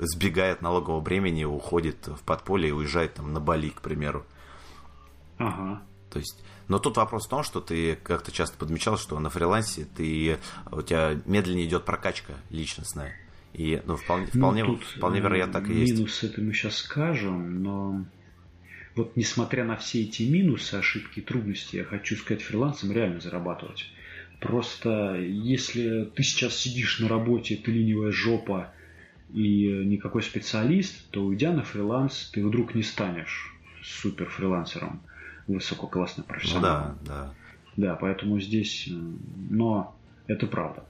сбегает 0.00 0.60
налогового 0.60 1.00
бремени, 1.00 1.44
уходит 1.44 2.08
в 2.08 2.20
подполье 2.24 2.70
и 2.70 2.72
уезжает 2.72 3.14
там 3.14 3.32
на 3.32 3.38
Бали, 3.40 3.68
к 3.70 3.80
примеру. 3.80 4.26
Ага. 5.38 5.82
То 6.10 6.18
есть, 6.18 6.42
но 6.68 6.78
тут 6.78 6.96
вопрос 6.96 7.26
в 7.26 7.28
том, 7.28 7.42
что 7.42 7.60
ты 7.60 7.96
как-то 7.96 8.32
часто 8.32 8.56
подмечал, 8.58 8.98
что 8.98 9.18
на 9.18 9.30
фрилансе 9.30 9.86
ты, 9.96 10.38
у 10.70 10.82
тебя 10.82 11.20
медленнее 11.24 11.66
идет 11.66 11.84
прокачка 11.84 12.34
личностная. 12.50 13.14
И 13.52 13.80
ну, 13.86 13.96
вполне, 13.96 14.26
Ну, 14.34 14.40
вполне, 14.40 14.64
тут, 14.64 14.84
вполне 14.84 15.20
э, 15.20 15.22
вероятно 15.22 15.60
так 15.60 15.70
и 15.70 15.74
есть. 15.74 15.94
Минус 15.94 16.22
это 16.22 16.40
мы 16.42 16.52
сейчас 16.52 16.76
скажем, 16.76 17.62
но 17.62 18.04
вот 18.94 19.16
несмотря 19.16 19.64
на 19.64 19.76
все 19.76 20.02
эти 20.02 20.24
минусы, 20.24 20.74
ошибки, 20.74 21.20
трудности, 21.20 21.76
я 21.76 21.84
хочу 21.84 22.16
сказать, 22.16 22.42
фрилансом 22.42 22.92
реально 22.92 23.20
зарабатывать. 23.20 23.86
Просто 24.40 25.16
если 25.18 26.04
ты 26.04 26.22
сейчас 26.22 26.54
сидишь 26.56 26.98
на 26.98 27.08
работе, 27.08 27.56
ты 27.56 27.70
ленивая 27.70 28.12
жопа 28.12 28.74
и 29.32 29.68
никакой 29.84 30.22
специалист, 30.22 31.10
то 31.10 31.24
уйдя 31.24 31.52
на 31.52 31.62
фриланс, 31.62 32.30
ты 32.32 32.44
вдруг 32.44 32.74
не 32.74 32.82
станешь 32.82 33.54
супер 33.82 34.28
фрилансером, 34.28 35.02
высококлассным 35.46 36.24
Ну 36.28 36.32
профессионалом. 36.34 36.98
да, 37.04 37.14
да. 37.14 37.34
Да, 37.76 37.94
поэтому 37.96 38.40
здесь, 38.40 38.88
э, 38.88 38.92
но 39.50 39.94
это 40.26 40.46
правда. 40.46 40.84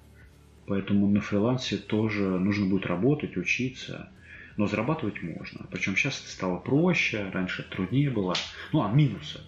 Поэтому 0.67 1.09
на 1.09 1.21
фрилансе 1.21 1.77
тоже 1.77 2.23
нужно 2.25 2.67
будет 2.67 2.87
работать, 2.87 3.37
учиться. 3.37 4.09
Но 4.57 4.67
зарабатывать 4.67 5.23
можно. 5.23 5.67
Причем 5.71 5.97
сейчас 5.97 6.21
это 6.21 6.31
стало 6.31 6.57
проще, 6.59 7.29
раньше 7.31 7.63
труднее 7.69 8.11
было. 8.11 8.35
Ну, 8.73 8.83
а 8.83 8.91
минусы. 8.91 9.41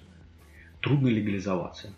Трудно 0.81 1.09
легализоваться. 1.09 1.95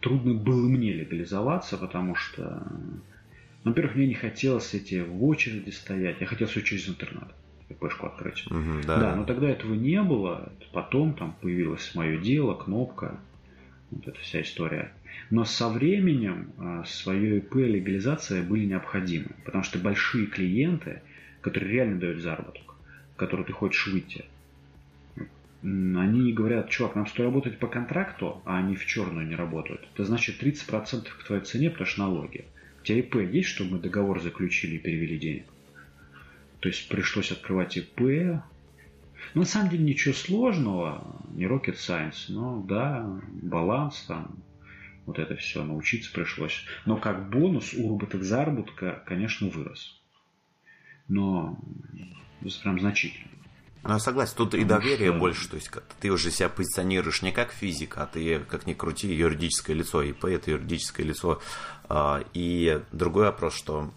Трудно 0.00 0.34
было 0.34 0.66
мне 0.68 0.92
легализоваться, 0.92 1.78
потому 1.78 2.14
что, 2.14 2.66
во-первых, 3.62 3.94
мне 3.94 4.08
не 4.08 4.14
хотелось 4.14 4.74
эти 4.74 5.00
в 5.00 5.24
очереди 5.24 5.70
стоять. 5.70 6.20
Я 6.20 6.26
хотел 6.26 6.48
все 6.48 6.62
через 6.62 6.88
интернет. 6.88 7.28
ИПшку 7.68 8.06
открыть. 8.06 8.44
Мгм, 8.50 8.82
Да. 8.86 9.00
да. 9.00 9.16
но 9.16 9.24
тогда 9.24 9.48
этого 9.48 9.74
не 9.74 10.02
было. 10.02 10.52
Потом 10.72 11.14
там 11.14 11.36
появилось 11.40 11.94
мое 11.94 12.18
дело, 12.18 12.54
кнопка, 12.54 13.20
вот 13.90 14.06
эта 14.06 14.18
вся 14.20 14.42
история. 14.42 14.92
Но 15.30 15.44
со 15.44 15.68
временем 15.68 16.52
а, 16.58 16.84
свое 16.84 17.38
ИП 17.38 17.54
легализация 17.56 18.42
были 18.42 18.66
необходимы, 18.66 19.30
потому 19.44 19.64
что 19.64 19.78
большие 19.78 20.26
клиенты, 20.26 21.02
которые 21.40 21.72
реально 21.72 22.00
дают 22.00 22.20
заработок, 22.20 22.74
в 23.14 23.16
который 23.16 23.44
ты 23.44 23.52
хочешь 23.52 23.86
выйти, 23.86 24.24
они 25.62 26.32
говорят, 26.34 26.68
чувак, 26.68 26.94
нам 26.94 27.06
стоит 27.06 27.24
работать 27.24 27.58
по 27.58 27.68
контракту, 27.68 28.42
а 28.44 28.58
они 28.58 28.76
в 28.76 28.84
черную 28.84 29.26
не 29.26 29.34
работают. 29.34 29.88
Это 29.94 30.04
значит 30.04 30.42
30% 30.42 31.06
к 31.18 31.24
твоей 31.24 31.42
цене, 31.42 31.70
потому 31.70 31.86
что 31.86 32.00
налоги. 32.00 32.44
У 32.82 32.84
тебя 32.84 32.98
ИП 32.98 33.16
есть, 33.16 33.48
чтобы 33.48 33.72
мы 33.72 33.78
договор 33.78 34.20
заключили 34.20 34.74
и 34.76 34.78
перевели 34.78 35.16
денег? 35.18 35.53
То 36.64 36.68
есть 36.70 36.88
пришлось 36.88 37.30
открывать 37.30 37.76
ИП. 37.76 38.00
Ну, 38.00 38.40
на 39.34 39.44
самом 39.44 39.68
деле 39.68 39.84
ничего 39.84 40.14
сложного, 40.14 41.20
не 41.34 41.44
rocket 41.44 41.74
science, 41.74 42.24
но 42.30 42.62
да, 42.62 43.06
баланс 43.42 44.02
там, 44.08 44.42
вот 45.04 45.18
это 45.18 45.36
все, 45.36 45.62
научиться 45.62 46.10
пришлось. 46.10 46.64
Но 46.86 46.96
как 46.96 47.28
бонус 47.28 47.74
уработок 47.74 48.22
заработка, 48.22 49.02
конечно, 49.04 49.48
вырос. 49.48 50.00
Но 51.06 51.58
прям 52.62 52.80
значительно. 52.80 53.28
Ну, 53.82 53.90
я 53.90 53.98
согласен, 53.98 54.34
тут 54.34 54.54
и 54.54 54.64
доверие 54.64 55.10
что- 55.10 55.18
больше, 55.18 55.50
то 55.50 55.56
есть 55.56 55.70
ты 56.00 56.10
уже 56.10 56.30
себя 56.30 56.48
позиционируешь 56.48 57.20
не 57.20 57.32
как 57.32 57.52
физик, 57.52 57.98
а 57.98 58.06
ты, 58.06 58.38
как 58.38 58.66
ни 58.66 58.72
крути, 58.72 59.12
юридическое 59.14 59.76
лицо, 59.76 60.00
ИП 60.00 60.24
это 60.24 60.52
юридическое 60.52 61.04
лицо. 61.04 61.42
А, 61.90 62.24
И 62.32 62.80
другой 62.90 63.24
вопрос, 63.26 63.54
что 63.54 63.92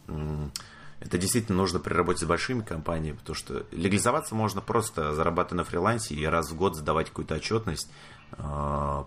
это 1.00 1.18
действительно 1.18 1.58
нужно 1.58 1.80
при 1.80 1.94
работе 1.94 2.26
с 2.26 2.28
большими 2.28 2.62
компаниями, 2.62 3.18
потому 3.18 3.36
что 3.36 3.66
легализоваться 3.72 4.34
можно 4.36 4.62
просто 4.62 5.14
зарабатывая 5.14 5.60
на 5.60 5.64
фрилансе 5.64 6.16
и 6.16 6.26
раз 6.26 6.52
в 6.52 6.56
год 6.56 6.76
сдавать 6.76 7.10
какую-то 7.10 7.36
отчетность, 7.36 7.92
а, 8.34 9.06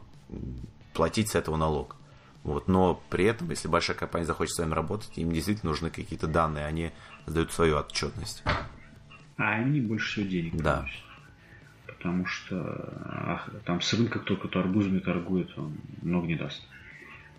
платить 0.95 1.30
с 1.30 1.34
этого 1.34 1.57
налог. 1.57 1.97
Вот. 2.43 2.68
Но 2.68 3.03
при 3.11 3.24
этом, 3.24 3.51
если 3.51 3.68
большая 3.68 3.97
компания 3.97 4.24
захочет 4.24 4.55
с 4.55 4.59
вами 4.59 4.72
работать, 4.72 5.11
им 5.16 5.32
действительно 5.32 5.70
нужны 5.70 5.91
какие-то 5.91 6.26
данные, 6.26 6.64
они 6.66 6.93
сдают 7.26 7.53
свою 7.53 7.76
отчетность. 7.76 8.43
А 9.36 9.51
они 9.55 9.80
больше 9.80 10.12
всего 10.12 10.26
денег 10.26 10.57
Да. 10.57 10.78
приносят. 10.78 11.03
Потому 11.86 12.24
что 12.26 12.95
ах, 13.05 13.51
там 13.66 13.80
с 13.82 13.93
рынка 13.93 14.20
кто 14.20 14.36
кто 14.36 14.61
арбузами 14.61 15.01
торгует, 15.01 15.51
он 15.59 15.76
много 16.01 16.26
не 16.28 16.36
даст. 16.36 16.62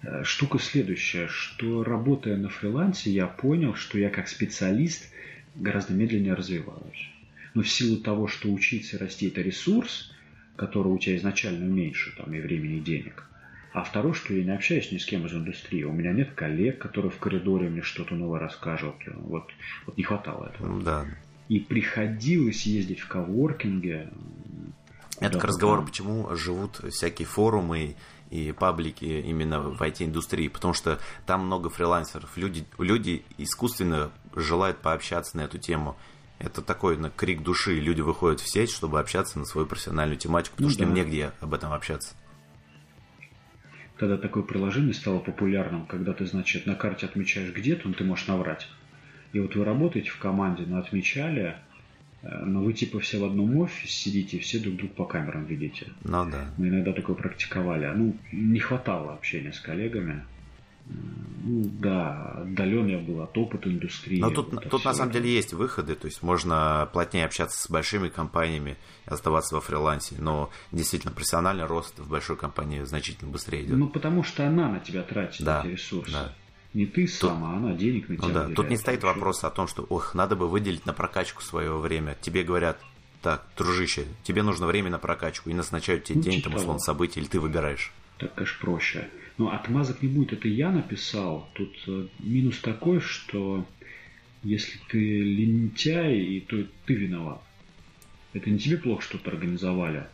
Э, 0.04 0.24
Штука 0.24 0.60
следующая, 0.60 1.28
что 1.28 1.84
работая 1.84 2.38
на 2.38 2.49
фрилансе, 2.49 3.12
я 3.12 3.28
понял, 3.28 3.76
что 3.76 3.97
я 3.97 4.10
как 4.10 4.28
специалист 4.28 5.08
гораздо 5.56 5.93
медленнее 5.93 6.34
развиваюсь. 6.34 7.10
Но 7.54 7.62
в 7.62 7.70
силу 7.70 7.97
того, 7.97 8.28
что 8.28 8.52
учиться 8.52 8.95
и 8.95 8.99
расти 8.99 9.28
это 9.28 9.41
ресурс, 9.41 10.12
который 10.56 10.88
у 10.88 10.97
тебя 10.97 11.18
изначально 11.18 11.66
меньше, 11.66 12.14
там, 12.18 12.34
и 12.34 12.39
времени, 12.39 12.78
и 12.78 12.82
денег. 12.82 13.26
А 13.74 13.84
второе, 13.84 14.14
что 14.14 14.34
я 14.34 14.43
не 14.43 14.52
общаюсь 14.52 14.91
ни 14.91 14.97
с 14.97 15.06
кем 15.06 15.26
из 15.26 15.34
индустрии. 15.34 15.84
У 15.84 15.93
меня 15.93 16.12
нет 16.12 16.32
коллег, 16.34 16.78
которые 16.80 17.10
в 17.12 17.18
коридоре 17.18 17.70
мне 17.70 17.82
что-то 17.82 18.16
новое 18.16 18.39
расскажут. 18.39 18.95
Вот, 19.08 19.49
вот 19.86 19.97
не 19.97 20.04
хватало 20.04 20.52
этого. 20.54 20.68
Ну 20.68 20.82
Да. 20.82 21.06
И 21.47 21.60
приходилось 21.60 22.66
ездить 22.66 22.99
в 22.99 23.08
коворкинге. 23.08 24.10
Это 25.20 25.38
к 25.38 25.41
Да, 25.41 25.47
разговору, 25.47 25.82
да. 25.82 25.88
почему 25.88 26.36
живут 26.36 26.82
всякие 26.91 27.26
форумы 27.26 27.95
и 28.32 28.54
паблики 28.54 29.04
именно 29.06 29.60
в 29.60 29.82
IT-индустрии, 29.82 30.48
потому 30.48 30.74
что 30.74 31.00
там 31.26 31.46
много 31.46 31.70
фрилансеров. 31.70 32.38
Люди, 32.38 32.66
люди 32.80 33.24
искусственно 33.38 34.10
желают 34.36 34.78
пообщаться 34.78 35.36
на 35.36 35.42
эту 35.42 35.58
тему. 35.58 35.98
Это 36.40 36.62
такой 36.62 36.98
на 36.98 37.10
крик 37.10 37.44
души. 37.44 37.76
Люди 37.80 38.02
выходят 38.02 38.40
в 38.40 38.50
сеть, 38.50 38.72
чтобы 38.72 39.00
общаться 39.00 39.38
на 39.38 39.46
свою 39.46 39.68
профессиональную 39.68 40.18
тематику, 40.18 40.56
потому 40.56 40.70
Ну 40.70 40.74
что 40.74 40.84
им 40.84 40.90
да. 40.90 40.96
негде 40.96 41.34
об 41.42 41.54
этом 41.54 41.74
общаться. 41.74 42.16
Тогда 44.00 44.18
такое 44.18 44.44
приложение 44.44 44.94
стало 44.94 45.20
популярным, 45.20 45.86
когда 45.86 46.14
ты, 46.14 46.26
значит, 46.26 46.66
на 46.66 46.74
карте 46.74 47.06
отмечаешь 47.06 47.54
где-то, 47.54 47.88
но 47.88 47.94
ты 47.94 48.04
можешь 48.06 48.28
наврать. 48.28 48.68
И 49.34 49.40
вот 49.40 49.56
вы 49.56 49.64
работаете 49.66 50.10
в 50.10 50.18
команде, 50.18 50.64
но 50.66 50.80
отмечали, 50.80 51.58
но 52.24 52.62
вы 52.62 52.74
типа 52.74 53.00
все 53.00 53.20
в 53.20 53.26
одном 53.26 53.58
офисе 53.58 53.88
сидите, 53.88 54.40
все 54.40 54.60
друг 54.60 54.76
друга 54.76 54.94
по 54.94 55.06
камерам 55.06 55.46
видите. 55.46 55.88
Ну 56.04 56.30
да. 56.30 56.52
Мы 56.58 56.68
иногда 56.70 56.94
такое 56.94 57.16
практиковали. 57.16 57.86
А, 57.86 57.94
Ну, 57.94 58.16
не 58.32 58.60
хватало 58.60 59.14
общения 59.14 59.52
с 59.54 59.60
коллегами. 59.60 60.24
М, 60.90 60.96
Ну, 61.44 61.64
да, 61.82 62.34
отдален 62.44 62.86
я 62.88 63.00
был 63.00 63.22
от 63.22 63.36
опыта 63.36 63.68
индустрии. 63.70 64.20
Но 64.20 64.30
тут, 64.30 64.70
тут 64.70 64.86
на 64.86 64.94
самом 64.94 65.12
деле 65.12 65.34
есть 65.34 65.54
выходы, 65.54 65.96
то 65.96 66.06
есть 66.06 66.22
можно 66.22 66.88
плотнее 66.94 67.26
общаться 67.26 67.60
с 67.60 67.68
большими 67.70 68.10
компаниями, 68.10 68.78
оставаться 69.08 69.56
во 69.56 69.62
фрилансе, 69.62 70.16
но 70.20 70.52
действительно 70.72 71.12
профессиональный 71.12 71.66
рост 71.66 71.98
в 71.98 72.08
большой 72.08 72.38
компании 72.38 72.84
значительно 72.84 73.32
быстрее 73.32 73.64
идет. 73.64 73.78
Ну, 73.78 73.88
потому 73.88 74.22
что 74.24 74.46
она 74.48 74.70
на 74.70 74.80
тебя 74.80 75.02
тратит 75.02 75.44
Да, 75.44 75.62
эти 75.66 75.72
ресурсы. 75.72 76.12
да. 76.14 76.36
Не 76.74 76.86
ты 76.86 77.08
сам, 77.08 77.44
а 77.44 77.58
она 77.58 77.74
денег 77.74 78.08
на 78.08 78.16
тебя 78.16 78.28
Ну 78.28 78.34
да, 78.34 78.50
тут 78.50 78.70
не 78.70 78.78
стоит 78.78 79.04
Вообще. 79.04 79.20
вопрос 79.20 79.44
о 79.44 79.50
том, 79.50 79.68
что, 79.68 79.84
ох, 79.84 80.16
надо 80.16 80.36
бы 80.36 80.48
выделить 80.48 80.86
на 80.86 80.94
прокачку 80.94 81.42
свое 81.42 81.78
время. 81.78 82.16
Тебе 82.22 82.44
говорят, 82.44 82.80
так, 83.22 83.46
дружище, 83.58 84.06
тебе 84.24 84.42
нужно 84.42 84.68
время 84.68 84.90
на 84.90 84.98
прокачку, 84.98 85.50
и 85.50 85.54
назначают 85.54 86.06
тебе 86.06 86.18
Ну, 86.18 86.24
день, 86.24 86.42
там, 86.42 86.56
условно, 86.56 86.80
событий, 86.80 87.20
или 87.20 87.28
ты 87.28 87.40
выбираешь. 87.40 87.92
Так, 88.18 88.34
конечно, 88.36 88.58
проще. 88.62 89.10
Но 89.38 89.52
отмазок 89.52 90.02
не 90.02 90.08
будет, 90.08 90.34
это 90.34 90.48
я 90.48 90.72
написал. 90.72 91.50
Тут 91.54 91.76
э, 91.88 92.08
минус 92.20 92.60
такой, 92.60 93.02
что 93.02 93.66
если 94.44 94.80
ты 94.90 94.98
лентяй, 95.00 96.20
и 96.20 96.40
то 96.40 96.64
ты 96.86 96.94
виноват. 96.94 97.42
Это 98.34 98.50
не 98.50 98.60
тебе 98.60 98.78
плохо 98.78 99.02
что-то 99.02 99.32
организовали. 99.32 100.06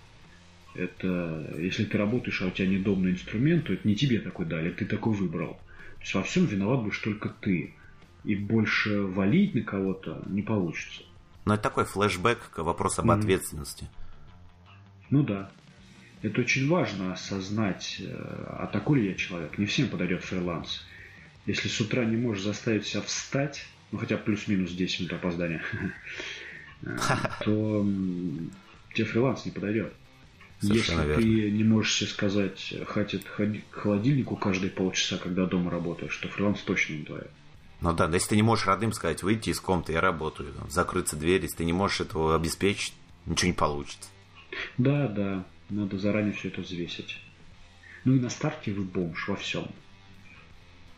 Это 0.74 1.56
если 1.60 1.86
ты 1.86 1.98
работаешь, 1.98 2.42
а 2.42 2.48
у 2.48 2.52
тебя 2.52 2.68
недобный 2.68 3.12
инструмент, 3.12 3.66
то 3.66 3.74
это 3.74 3.88
не 3.88 3.96
тебе 3.96 4.20
такой 4.20 4.46
дали, 4.46 4.72
ты 4.72 4.86
такой 4.86 5.14
выбрал. 5.14 5.60
То 6.00 6.02
есть 6.04 6.14
во 6.14 6.24
всем 6.24 6.46
виноват 6.46 6.82
будешь 6.82 7.00
только 7.00 7.30
ты. 7.30 7.74
И 8.24 8.36
больше 8.36 9.02
валить 9.02 9.56
на 9.56 9.62
кого-то 9.62 10.24
не 10.28 10.42
получится. 10.42 11.02
Но 11.46 11.54
это 11.54 11.64
такой 11.64 11.86
флешбэк 11.86 12.50
к 12.52 12.58
вопросу 12.64 13.02
об 13.02 13.08
Мгм. 13.08 13.20
ответственности. 13.20 13.88
Ну 15.10 15.24
да. 15.24 15.50
Это 16.24 16.42
очень 16.42 16.68
важно 16.68 17.14
осознать, 17.14 17.98
э, 18.02 18.06
а 18.60 18.68
такой 18.68 19.00
ли 19.02 19.10
я 19.10 19.14
человек. 19.14 19.58
Не 19.58 19.66
всем 19.66 19.88
подойдет 19.88 20.24
фриланс. 20.24 20.84
Если 21.46 21.70
с 21.70 21.80
утра 21.80 22.04
не 22.04 22.18
можешь 22.18 22.44
заставить 22.44 22.86
себя 22.86 23.02
встать, 23.04 23.66
ну 23.92 24.00
хотя 24.00 24.18
плюс-минус 24.18 24.72
10 24.72 25.00
минут 25.02 25.14
опоздания, 25.14 25.62
э, 26.82 26.98
то 27.46 27.88
тебе 28.94 29.06
фриланс 29.06 29.46
не 29.46 29.52
подойдет. 29.52 29.94
Совершенно 30.60 31.02
Если 31.02 31.24
верно. 31.24 31.24
ты 31.24 31.52
не 31.52 31.64
можешь 31.64 31.94
себе 31.94 32.10
сказать, 32.10 32.74
хватит 32.88 33.24
к 33.24 33.76
холодильнику 33.76 34.36
каждые 34.36 34.72
полчаса, 34.72 35.18
когда 35.18 35.46
дома 35.46 35.70
работаешь, 35.70 36.16
то 36.18 36.28
фриланс 36.30 36.62
точно 36.62 36.94
не 36.94 37.04
твое. 37.04 37.28
Ну 37.82 37.94
да, 37.94 38.10
если 38.12 38.30
ты 38.30 38.36
не 38.36 38.42
можешь 38.42 38.66
родным 38.66 38.92
сказать, 38.92 39.22
выйти 39.22 39.52
из 39.52 39.60
комнаты, 39.60 39.94
я 39.94 40.02
работаю, 40.02 40.52
там, 40.54 40.70
закрыться 40.70 41.16
дверь, 41.16 41.44
если 41.44 41.58
ты 41.58 41.66
не 41.66 41.74
можешь 41.74 42.02
этого 42.02 42.36
обеспечить, 42.36 42.94
ничего 43.28 43.50
не 43.50 43.54
получится. 43.54 44.10
Да, 44.80 45.08
да, 45.08 45.46
надо 45.70 46.00
заранее 46.00 46.34
все 46.34 46.48
это 46.48 46.62
взвесить. 46.62 47.20
Ну 48.04 48.16
и 48.16 48.20
на 48.20 48.30
старте 48.30 48.72
вы 48.72 48.84
бомж 48.84 49.28
во 49.28 49.36
всем. 49.36 49.68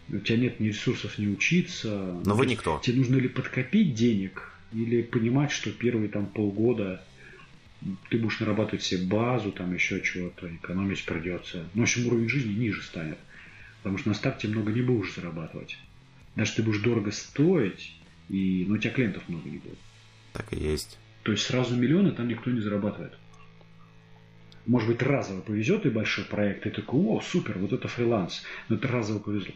У 0.07 0.19
тебя 0.19 0.37
нет 0.37 0.59
ни 0.59 0.67
ресурсов 0.67 1.17
не 1.17 1.27
учиться. 1.27 1.89
Но 2.25 2.33
вы 2.33 2.43
То 2.45 2.49
есть 2.49 2.51
никто. 2.51 2.79
Тебе 2.81 2.97
нужно 2.97 3.17
или 3.17 3.27
подкопить 3.27 3.93
денег, 3.93 4.53
или 4.71 5.01
понимать, 5.01 5.51
что 5.51 5.71
первые 5.71 6.09
там 6.09 6.27
полгода 6.27 7.03
ты 8.09 8.17
будешь 8.17 8.39
нарабатывать 8.39 8.83
себе 8.83 9.05
базу, 9.05 9.51
там 9.51 9.73
еще 9.73 10.01
чего-то, 10.01 10.53
экономить 10.53 11.05
придется. 11.05 11.65
Ну, 11.73 11.81
в 11.81 11.83
общем, 11.83 12.07
уровень 12.07 12.29
жизни 12.29 12.53
ниже 12.53 12.81
станет. 12.81 13.17
Потому 13.77 13.97
что 13.97 14.09
на 14.09 14.15
старте 14.15 14.47
много 14.47 14.71
не 14.71 14.81
будешь 14.81 15.15
зарабатывать. 15.15 15.77
Даже 16.35 16.53
ты 16.53 16.63
будешь 16.63 16.81
дорого 16.81 17.11
стоить, 17.11 17.95
и, 18.27 18.65
ну, 18.67 18.75
у 18.75 18.77
тебя 18.77 18.91
клиентов 18.91 19.27
много 19.29 19.49
не 19.49 19.57
будет. 19.57 19.79
Так 20.33 20.51
и 20.53 20.57
есть. 20.57 20.97
То 21.23 21.31
есть 21.31 21.45
сразу 21.45 21.75
миллионы 21.75 22.11
там 22.11 22.27
никто 22.27 22.51
не 22.51 22.59
зарабатывает. 22.59 23.13
Может 24.65 24.89
быть, 24.89 25.01
разово 25.01 25.41
повезет 25.41 25.85
и 25.85 25.89
большой 25.89 26.25
проект, 26.25 26.65
и 26.65 26.69
такой, 26.69 26.99
о, 26.99 27.21
супер, 27.21 27.57
вот 27.57 27.73
это 27.73 27.87
фриланс. 27.87 28.43
Но 28.67 28.75
это 28.75 28.87
разово 28.87 29.19
повезло. 29.19 29.53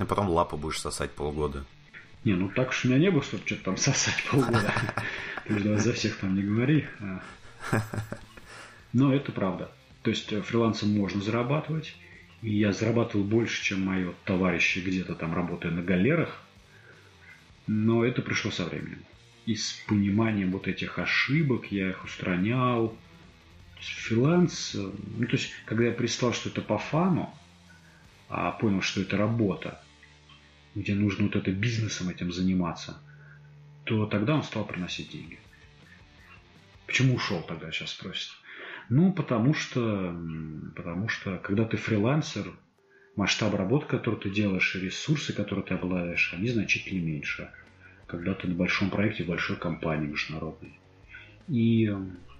И 0.00 0.04
потом 0.04 0.28
лапу 0.28 0.56
будешь 0.56 0.80
сосать 0.80 1.10
полгода. 1.10 1.64
Не, 2.24 2.34
ну 2.34 2.48
так 2.48 2.70
уж 2.70 2.84
у 2.84 2.88
меня 2.88 2.98
не 2.98 3.10
было, 3.10 3.22
чтобы 3.22 3.44
что-то 3.44 3.64
там 3.64 3.76
сосать 3.76 4.24
полгода. 4.30 4.72
Ты 5.46 5.58
же 5.58 5.78
за 5.78 5.92
всех 5.92 6.16
там 6.16 6.34
не 6.34 6.42
говори. 6.42 6.86
Но 8.92 9.12
это 9.12 9.32
правда. 9.32 9.70
То 10.02 10.10
есть 10.10 10.32
э, 10.32 10.40
фрилансом 10.42 10.90
можно 10.90 11.20
зарабатывать. 11.20 11.96
И 12.42 12.54
я 12.54 12.72
зарабатывал 12.72 13.24
больше, 13.24 13.62
чем 13.62 13.84
мои 13.86 14.06
товарищи 14.24 14.80
где-то 14.80 15.14
там 15.14 15.34
работая 15.34 15.72
на 15.72 15.82
галерах. 15.82 16.42
Но 17.66 18.04
это 18.04 18.22
пришло 18.22 18.50
со 18.50 18.66
временем. 18.66 19.02
И 19.46 19.56
с 19.56 19.72
пониманием 19.86 20.52
вот 20.52 20.68
этих 20.68 20.98
ошибок 20.98 21.72
я 21.72 21.90
их 21.90 22.04
устранял. 22.04 22.96
Фриланс, 23.80 24.74
э, 24.74 24.90
ну 25.18 25.26
то 25.26 25.32
есть, 25.32 25.50
когда 25.66 25.84
я 25.84 25.92
пристал, 25.92 26.32
что 26.32 26.48
это 26.48 26.60
по 26.60 26.78
фану, 26.78 27.34
а 28.28 28.50
понял, 28.52 28.82
что 28.82 29.00
это 29.00 29.16
работа, 29.16 29.82
где 30.74 30.94
нужно 30.94 31.24
вот 31.24 31.36
это 31.36 31.50
бизнесом 31.50 32.08
этим 32.08 32.32
заниматься, 32.32 32.98
то 33.84 34.06
тогда 34.06 34.34
он 34.34 34.42
стал 34.42 34.64
приносить 34.64 35.10
деньги. 35.10 35.38
Почему 36.94 37.16
ушел 37.16 37.42
тогда, 37.42 37.72
сейчас 37.72 37.90
спросят. 37.90 38.30
Ну, 38.88 39.12
потому 39.12 39.52
что, 39.52 40.16
потому 40.76 41.08
что, 41.08 41.38
когда 41.38 41.64
ты 41.64 41.76
фрилансер, 41.76 42.52
масштаб 43.16 43.52
работы, 43.54 43.86
который 43.86 44.20
ты 44.20 44.30
делаешь, 44.30 44.76
и 44.76 44.78
ресурсы, 44.78 45.32
которые 45.32 45.64
ты 45.64 45.74
обладаешь, 45.74 46.32
они 46.32 46.50
значительно 46.50 47.04
меньше. 47.04 47.50
Когда 48.06 48.34
ты 48.34 48.46
на 48.46 48.54
большом 48.54 48.90
проекте, 48.90 49.24
большой 49.24 49.56
компании 49.56 50.06
международной. 50.06 50.78
И 51.48 51.92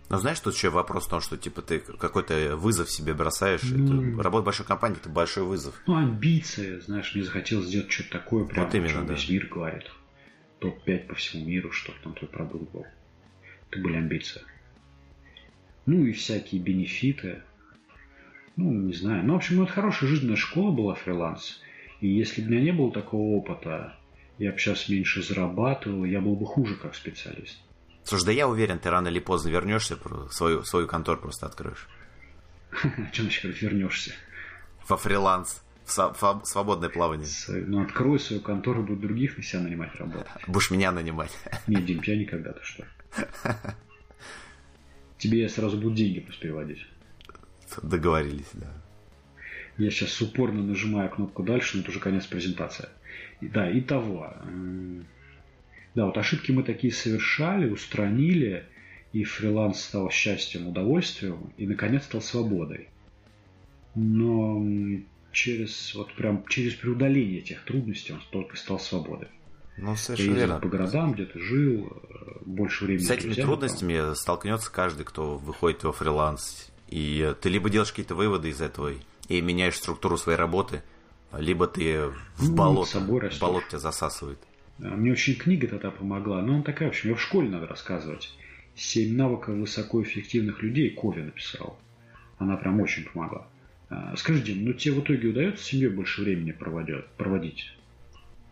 но 0.09 0.19
знаешь, 0.19 0.39
тут 0.39 0.55
еще 0.55 0.71
вопрос 0.71 1.07
в 1.07 1.11
том, 1.11 1.21
что 1.21 1.37
типа 1.37 1.61
ты 1.61 1.81
какой-то 1.81 2.57
вызов 2.57 2.89
себе 2.89 3.13
бросаешь. 3.13 3.63
Ну, 3.65 4.13
это, 4.13 4.23
работа 4.23 4.45
большой 4.45 4.67
компании 4.67 4.99
это 4.99 5.09
большой 5.09 5.43
вызов. 5.43 5.75
Ну, 5.89 5.97
амбиции, 5.97 6.79
знаешь, 6.79 7.13
мне 7.13 7.25
захотелось 7.25 7.67
сделать 7.67 7.91
что-то 7.91 8.11
такое, 8.11 8.45
прям, 8.45 8.67
вот 8.67 8.75
именно, 8.77 9.05
да. 9.05 9.15
весь 9.15 9.29
мир 9.29 9.49
говорит. 9.49 9.91
Топ-5 10.61 11.09
по 11.09 11.17
всему 11.17 11.45
миру, 11.45 11.73
чтобы 11.73 11.99
там 12.05 12.15
твой 12.15 12.29
продукт 12.29 12.71
был. 12.71 12.87
Это 13.75 13.83
были 13.83 13.97
амбиции. 13.97 14.43
Ну 15.87 16.05
и 16.05 16.13
всякие 16.13 16.61
бенефиты. 16.61 17.43
Ну, 18.57 18.71
не 18.71 18.93
знаю. 18.93 19.25
Ну, 19.25 19.33
в 19.33 19.37
общем, 19.37 19.63
это 19.63 19.73
хорошая 19.73 20.09
жизненная 20.09 20.37
школа 20.37 20.71
была 20.71 20.95
фриланс. 20.95 21.61
И 22.01 22.07
если 22.09 22.41
бы 22.41 22.49
у 22.49 22.51
меня 22.53 22.63
не 22.63 22.73
было 22.73 22.93
такого 22.93 23.37
опыта, 23.37 23.97
я 24.39 24.53
бы 24.53 24.59
сейчас 24.59 24.89
меньше 24.89 25.23
зарабатывал, 25.23 26.05
я 26.05 26.21
был 26.21 26.37
бы 26.37 26.47
хуже 26.47 26.77
как 26.77 26.95
специалист. 26.95 27.59
Слушай, 28.05 28.27
да 28.27 28.33
я 28.33 28.49
уверен, 28.49 28.79
ты 28.79 28.91
рано 28.91 29.09
или 29.09 29.19
поздно 29.19 29.49
вернешься, 29.49 29.99
свою, 30.31 30.63
свою 30.63 30.87
контору 30.87 31.21
просто 31.21 31.47
откроешь. 31.47 31.89
Что 33.13 33.23
значит 33.23 33.61
вернешься? 33.61 34.13
Во 34.89 34.97
фриланс, 34.97 35.65
в 35.85 36.43
свободное 36.45 36.91
плавание. 36.91 37.27
Ну, 37.49 37.83
открою 37.83 38.21
свою 38.21 38.41
контору, 38.41 38.85
буду 38.85 39.01
других 39.01 39.37
на 39.37 39.43
себя 39.43 39.63
нанимать 39.63 39.97
работать. 39.97 40.31
Будешь 40.47 40.71
меня 40.71 40.93
нанимать. 40.93 41.37
Не, 41.67 41.77
Дим, 41.83 42.03
я 42.05 42.17
никогда, 42.17 42.53
ты 42.53 42.63
что? 42.63 42.85
Тебе 45.19 45.43
я 45.43 45.49
сразу 45.49 45.77
буду 45.79 45.95
деньги 45.95 46.21
просто 46.21 46.43
переводить. 46.43 46.87
Договорились, 47.83 48.51
да. 48.55 48.73
Я 49.79 49.91
сейчас 49.91 50.21
упорно 50.21 50.63
нажимаю 50.63 51.11
кнопку 51.11 51.43
дальше, 51.43 51.77
но 51.77 51.83
это 51.83 51.91
уже 51.91 52.01
конец 52.01 52.27
презентации. 52.27 52.89
Да, 53.41 53.71
и 53.71 53.81
того. 53.81 54.33
Да, 55.95 56.07
вот 56.07 56.17
ошибки 56.19 56.53
мы 56.53 56.63
такие 56.63 56.93
совершали, 56.93 57.71
устранили, 57.71 58.67
и 59.13 59.25
фриланс 59.25 59.81
стал 59.81 60.11
счастьем, 60.11 60.69
удовольствием, 60.69 61.53
и 61.57 61.67
наконец 61.67 62.05
стал 62.05 62.21
свободой. 62.21 62.89
Но 63.95 64.65
через 65.33 65.95
вот 65.95 66.13
прям 66.15 66.45
через 66.49 66.75
преодоление 66.75 67.39
этих 67.39 67.65
трудностей 67.65 68.13
он 68.13 68.23
только 68.31 68.57
стал 68.57 68.81
свободой. 68.81 69.29
Ну, 69.77 69.97
совершенно 69.97 70.35
верно. 70.37 70.61
по 70.61 70.69
городам, 70.69 71.15
где 71.15 71.25
ты 71.25 71.39
жил, 71.41 71.87
э, 71.87 72.39
больше 72.45 72.85
времени. 72.85 73.05
С 73.05 73.11
этими 73.11 73.35
трудностями 73.35 73.99
там. 73.99 74.15
столкнется 74.15 74.71
каждый, 74.71 75.05
кто 75.05 75.37
выходит 75.37 75.83
во 75.83 75.93
фриланс. 75.93 76.71
И 76.89 77.35
ты 77.41 77.49
либо 77.49 77.71
делаешь 77.71 77.91
какие-то 77.91 78.15
выводы 78.15 78.51
из 78.51 78.61
этого 78.61 78.93
и 79.29 79.41
меняешь 79.41 79.77
структуру 79.77 80.17
своей 80.17 80.39
работы, 80.39 80.83
либо 81.37 81.67
ты 81.67 82.07
в 82.37 82.49
ну, 82.49 82.55
болото, 82.55 83.01
в 83.01 83.39
болото 83.41 83.67
тебя 83.69 83.79
засасывает. 83.79 84.39
Мне 84.79 85.13
очень 85.13 85.35
книга 85.35 85.67
тогда 85.67 85.91
помогла, 85.91 86.41
но 86.43 86.55
она 86.55 86.63
такая, 86.63 86.89
в 86.89 86.93
общем, 86.93 87.11
ее 87.11 87.17
в 87.17 87.23
школе 87.23 87.49
надо 87.49 87.67
рассказывать. 87.67 88.33
«Семь 88.77 89.17
навыков 89.17 89.55
высокоэффективных 89.55 90.63
людей» 90.63 90.91
Кови 90.91 91.23
написал. 91.23 91.79
Она 92.39 92.57
прям 92.57 92.81
очень 92.81 93.05
помогла. 93.05 93.47
Скажи, 94.17 94.43
Дим, 94.43 94.65
ну 94.65 94.73
тебе 94.73 94.95
в 94.95 95.01
итоге 95.01 95.29
удается 95.29 95.65
с 95.65 95.67
семьей 95.69 95.91
больше 95.91 96.23
времени 96.23 96.53
проводить? 96.53 97.73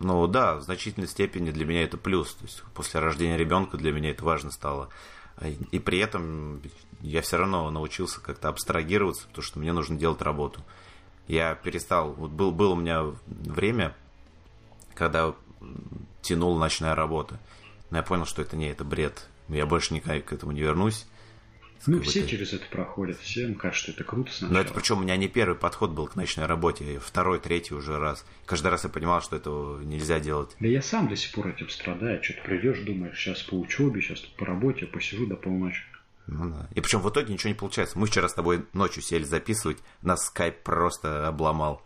Ну 0.02 0.26
да, 0.26 0.56
в 0.56 0.62
значительной 0.62 1.06
степени 1.06 1.52
для 1.52 1.64
меня 1.64 1.84
это 1.84 1.96
плюс. 1.96 2.34
То 2.34 2.44
есть 2.44 2.62
после 2.74 2.98
рождения 3.00 3.36
ребенка 3.36 3.76
для 3.76 3.92
меня 3.92 4.10
это 4.10 4.24
важно 4.24 4.50
стало. 4.50 4.88
И 5.70 5.78
при 5.78 5.98
этом 5.98 6.60
я 7.00 7.22
все 7.22 7.36
равно 7.36 7.70
научился 7.70 8.20
как-то 8.20 8.48
абстрагироваться, 8.48 9.26
потому 9.28 9.42
что 9.42 9.60
мне 9.60 9.72
нужно 9.72 9.96
делать 9.96 10.20
работу. 10.20 10.60
Я 11.28 11.54
перестал, 11.54 12.12
вот 12.12 12.32
был, 12.32 12.50
было 12.50 12.72
у 12.72 12.76
меня 12.76 13.04
время, 13.28 13.94
когда 14.94 15.34
тянула 16.20 16.58
ночная 16.58 16.96
работа. 16.96 17.38
Но 17.90 17.98
я 17.98 18.02
понял, 18.02 18.26
что 18.26 18.42
это 18.42 18.56
не 18.56 18.68
это 18.68 18.84
бред. 18.84 19.28
Я 19.48 19.66
больше 19.66 19.94
никак 19.94 20.24
к 20.24 20.32
этому 20.32 20.52
не 20.52 20.60
вернусь. 20.60 21.06
Ну, 21.86 22.00
все 22.00 22.26
через 22.26 22.52
это 22.52 22.64
проходят, 22.70 23.18
всем 23.18 23.54
кажется, 23.54 23.84
что 23.84 23.92
это 23.92 24.04
круто 24.04 24.30
сначала. 24.32 24.52
Но 24.52 24.60
это 24.60 24.72
причем 24.72 24.98
у 24.98 25.02
меня 25.02 25.16
не 25.16 25.28
первый 25.28 25.56
подход 25.56 25.90
был 25.90 26.06
к 26.06 26.14
ночной 26.16 26.46
работе, 26.46 27.00
второй, 27.00 27.40
третий 27.40 27.74
уже 27.74 27.98
раз. 27.98 28.24
Каждый 28.46 28.68
раз 28.68 28.84
я 28.84 28.90
понимал, 28.90 29.20
что 29.20 29.36
этого 29.36 29.82
нельзя 29.82 30.20
делать. 30.20 30.56
Да 30.60 30.68
я 30.68 30.80
сам 30.80 31.08
до 31.08 31.16
сих 31.16 31.32
пор 31.32 31.48
этим 31.48 31.68
страдаю. 31.68 32.22
Что-то 32.22 32.42
придешь, 32.42 32.80
думаешь, 32.80 33.18
сейчас 33.18 33.42
по 33.42 33.54
учебе, 33.54 34.00
сейчас 34.00 34.20
по 34.20 34.46
работе, 34.46 34.86
посижу 34.86 35.26
до 35.26 35.36
полночи. 35.36 35.82
Ну 36.26 36.50
да. 36.50 36.68
И 36.74 36.80
причем 36.80 37.00
в 37.00 37.10
итоге 37.10 37.32
ничего 37.32 37.48
не 37.48 37.58
получается. 37.58 37.98
Мы 37.98 38.06
вчера 38.06 38.28
с 38.28 38.34
тобой 38.34 38.64
ночью 38.72 39.02
сели 39.02 39.24
записывать, 39.24 39.78
нас 40.02 40.26
скайп 40.26 40.62
просто 40.62 41.26
обломал. 41.26 41.82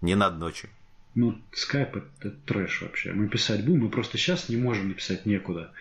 Не 0.00 0.14
над 0.14 0.38
ночью. 0.38 0.70
Ну, 1.14 1.40
скайп 1.52 1.96
это, 1.96 2.06
это 2.20 2.36
трэш 2.46 2.82
вообще. 2.82 3.12
Мы 3.12 3.28
писать 3.28 3.64
будем, 3.64 3.80
мы 3.80 3.88
просто 3.88 4.18
сейчас 4.18 4.48
не 4.48 4.56
можем 4.56 4.88
написать 4.88 5.26
некуда. 5.26 5.72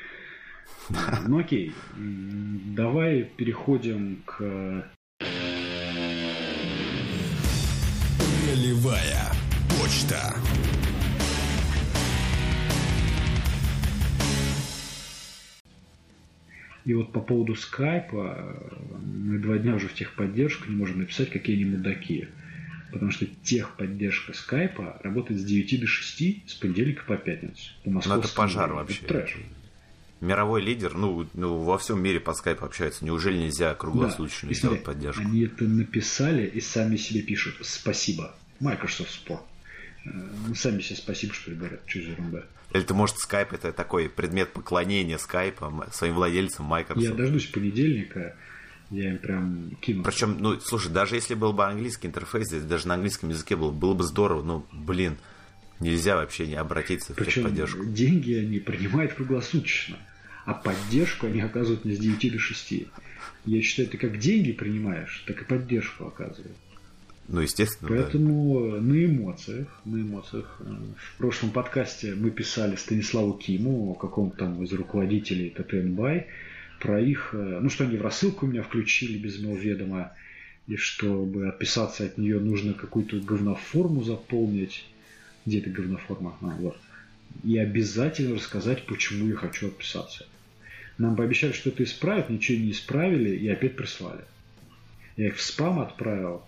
Ну 1.28 1.40
окей, 1.40 1.74
давай 1.96 3.24
переходим 3.24 4.22
к... 4.26 4.90
Ролевая 8.48 9.34
почта. 9.70 10.34
И 16.86 16.94
вот 16.94 17.12
по 17.12 17.20
поводу 17.20 17.54
скайпа, 17.56 18.72
мы 19.04 19.40
два 19.40 19.58
дня 19.58 19.76
уже 19.76 19.90
в 19.90 19.94
техподдержку 19.94 20.70
не 20.70 20.78
можем 20.78 21.00
написать, 21.00 21.30
какие 21.30 21.58
они 21.58 21.66
мудаки. 21.66 22.30
Потому 22.94 23.12
что 23.12 23.26
техподдержка 23.26 24.32
скайпа 24.32 24.98
работает 25.04 25.42
с 25.42 25.44
9 25.44 25.82
до 25.82 25.88
6 25.88 26.50
с 26.50 26.54
понедельника 26.54 27.04
по 27.06 27.18
пятницу. 27.18 27.72
По 27.84 27.90
ну 27.90 28.00
это 28.00 28.34
пожар 28.34 28.68
времени. 28.68 28.84
вообще. 28.84 29.00
Это 29.00 29.08
трэш. 29.08 29.38
Мировой 30.20 30.62
лидер, 30.62 30.96
ну, 30.96 31.28
ну, 31.34 31.60
во 31.60 31.78
всем 31.78 32.02
мире 32.02 32.20
по 32.20 32.34
скайпу 32.34 32.66
общаются. 32.66 33.06
Неужели 33.06 33.38
нельзя 33.38 33.76
круглосуточно 33.76 34.50
да. 34.50 34.56
сделать 34.56 34.84
поддержку? 34.84 35.22
Они 35.22 35.44
это 35.44 35.66
написали 35.66 36.48
и 36.48 36.60
сами 36.60 36.98
себе 36.98 37.22
пишут 37.22 37.56
«Спасибо». 37.62 38.36
Microsoft 38.60 39.12
Sport. 39.12 39.42
Э, 40.06 40.10
ну, 40.48 40.56
сами 40.56 40.82
себе 40.82 40.96
спасибо, 40.96 41.34
что 41.34 41.52
ли, 41.52 41.58
говорят. 41.58 41.82
Что 41.86 42.02
за 42.02 42.10
ерунда? 42.10 42.44
Или 42.74 42.84
ты, 42.84 42.94
может, 42.94 43.18
скайп 43.18 43.54
это 43.54 43.72
такой 43.72 44.10
предмет 44.10 44.52
поклонения 44.52 45.18
скайпа 45.18 45.88
своим 45.92 46.16
владельцам 46.16 46.66
Microsoft? 46.66 47.06
Я 47.06 47.14
дождусь 47.14 47.46
понедельника, 47.46 48.36
я 48.90 49.12
им 49.12 49.18
прям 49.20 49.72
кину. 49.82 50.04
Причем, 50.04 50.38
ну, 50.40 50.60
слушай, 50.60 50.92
даже 50.92 51.16
если 51.16 51.34
был 51.34 51.54
бы 51.54 51.66
английский 51.66 52.08
интерфейс, 52.08 52.48
здесь 52.48 52.64
даже 52.64 52.88
на 52.88 52.96
английском 52.96 53.30
языке 53.30 53.56
было, 53.56 53.72
было 53.72 53.94
бы 53.94 54.04
здорово, 54.04 54.44
ну, 54.44 54.66
блин, 54.72 55.18
нельзя 55.80 56.16
вообще 56.16 56.48
не 56.48 56.56
обратиться 56.56 57.14
Причем 57.14 57.44
в 57.44 57.46
поддержку. 57.46 57.86
деньги 57.86 58.34
они 58.34 58.60
принимают 58.60 59.14
круглосуточно, 59.14 59.98
а 60.48 60.54
поддержку 60.54 61.28
они 61.28 61.42
оказывают 61.42 61.84
не 61.84 61.94
с 61.94 62.00
9 62.00 62.32
до 62.32 62.40
6. 62.40 62.74
Я 63.46 63.62
считаю, 63.62 63.90
ты 63.90 63.98
как 63.98 64.18
деньги 64.18 64.54
принимаешь, 64.54 65.26
так 65.28 65.42
и 65.42 65.46
поддержку 65.46 66.06
оказывают. 66.06 66.56
Ну, 67.28 67.42
естественно, 67.42 67.90
Поэтому 67.90 68.72
да. 68.72 68.82
на 68.82 69.06
эмоциях, 69.06 69.68
на 69.84 69.98
эмоциях. 69.98 70.62
Э, 70.62 70.74
в 70.96 71.18
прошлом 71.18 71.52
подкасте 71.52 72.16
мы 72.16 72.32
писали 72.32 72.78
Станиславу 72.78 73.34
Киму, 73.34 73.94
каком-то 73.96 74.38
там 74.38 74.64
из 74.64 74.72
руководителей 74.72 75.50
ТТНБай, 75.50 76.28
про 76.80 77.02
их, 77.02 77.32
э, 77.34 77.60
ну, 77.62 77.70
что 77.70 77.84
они 77.84 77.98
в 77.98 78.02
рассылку 78.02 78.46
меня 78.46 78.64
включили 78.64 79.18
без 79.18 79.42
моего 79.42 79.58
ведома, 79.58 80.14
и 80.68 80.78
чтобы 80.78 81.50
отписаться 81.50 82.06
от 82.06 82.18
нее, 82.18 82.40
нужно 82.40 82.74
какую-то 82.74 83.20
говноформу 83.20 84.02
заполнить. 84.02 84.86
Где 85.46 85.60
эта 85.60 85.72
говноформа? 85.72 86.38
А, 86.40 86.46
вот. 86.46 86.78
И 87.44 87.58
обязательно 87.58 88.36
рассказать, 88.36 88.86
почему 88.86 89.28
я 89.28 89.36
хочу 89.36 89.68
отписаться. 89.68 90.26
Нам 90.98 91.16
пообещали, 91.16 91.52
что 91.52 91.70
это 91.70 91.84
исправят, 91.84 92.30
ничего 92.30 92.58
не 92.58 92.72
исправили 92.72 93.36
и 93.36 93.48
опять 93.50 93.76
прислали. 93.76 94.24
Я 95.16 95.28
их 95.28 95.36
в 95.36 95.42
спам 95.42 95.80
отправил, 95.80 96.44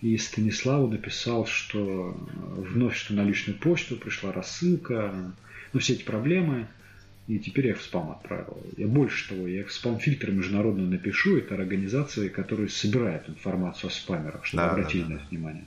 и 0.00 0.16
Станиславу 0.18 0.88
написал, 0.88 1.46
что 1.46 2.16
вновь 2.56 2.96
что 2.96 3.14
на 3.14 3.24
личную 3.24 3.58
почту 3.58 3.96
пришла 3.96 4.32
рассылка, 4.32 5.14
ну 5.72 5.80
все 5.80 5.94
эти 5.94 6.02
проблемы– 6.02 6.66
и 7.28 7.38
теперь 7.38 7.66
я 7.66 7.72
их 7.72 7.78
в 7.78 7.82
спам 7.82 8.10
отправил. 8.10 8.58
Я 8.76 8.88
больше 8.88 9.28
того, 9.28 9.46
я 9.46 9.60
их 9.60 9.68
в 9.68 9.72
спам-фильтр 9.72 10.30
международно 10.32 10.84
напишу. 10.84 11.36
Это 11.36 11.54
организации, 11.54 12.28
которые 12.28 12.68
собирают 12.68 13.28
информацию 13.28 13.88
о 13.88 13.90
спамерах, 13.92 14.44
чтобы 14.44 14.64
да, 14.64 14.70
обратили 14.72 15.02
да, 15.02 15.08
да. 15.08 15.14
на 15.14 15.18
это 15.18 15.28
внимание. 15.30 15.64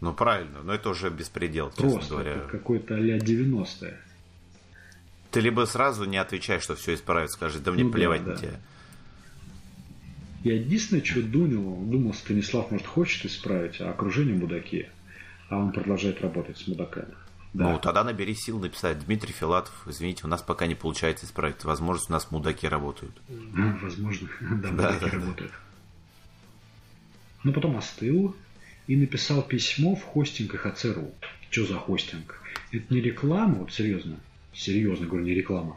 Ну, 0.00 0.12
правильно, 0.12 0.62
но 0.62 0.74
это 0.74 0.90
уже 0.90 1.10
беспредел, 1.10 1.70
Просто 1.70 2.00
честно 2.00 2.16
говоря. 2.16 2.30
это 2.32 2.48
какой-то 2.48 2.94
а-ля 2.94 3.18
90-е. 3.18 3.98
Ты 5.30 5.40
либо 5.40 5.64
сразу 5.66 6.04
не 6.04 6.16
отвечаешь, 6.16 6.62
что 6.62 6.76
все 6.76 6.94
исправится, 6.94 7.36
скажешь, 7.36 7.60
да 7.60 7.72
мне 7.72 7.84
Ну 7.84 7.90
да, 7.90 7.96
плевать 7.96 8.24
да. 8.24 8.32
на 8.32 8.36
тебя. 8.38 8.60
Я 10.44 10.54
единственное, 10.54 11.04
что 11.04 11.22
думал, 11.22 11.76
думал, 11.86 12.14
Станислав, 12.14 12.70
может, 12.70 12.86
хочет 12.86 13.26
исправить, 13.26 13.80
а 13.80 13.90
окружение 13.90 14.36
мудаки. 14.36 14.88
А 15.48 15.58
он 15.58 15.72
продолжает 15.72 16.20
работать 16.20 16.58
с 16.58 16.66
мудаками. 16.66 17.14
Да. 17.52 17.70
Ну, 17.72 17.78
тогда 17.78 18.04
набери 18.04 18.34
сил 18.34 18.58
написать. 18.58 19.04
Дмитрий 19.04 19.32
Филатов, 19.32 19.72
извините, 19.86 20.22
у 20.24 20.28
нас 20.28 20.42
пока 20.42 20.66
не 20.66 20.74
получается 20.74 21.24
исправить. 21.26 21.64
Возможно, 21.64 22.04
у 22.08 22.12
нас 22.12 22.30
мудаки 22.30 22.66
работают. 22.68 23.16
А, 23.30 23.78
Возможно, 23.82 24.28
да, 24.40 24.56
Да, 24.56 24.70
мудаки 24.70 25.00
да, 25.00 25.06
да. 25.06 25.16
работают. 25.16 25.52
Но 27.44 27.52
потом 27.52 27.76
остыл 27.76 28.36
и 28.86 28.96
написал 28.96 29.42
письмо 29.42 29.94
в 29.94 30.02
хостинг 30.02 30.54
ХЦРУ. 30.56 31.12
Что 31.50 31.64
за 31.66 31.74
хостинг? 31.74 32.40
Это 32.72 32.92
не 32.92 33.00
реклама, 33.00 33.54
вот 33.54 33.72
серьезно. 33.72 34.16
Серьезно 34.56 35.06
говорю, 35.06 35.24
не 35.24 35.34
реклама. 35.34 35.76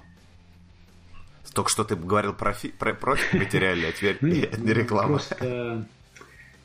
Только 1.53 1.69
что 1.69 1.83
ты 1.83 1.95
говорил 1.95 2.33
про, 2.33 2.53
фи- 2.53 2.71
про 2.77 2.93
профиль 2.93 3.39
материальный, 3.39 3.89
а 3.89 3.91
теперь 3.91 4.17
Ну, 4.21 4.27
нет, 4.33 4.57
не 4.63 4.73
реклама. 4.73 5.09
Просто 5.09 5.85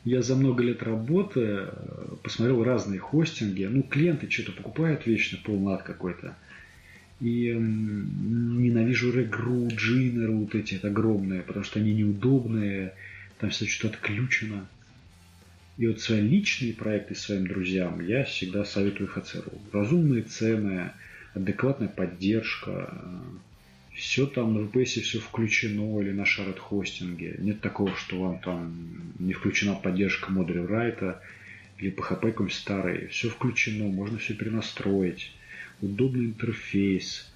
я 0.05 0.21
за 0.21 0.35
много 0.35 0.61
лет 0.63 0.83
работы 0.83 1.41
э, 1.41 1.73
посмотрел 2.21 2.63
разные 2.63 2.99
хостинги. 2.99 3.63
Ну, 3.63 3.81
клиенты 3.81 4.29
что-то 4.29 4.51
покупают 4.51 5.07
вечно, 5.07 5.39
полнад 5.43 5.81
какой-то. 5.81 6.35
И 7.19 7.51
ненавижу 7.51 9.11
регру, 9.11 9.67
джиннеры 9.67 10.33
вот 10.33 10.53
эти 10.53 10.79
огромные, 10.85 11.41
потому 11.41 11.65
что 11.65 11.79
они 11.79 11.93
неудобные, 11.93 12.93
там 13.39 13.49
все 13.49 13.65
что-то 13.65 13.95
отключено. 13.95 14.67
И 15.77 15.87
вот 15.87 16.01
свои 16.01 16.21
личные 16.21 16.73
проекты 16.73 17.15
своим 17.15 17.47
друзьям 17.47 17.99
я 18.05 18.25
всегда 18.25 18.63
советую 18.63 19.07
ХЦРУ. 19.07 19.59
Разумные 19.73 20.21
цены, 20.21 20.91
адекватная 21.35 21.89
поддержка, 21.89 23.03
все 23.93 24.25
там 24.25 24.53
на 24.53 24.67
VPS 24.67 25.01
все 25.01 25.19
включено 25.19 26.01
или 26.01 26.11
на 26.11 26.25
шарет 26.25 26.59
хостинге. 26.59 27.35
Нет 27.39 27.61
такого, 27.61 27.95
что 27.95 28.19
вам 28.19 28.39
там 28.39 28.73
не 29.19 29.33
включена 29.33 29.75
поддержка 29.75 30.31
модуля 30.31 30.65
райта 30.65 31.21
или 31.77 31.91
PHP 31.91 32.31
какой-нибудь 32.31 32.53
старый. 32.53 33.07
Все 33.07 33.29
включено, 33.29 33.85
можно 33.85 34.17
все 34.17 34.33
перенастроить. 34.33 35.31
Удобный 35.81 36.25
интерфейс. 36.25 37.31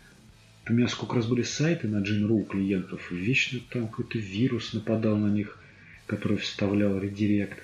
У 0.68 0.74
меня 0.74 0.88
сколько 0.88 1.16
раз 1.16 1.28
были 1.28 1.44
сайты 1.44 1.88
на 1.88 1.98
Gin.ru 1.98 2.42
у 2.42 2.44
клиентов, 2.44 3.10
вечно 3.12 3.60
там 3.72 3.88
какой-то 3.88 4.20
вирус 4.20 4.74
нападал 4.74 5.18
на 5.18 5.28
них, 5.28 5.58
который 6.06 6.38
вставлял 6.38 7.00
редирект. 7.00 7.64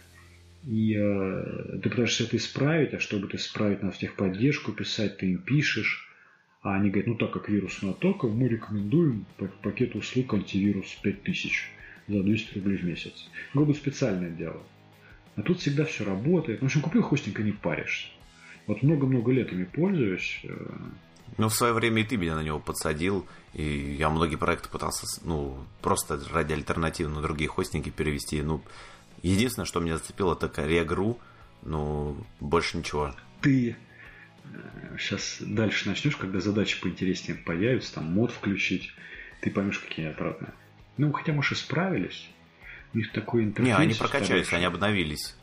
И 0.67 0.95
э, 0.97 1.77
ты 1.83 1.89
пытаешься 1.89 2.23
это 2.23 2.37
исправить, 2.37 2.93
а 2.95 2.99
чтобы 2.99 3.27
это 3.27 3.37
исправить, 3.37 3.83
надо 3.83 3.93
в 3.95 3.99
техподдержку 3.99 4.71
писать, 4.71 5.17
ты 5.17 5.27
им 5.27 5.37
пишешь. 5.37 6.04
А 6.65 6.73
они 6.77 6.89
говорят, 6.89 7.05
ну 7.07 7.13
так 7.15 7.31
как 7.31 7.47
вирусная 7.47 7.91
атака, 7.91 8.25
мы 8.27 8.47
рекомендуем 8.47 9.27
па- 9.37 9.45
пакет 9.61 9.95
услуг 9.95 10.33
антивирус 10.33 10.87
5000 11.03 11.69
за 12.07 12.23
200 12.23 12.55
рублей 12.55 12.77
в 12.77 12.83
месяц. 12.85 13.29
Бы 13.53 13.71
специальное 13.75 14.31
дело. 14.31 14.63
А 15.35 15.43
тут 15.43 15.59
всегда 15.59 15.85
все 15.85 16.03
работает. 16.05 16.61
В 16.61 16.65
общем, 16.65 16.81
купил 16.81 17.03
хостинг 17.03 17.39
и 17.39 17.43
не 17.43 17.51
паришься. 17.51 18.07
Вот 18.65 18.81
много-много 18.81 19.31
лет 19.31 19.51
ими 19.53 19.65
пользуюсь. 19.65 20.39
э, 20.43 20.55
Ну, 21.37 21.49
в 21.49 21.53
свое 21.53 21.73
время 21.73 22.01
и 22.01 22.03
ты 22.03 22.17
меня 22.17 22.33
на 22.35 22.41
него 22.41 22.57
подсадил, 22.59 23.27
и 23.53 23.95
я 23.99 24.09
многие 24.09 24.37
проекты 24.37 24.67
пытался, 24.69 25.05
ну, 25.23 25.57
просто 25.83 26.19
ради 26.33 26.53
альтернативы 26.53 27.11
на 27.11 27.21
другие 27.21 27.47
хостинги 27.47 27.91
перевести. 27.91 28.41
Ну, 28.41 28.61
единственное, 29.21 29.67
что 29.67 29.79
меня 29.81 29.97
зацепило, 29.97 30.33
это 30.33 30.65
Регру, 30.65 31.19
ну, 31.61 32.17
больше 32.39 32.77
ничего. 32.77 33.13
Ты 33.41 33.75
сейчас 34.97 35.37
дальше 35.39 35.87
начнешь, 35.87 36.15
когда 36.15 36.39
задачи 36.39 36.79
поинтереснее 36.81 37.37
появятся, 37.37 37.95
там 37.95 38.05
мод 38.05 38.31
включить, 38.31 38.93
ты 39.41 39.51
поймешь, 39.51 39.79
какие 39.79 40.05
они 40.05 40.13
отвратные. 40.13 40.53
Ну, 40.97 41.11
хотя, 41.11 41.33
может, 41.33 41.53
и 41.53 41.55
справились. 41.55 42.27
У 42.93 42.97
них 42.97 43.11
такой 43.11 43.43
интерфейс. 43.43 43.77
Не, 43.77 43.83
они 43.83 43.93
прокачались, 43.93 44.53
они 44.53 44.65
обновились. 44.65 45.35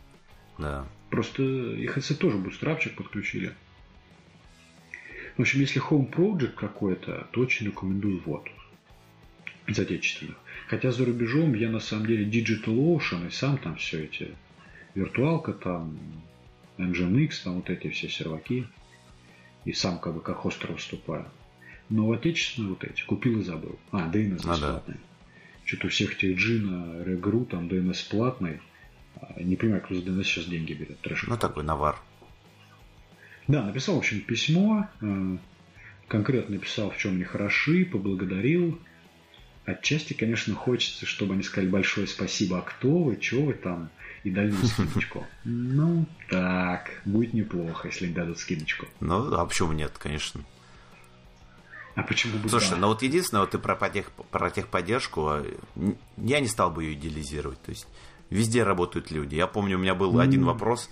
Да. 0.58 0.86
Просто 1.10 1.42
EHC 1.42 2.14
тоже 2.14 2.38
бутстрапчик 2.38 2.94
подключили. 2.94 3.52
В 5.36 5.42
общем, 5.42 5.60
если 5.60 5.82
Home 5.90 6.10
Project 6.10 6.52
какой-то, 6.52 7.28
то 7.30 7.40
очень 7.40 7.66
рекомендую 7.66 8.22
вот. 8.24 8.48
Из 9.66 9.78
отечественных. 9.78 10.36
Хотя 10.68 10.90
за 10.90 11.04
рубежом 11.04 11.54
я 11.54 11.70
на 11.70 11.80
самом 11.80 12.06
деле 12.06 12.24
Digital 12.24 12.74
Ocean 12.74 13.28
и 13.28 13.30
сам 13.30 13.58
там 13.58 13.76
все 13.76 14.04
эти 14.04 14.34
виртуалка 14.94 15.52
там, 15.52 15.98
Nginx, 16.78 17.30
там 17.44 17.56
вот 17.56 17.70
эти 17.70 17.90
все 17.90 18.08
серваки. 18.08 18.66
И 19.64 19.72
сам 19.72 19.98
как 19.98 20.14
бы 20.14 20.20
как 20.20 20.38
хостер 20.38 20.72
выступаю. 20.72 21.26
Но 21.88 22.06
в 22.06 22.12
отечественные 22.12 22.70
вот 22.70 22.84
эти 22.84 23.02
купил 23.02 23.40
и 23.40 23.42
забыл. 23.42 23.78
А, 23.90 24.08
DNS 24.08 24.40
Ну 24.42 24.48
да. 24.48 24.52
бесплатный. 24.54 24.96
Что-то 25.64 25.86
у 25.86 25.90
всех 25.90 26.14
этих 26.14 26.36
Джина, 26.36 27.02
Регру, 27.04 27.44
там 27.44 27.68
DNS 27.68 28.08
платный. 28.10 28.60
А, 29.20 29.40
Не 29.40 29.56
понимаю, 29.56 29.82
кто 29.82 29.94
за 29.94 30.00
DNS 30.00 30.24
сейчас 30.24 30.46
деньги 30.46 30.72
берет. 30.72 30.98
Трэш. 31.00 31.24
Ну, 31.28 31.36
такой 31.36 31.64
навар. 31.64 31.96
Да, 33.48 33.62
написал, 33.64 33.96
в 33.96 33.98
общем, 33.98 34.20
письмо, 34.20 34.88
э, 35.00 35.36
конкретно 36.08 36.54
написал, 36.56 36.90
в 36.90 36.96
чем 36.98 37.18
не 37.18 37.24
хороши, 37.24 37.84
поблагодарил. 37.84 38.80
Отчасти, 39.64 40.12
конечно, 40.12 40.54
хочется, 40.54 41.06
чтобы 41.06 41.34
они 41.34 41.42
сказали 41.42 41.68
большое 41.68 42.06
спасибо, 42.06 42.58
а 42.58 42.62
кто 42.62 42.98
вы, 42.98 43.18
что 43.20 43.42
вы 43.42 43.52
там, 43.54 43.90
и 44.24 44.30
дали 44.30 44.50
нам 44.50 44.64
скидочку. 44.64 45.26
Ну, 45.44 46.06
так, 46.30 46.90
будет 47.04 47.32
неплохо, 47.34 47.88
если 47.88 48.06
им 48.06 48.14
дадут 48.14 48.38
скидочку. 48.38 48.86
Ну, 49.00 49.34
а 49.34 49.44
почему 49.46 49.72
нет, 49.72 49.92
конечно. 49.98 50.42
А 51.94 52.02
почему 52.02 52.38
бы 52.38 52.48
Слушай, 52.48 52.70
да? 52.70 52.76
ну 52.76 52.86
вот 52.88 53.02
единственное, 53.02 53.42
вот 53.42 53.50
ты 53.50 53.58
про, 53.58 53.76
тех, 53.90 54.10
про 54.30 54.50
техподдержку, 54.50 55.26
а, 55.28 55.44
я 56.16 56.40
не 56.40 56.46
стал 56.48 56.70
бы 56.70 56.84
ее 56.84 56.94
идеализировать. 56.94 57.60
То 57.62 57.70
есть 57.70 57.86
везде 58.30 58.62
работают 58.62 59.10
люди. 59.10 59.34
Я 59.34 59.46
помню, 59.46 59.76
у 59.76 59.80
меня 59.80 59.94
был 59.94 60.18
один 60.18 60.44
вопрос, 60.44 60.88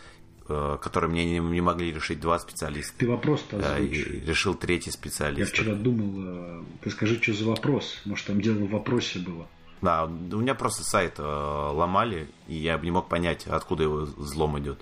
э, 0.48 0.76
который 0.82 1.08
мне 1.08 1.24
не, 1.24 1.38
не 1.38 1.62
могли 1.62 1.90
решить 1.90 2.20
два 2.20 2.38
специалиста. 2.38 2.92
Ты 2.98 3.08
вопрос-то 3.08 3.56
Да, 3.58 3.78
и 3.78 3.84
озвучь. 3.84 4.26
решил 4.26 4.54
третий 4.54 4.90
Я 4.90 4.92
специалист. 4.92 5.52
вчера 5.52 5.74
думал, 5.74 6.12
э, 6.18 6.62
ты 6.82 6.90
скажи, 6.90 7.18
что 7.22 7.32
за 7.32 7.46
вопрос. 7.46 8.02
Может, 8.04 8.26
там 8.26 8.40
дело 8.42 8.58
в 8.58 8.70
вопросе 8.70 9.20
было. 9.20 9.48
Да, 9.82 10.04
у 10.04 10.08
меня 10.10 10.54
просто 10.54 10.82
сайт 10.84 11.14
э, 11.18 11.22
ломали, 11.22 12.28
и 12.48 12.54
я 12.54 12.76
не 12.78 12.90
мог 12.90 13.08
понять, 13.08 13.46
откуда 13.46 13.84
его 13.84 13.96
взлом 14.00 14.58
идет. 14.58 14.78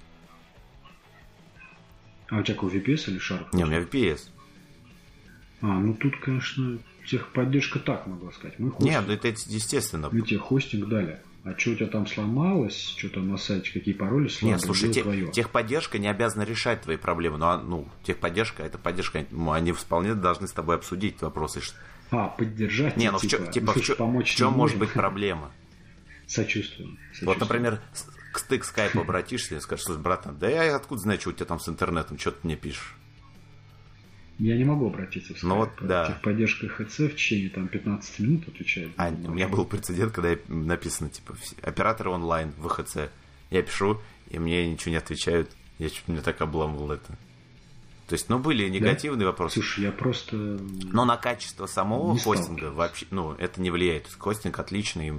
А 2.31 2.39
у 2.39 2.43
тебя 2.43 2.55
какой 2.55 2.71
VPS 2.73 3.09
или 3.11 3.19
Sharp? 3.21 3.47
Не, 3.53 3.65
у 3.65 3.67
меня 3.69 3.81
VPS. 3.81 4.29
А, 5.63 5.67
ну 5.67 5.95
тут, 5.95 6.17
конечно, 6.21 6.79
техподдержка 7.07 7.79
так 7.79 8.07
могла 8.07 8.33
сказать. 8.33 8.59
Мы 8.59 8.71
хостинг, 8.71 8.91
Нет, 8.91 9.05
ну 9.07 9.13
это 9.15 9.29
естественно. 9.29 10.09
мы 10.13 10.21
тебе 10.23 10.39
хостинг 10.39 10.89
дали. 10.89 11.21
А 11.45 11.57
что 11.57 11.71
у 11.71 11.75
тебя 11.77 11.87
там 11.87 12.07
сломалось, 12.07 12.95
что 12.99 13.09
там 13.09 13.29
на 13.29 13.39
сайте, 13.39 13.73
какие 13.73 13.95
пароли 13.95 14.29
слабые, 14.29 14.55
Нет, 14.57 14.61
слушай, 14.61 14.93
те- 14.93 15.03
твое. 15.03 15.31
техподдержка 15.31 15.99
не 15.99 16.09
обязана 16.09 16.43
решать 16.43 16.83
твои 16.83 16.97
проблемы. 16.97 17.39
Но, 17.39 17.51
а, 17.51 17.59
ну, 17.59 17.89
техподдержка, 18.03 18.63
это 18.65 18.77
поддержка, 18.77 19.25
ну, 19.31 19.53
они 19.53 19.73
вполне 19.73 20.15
должны 20.15 20.49
с 20.49 20.53
тобой 20.53 20.75
обсудить 20.77 21.23
вопросы. 21.23 21.61
А, 22.11 22.29
поддержать, 22.29 22.97
Не, 22.97 23.11
ну 23.11 23.19
в 23.19 23.23
типа, 23.23 23.45
чё- 23.45 23.53
типа, 23.53 23.67
ну, 23.67 23.73
в 23.73 23.85
чё- 23.85 23.97
помочь 23.97 24.33
в 24.33 24.37
чем 24.37 24.53
может 24.53 24.79
быть 24.79 24.93
проблема? 24.95 25.51
Сочувствуем. 26.27 26.99
Вот, 27.23 27.39
например, 27.41 27.81
ты 28.49 28.59
к 28.59 28.65
скайпу 28.65 29.01
обратишься 29.03 29.57
и 29.57 29.61
скажешь, 29.61 29.85
слушай, 29.87 30.01
братан, 30.01 30.37
да 30.39 30.49
я 30.49 30.77
откуда 30.77 31.01
знаю, 31.03 31.21
что 31.21 31.31
у 31.31 31.33
тебя 31.33 31.47
там 31.47 31.61
с 31.61 31.69
интернетом, 31.69 32.19
что 32.19 32.31
ты 32.33 32.39
мне 32.45 32.57
пишешь? 32.57 32.95
Я 34.39 34.57
не 34.57 34.65
могу 34.65 34.87
обратиться 34.87 35.35
в 35.35 35.43
Ну 35.43 35.57
вот, 35.57 35.71
Skype. 35.81 35.87
да. 35.87 36.07
Техподдержка 36.13 36.69
ХЦ 36.69 36.99
в 37.01 37.11
течение 37.17 37.51
там 37.51 37.67
15 37.67 38.19
минут 38.21 38.47
отвечает. 38.49 38.93
А, 38.97 39.09
у 39.09 39.33
меня 39.33 39.49
был 39.49 39.65
прецедент, 39.65 40.13
когда 40.13 40.37
написано, 40.47 41.11
типа, 41.11 41.35
операторы 41.63 42.11
онлайн, 42.11 42.53
ВХЦ. 42.59 43.09
Я 43.51 43.63
пишу, 43.63 44.01
и 44.31 44.39
мне 44.39 44.71
ничего 44.71 44.93
не 44.93 44.99
отвечают. 44.99 45.51
Я 45.79 45.91
чуть 45.91 46.07
не 46.07 46.21
так 46.21 46.41
обламывал 46.41 46.93
это. 46.93 47.19
То 48.09 48.15
есть, 48.15 48.31
ну, 48.31 48.39
были 48.39 48.67
негативные 48.69 49.27
вопросы. 49.27 49.55
Слушай, 49.57 49.85
я 49.85 49.93
просто... 49.93 50.37
Но 50.93 51.05
на 51.05 51.17
качество 51.19 51.67
самого 51.67 52.15
Не 52.15 52.19
хостинга 52.19 52.71
вообще, 52.73 53.07
ну, 53.11 53.33
это 53.35 53.61
не 53.61 53.71
влияет. 53.71 54.09
Хостинг 54.19 54.59
отличный. 54.59 55.13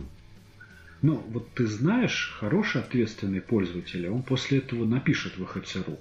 Ну, 1.01 1.23
вот 1.29 1.49
ты 1.53 1.67
знаешь, 1.67 2.35
хороший 2.39 2.81
ответственный 2.81 3.41
пользователь, 3.41 4.09
он 4.09 4.23
после 4.23 4.57
этого 4.57 4.85
напишет 4.85 5.37
в 5.37 5.45
ХЦРУ. 5.45 5.97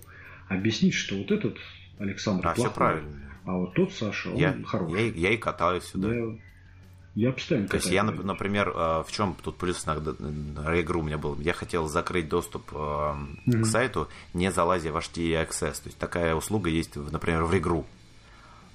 Объяснить, 0.49 0.95
что 0.95 1.17
вот 1.17 1.31
этот 1.31 1.59
Александр 1.99 2.49
А, 2.49 2.55
все 2.55 2.63
плохой, 2.63 2.75
правильно. 2.77 3.21
а 3.45 3.53
вот 3.53 3.75
тот 3.75 3.93
Саша, 3.93 4.31
он 4.31 4.37
Я, 4.37 4.57
хороший. 4.65 5.11
я, 5.11 5.29
я 5.29 5.31
и 5.35 5.37
катаюсь 5.37 5.85
сюда. 5.85 6.13
Я, 6.15 6.39
я 7.19 7.33
постоянно 7.33 7.69
То 7.69 7.77
есть 7.77 7.91
я, 7.91 8.03
ним. 8.03 8.25
например, 8.25 8.69
э, 8.69 9.03
в 9.03 9.09
чем 9.11 9.37
тут 9.43 9.57
плюс 9.57 9.85
на 9.87 9.95
игру 10.81 11.01
у 11.01 11.03
меня 11.03 11.19
был? 11.19 11.37
Я 11.41 11.53
хотел 11.53 11.89
закрыть 11.89 12.29
доступ 12.29 12.71
Мгм. 12.73 13.63
к 13.63 13.67
сайту, 13.67 14.09
не 14.35 14.53
залазя 14.53 14.93
в 14.93 14.97
HTTP 14.97 15.45
Access. 15.45 15.83
То 15.83 15.87
есть 15.87 15.99
такая 15.99 16.37
услуга 16.37 16.71
есть, 16.71 16.95
например, 16.95 17.45
в 17.45 17.59
игру. 17.59 17.87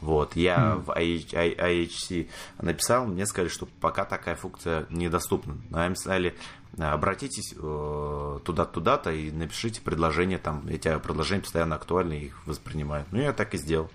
Вот, 0.02 0.36
я 0.36 0.58
mm. 0.58 0.84
в 0.84 0.90
IHC 0.90 2.30
написал, 2.62 3.06
мне 3.06 3.26
сказали, 3.26 3.48
что 3.48 3.70
пока 3.80 4.04
такая 4.04 4.36
функция 4.36 4.86
недоступна. 4.90 5.56
Но 5.70 5.86
им 5.86 5.96
сказали, 5.96 6.36
обратитесь 6.78 7.54
э, 7.58 8.40
туда-туда-то 8.44 9.14
и 9.14 9.32
напишите 9.32 9.80
предложение 9.80 10.40
там. 10.40 10.68
Эти 10.68 11.00
предложения 11.00 11.44
постоянно 11.44 11.76
актуальны, 11.76 12.16
их 12.16 12.46
воспринимают. 12.46 13.08
Ну, 13.12 13.22
я 13.22 13.32
так 13.32 13.54
и 13.54 13.58
сделал. 13.58 13.90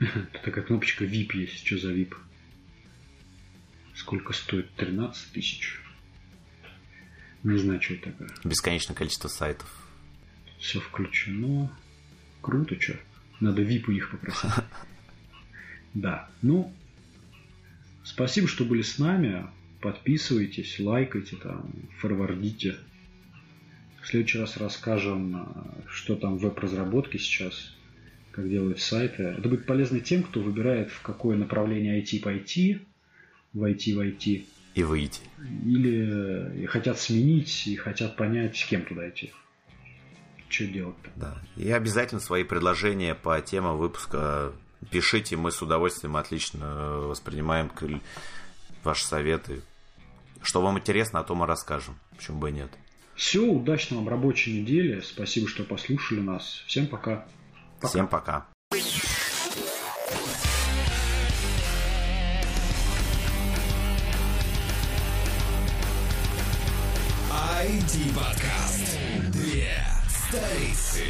Такая 0.44 0.64
кнопочка 0.64 1.04
VIP 1.04 1.34
есть. 1.34 1.64
Что 1.64 1.78
за 1.78 1.92
VIP? 1.92 2.14
Сколько 3.98 4.32
стоит? 4.32 4.72
13 4.76 5.32
тысяч. 5.32 5.80
Не 7.42 7.58
знаю, 7.58 7.82
что 7.82 7.94
это 7.94 8.12
такое. 8.12 8.30
Бесконечное 8.44 8.94
количество 8.94 9.26
сайтов. 9.26 9.68
Все 10.60 10.78
включено. 10.78 11.76
Круто, 12.40 12.80
что. 12.80 12.96
Надо 13.40 13.62
VIP 13.62 13.84
у 13.88 13.92
них 13.92 14.10
попросить. 14.10 14.50
Да. 15.94 16.28
Ну, 16.42 16.72
спасибо, 18.04 18.46
что 18.46 18.64
были 18.64 18.82
с 18.82 18.98
нами. 18.98 19.46
Подписывайтесь, 19.80 20.78
лайкайте, 20.78 21.36
там, 21.36 21.72
форвардите. 21.98 22.76
В 24.02 24.06
следующий 24.06 24.38
раз 24.38 24.58
расскажем, 24.58 25.48
что 25.88 26.14
там 26.14 26.36
в 26.36 26.42
веб-разработке 26.42 27.18
сейчас, 27.18 27.74
как 28.30 28.48
делают 28.48 28.80
сайты. 28.80 29.22
Это 29.24 29.48
будет 29.48 29.66
полезно 29.66 29.98
тем, 29.98 30.22
кто 30.22 30.40
выбирает, 30.40 30.90
в 30.90 31.00
какое 31.00 31.36
направление 31.36 32.00
IT 32.00 32.20
пойти, 32.20 32.86
войти 33.58 33.94
в 33.94 34.00
IT. 34.00 34.46
И 34.74 34.82
выйти. 34.82 35.20
Или 35.64 36.66
хотят 36.66 36.98
сменить 36.98 37.66
и 37.66 37.76
хотят 37.76 38.16
понять, 38.16 38.56
с 38.56 38.64
кем 38.64 38.84
туда 38.84 39.08
идти 39.08 39.32
что 40.48 40.66
делать-то. 40.66 41.10
Да. 41.16 41.38
И 41.56 41.70
обязательно 41.70 42.20
свои 42.20 42.44
предложения 42.44 43.14
по 43.14 43.40
темам 43.40 43.76
выпуска 43.76 44.52
пишите, 44.90 45.36
мы 45.36 45.50
с 45.50 45.60
удовольствием 45.62 46.16
отлично 46.16 46.98
воспринимаем 47.00 47.70
ваши 48.82 49.04
советы. 49.04 49.62
Что 50.42 50.62
вам 50.62 50.78
интересно, 50.78 51.20
о 51.20 51.24
том 51.24 51.42
и 51.42 51.46
расскажем. 51.46 51.98
Почему 52.16 52.38
бы 52.38 52.50
и 52.50 52.52
нет. 52.52 52.70
Все, 53.14 53.44
удачной 53.44 53.98
вам 53.98 54.08
рабочей 54.08 54.60
недели. 54.60 55.00
Спасибо, 55.00 55.48
что 55.48 55.64
послушали 55.64 56.20
нас. 56.20 56.62
Всем 56.66 56.86
пока. 56.86 57.26
пока. 57.80 57.88
Всем 57.88 58.06
пока. 58.06 58.46
IT-подкаст. 67.68 68.96
Две 69.30 69.68
столицы. 70.08 71.04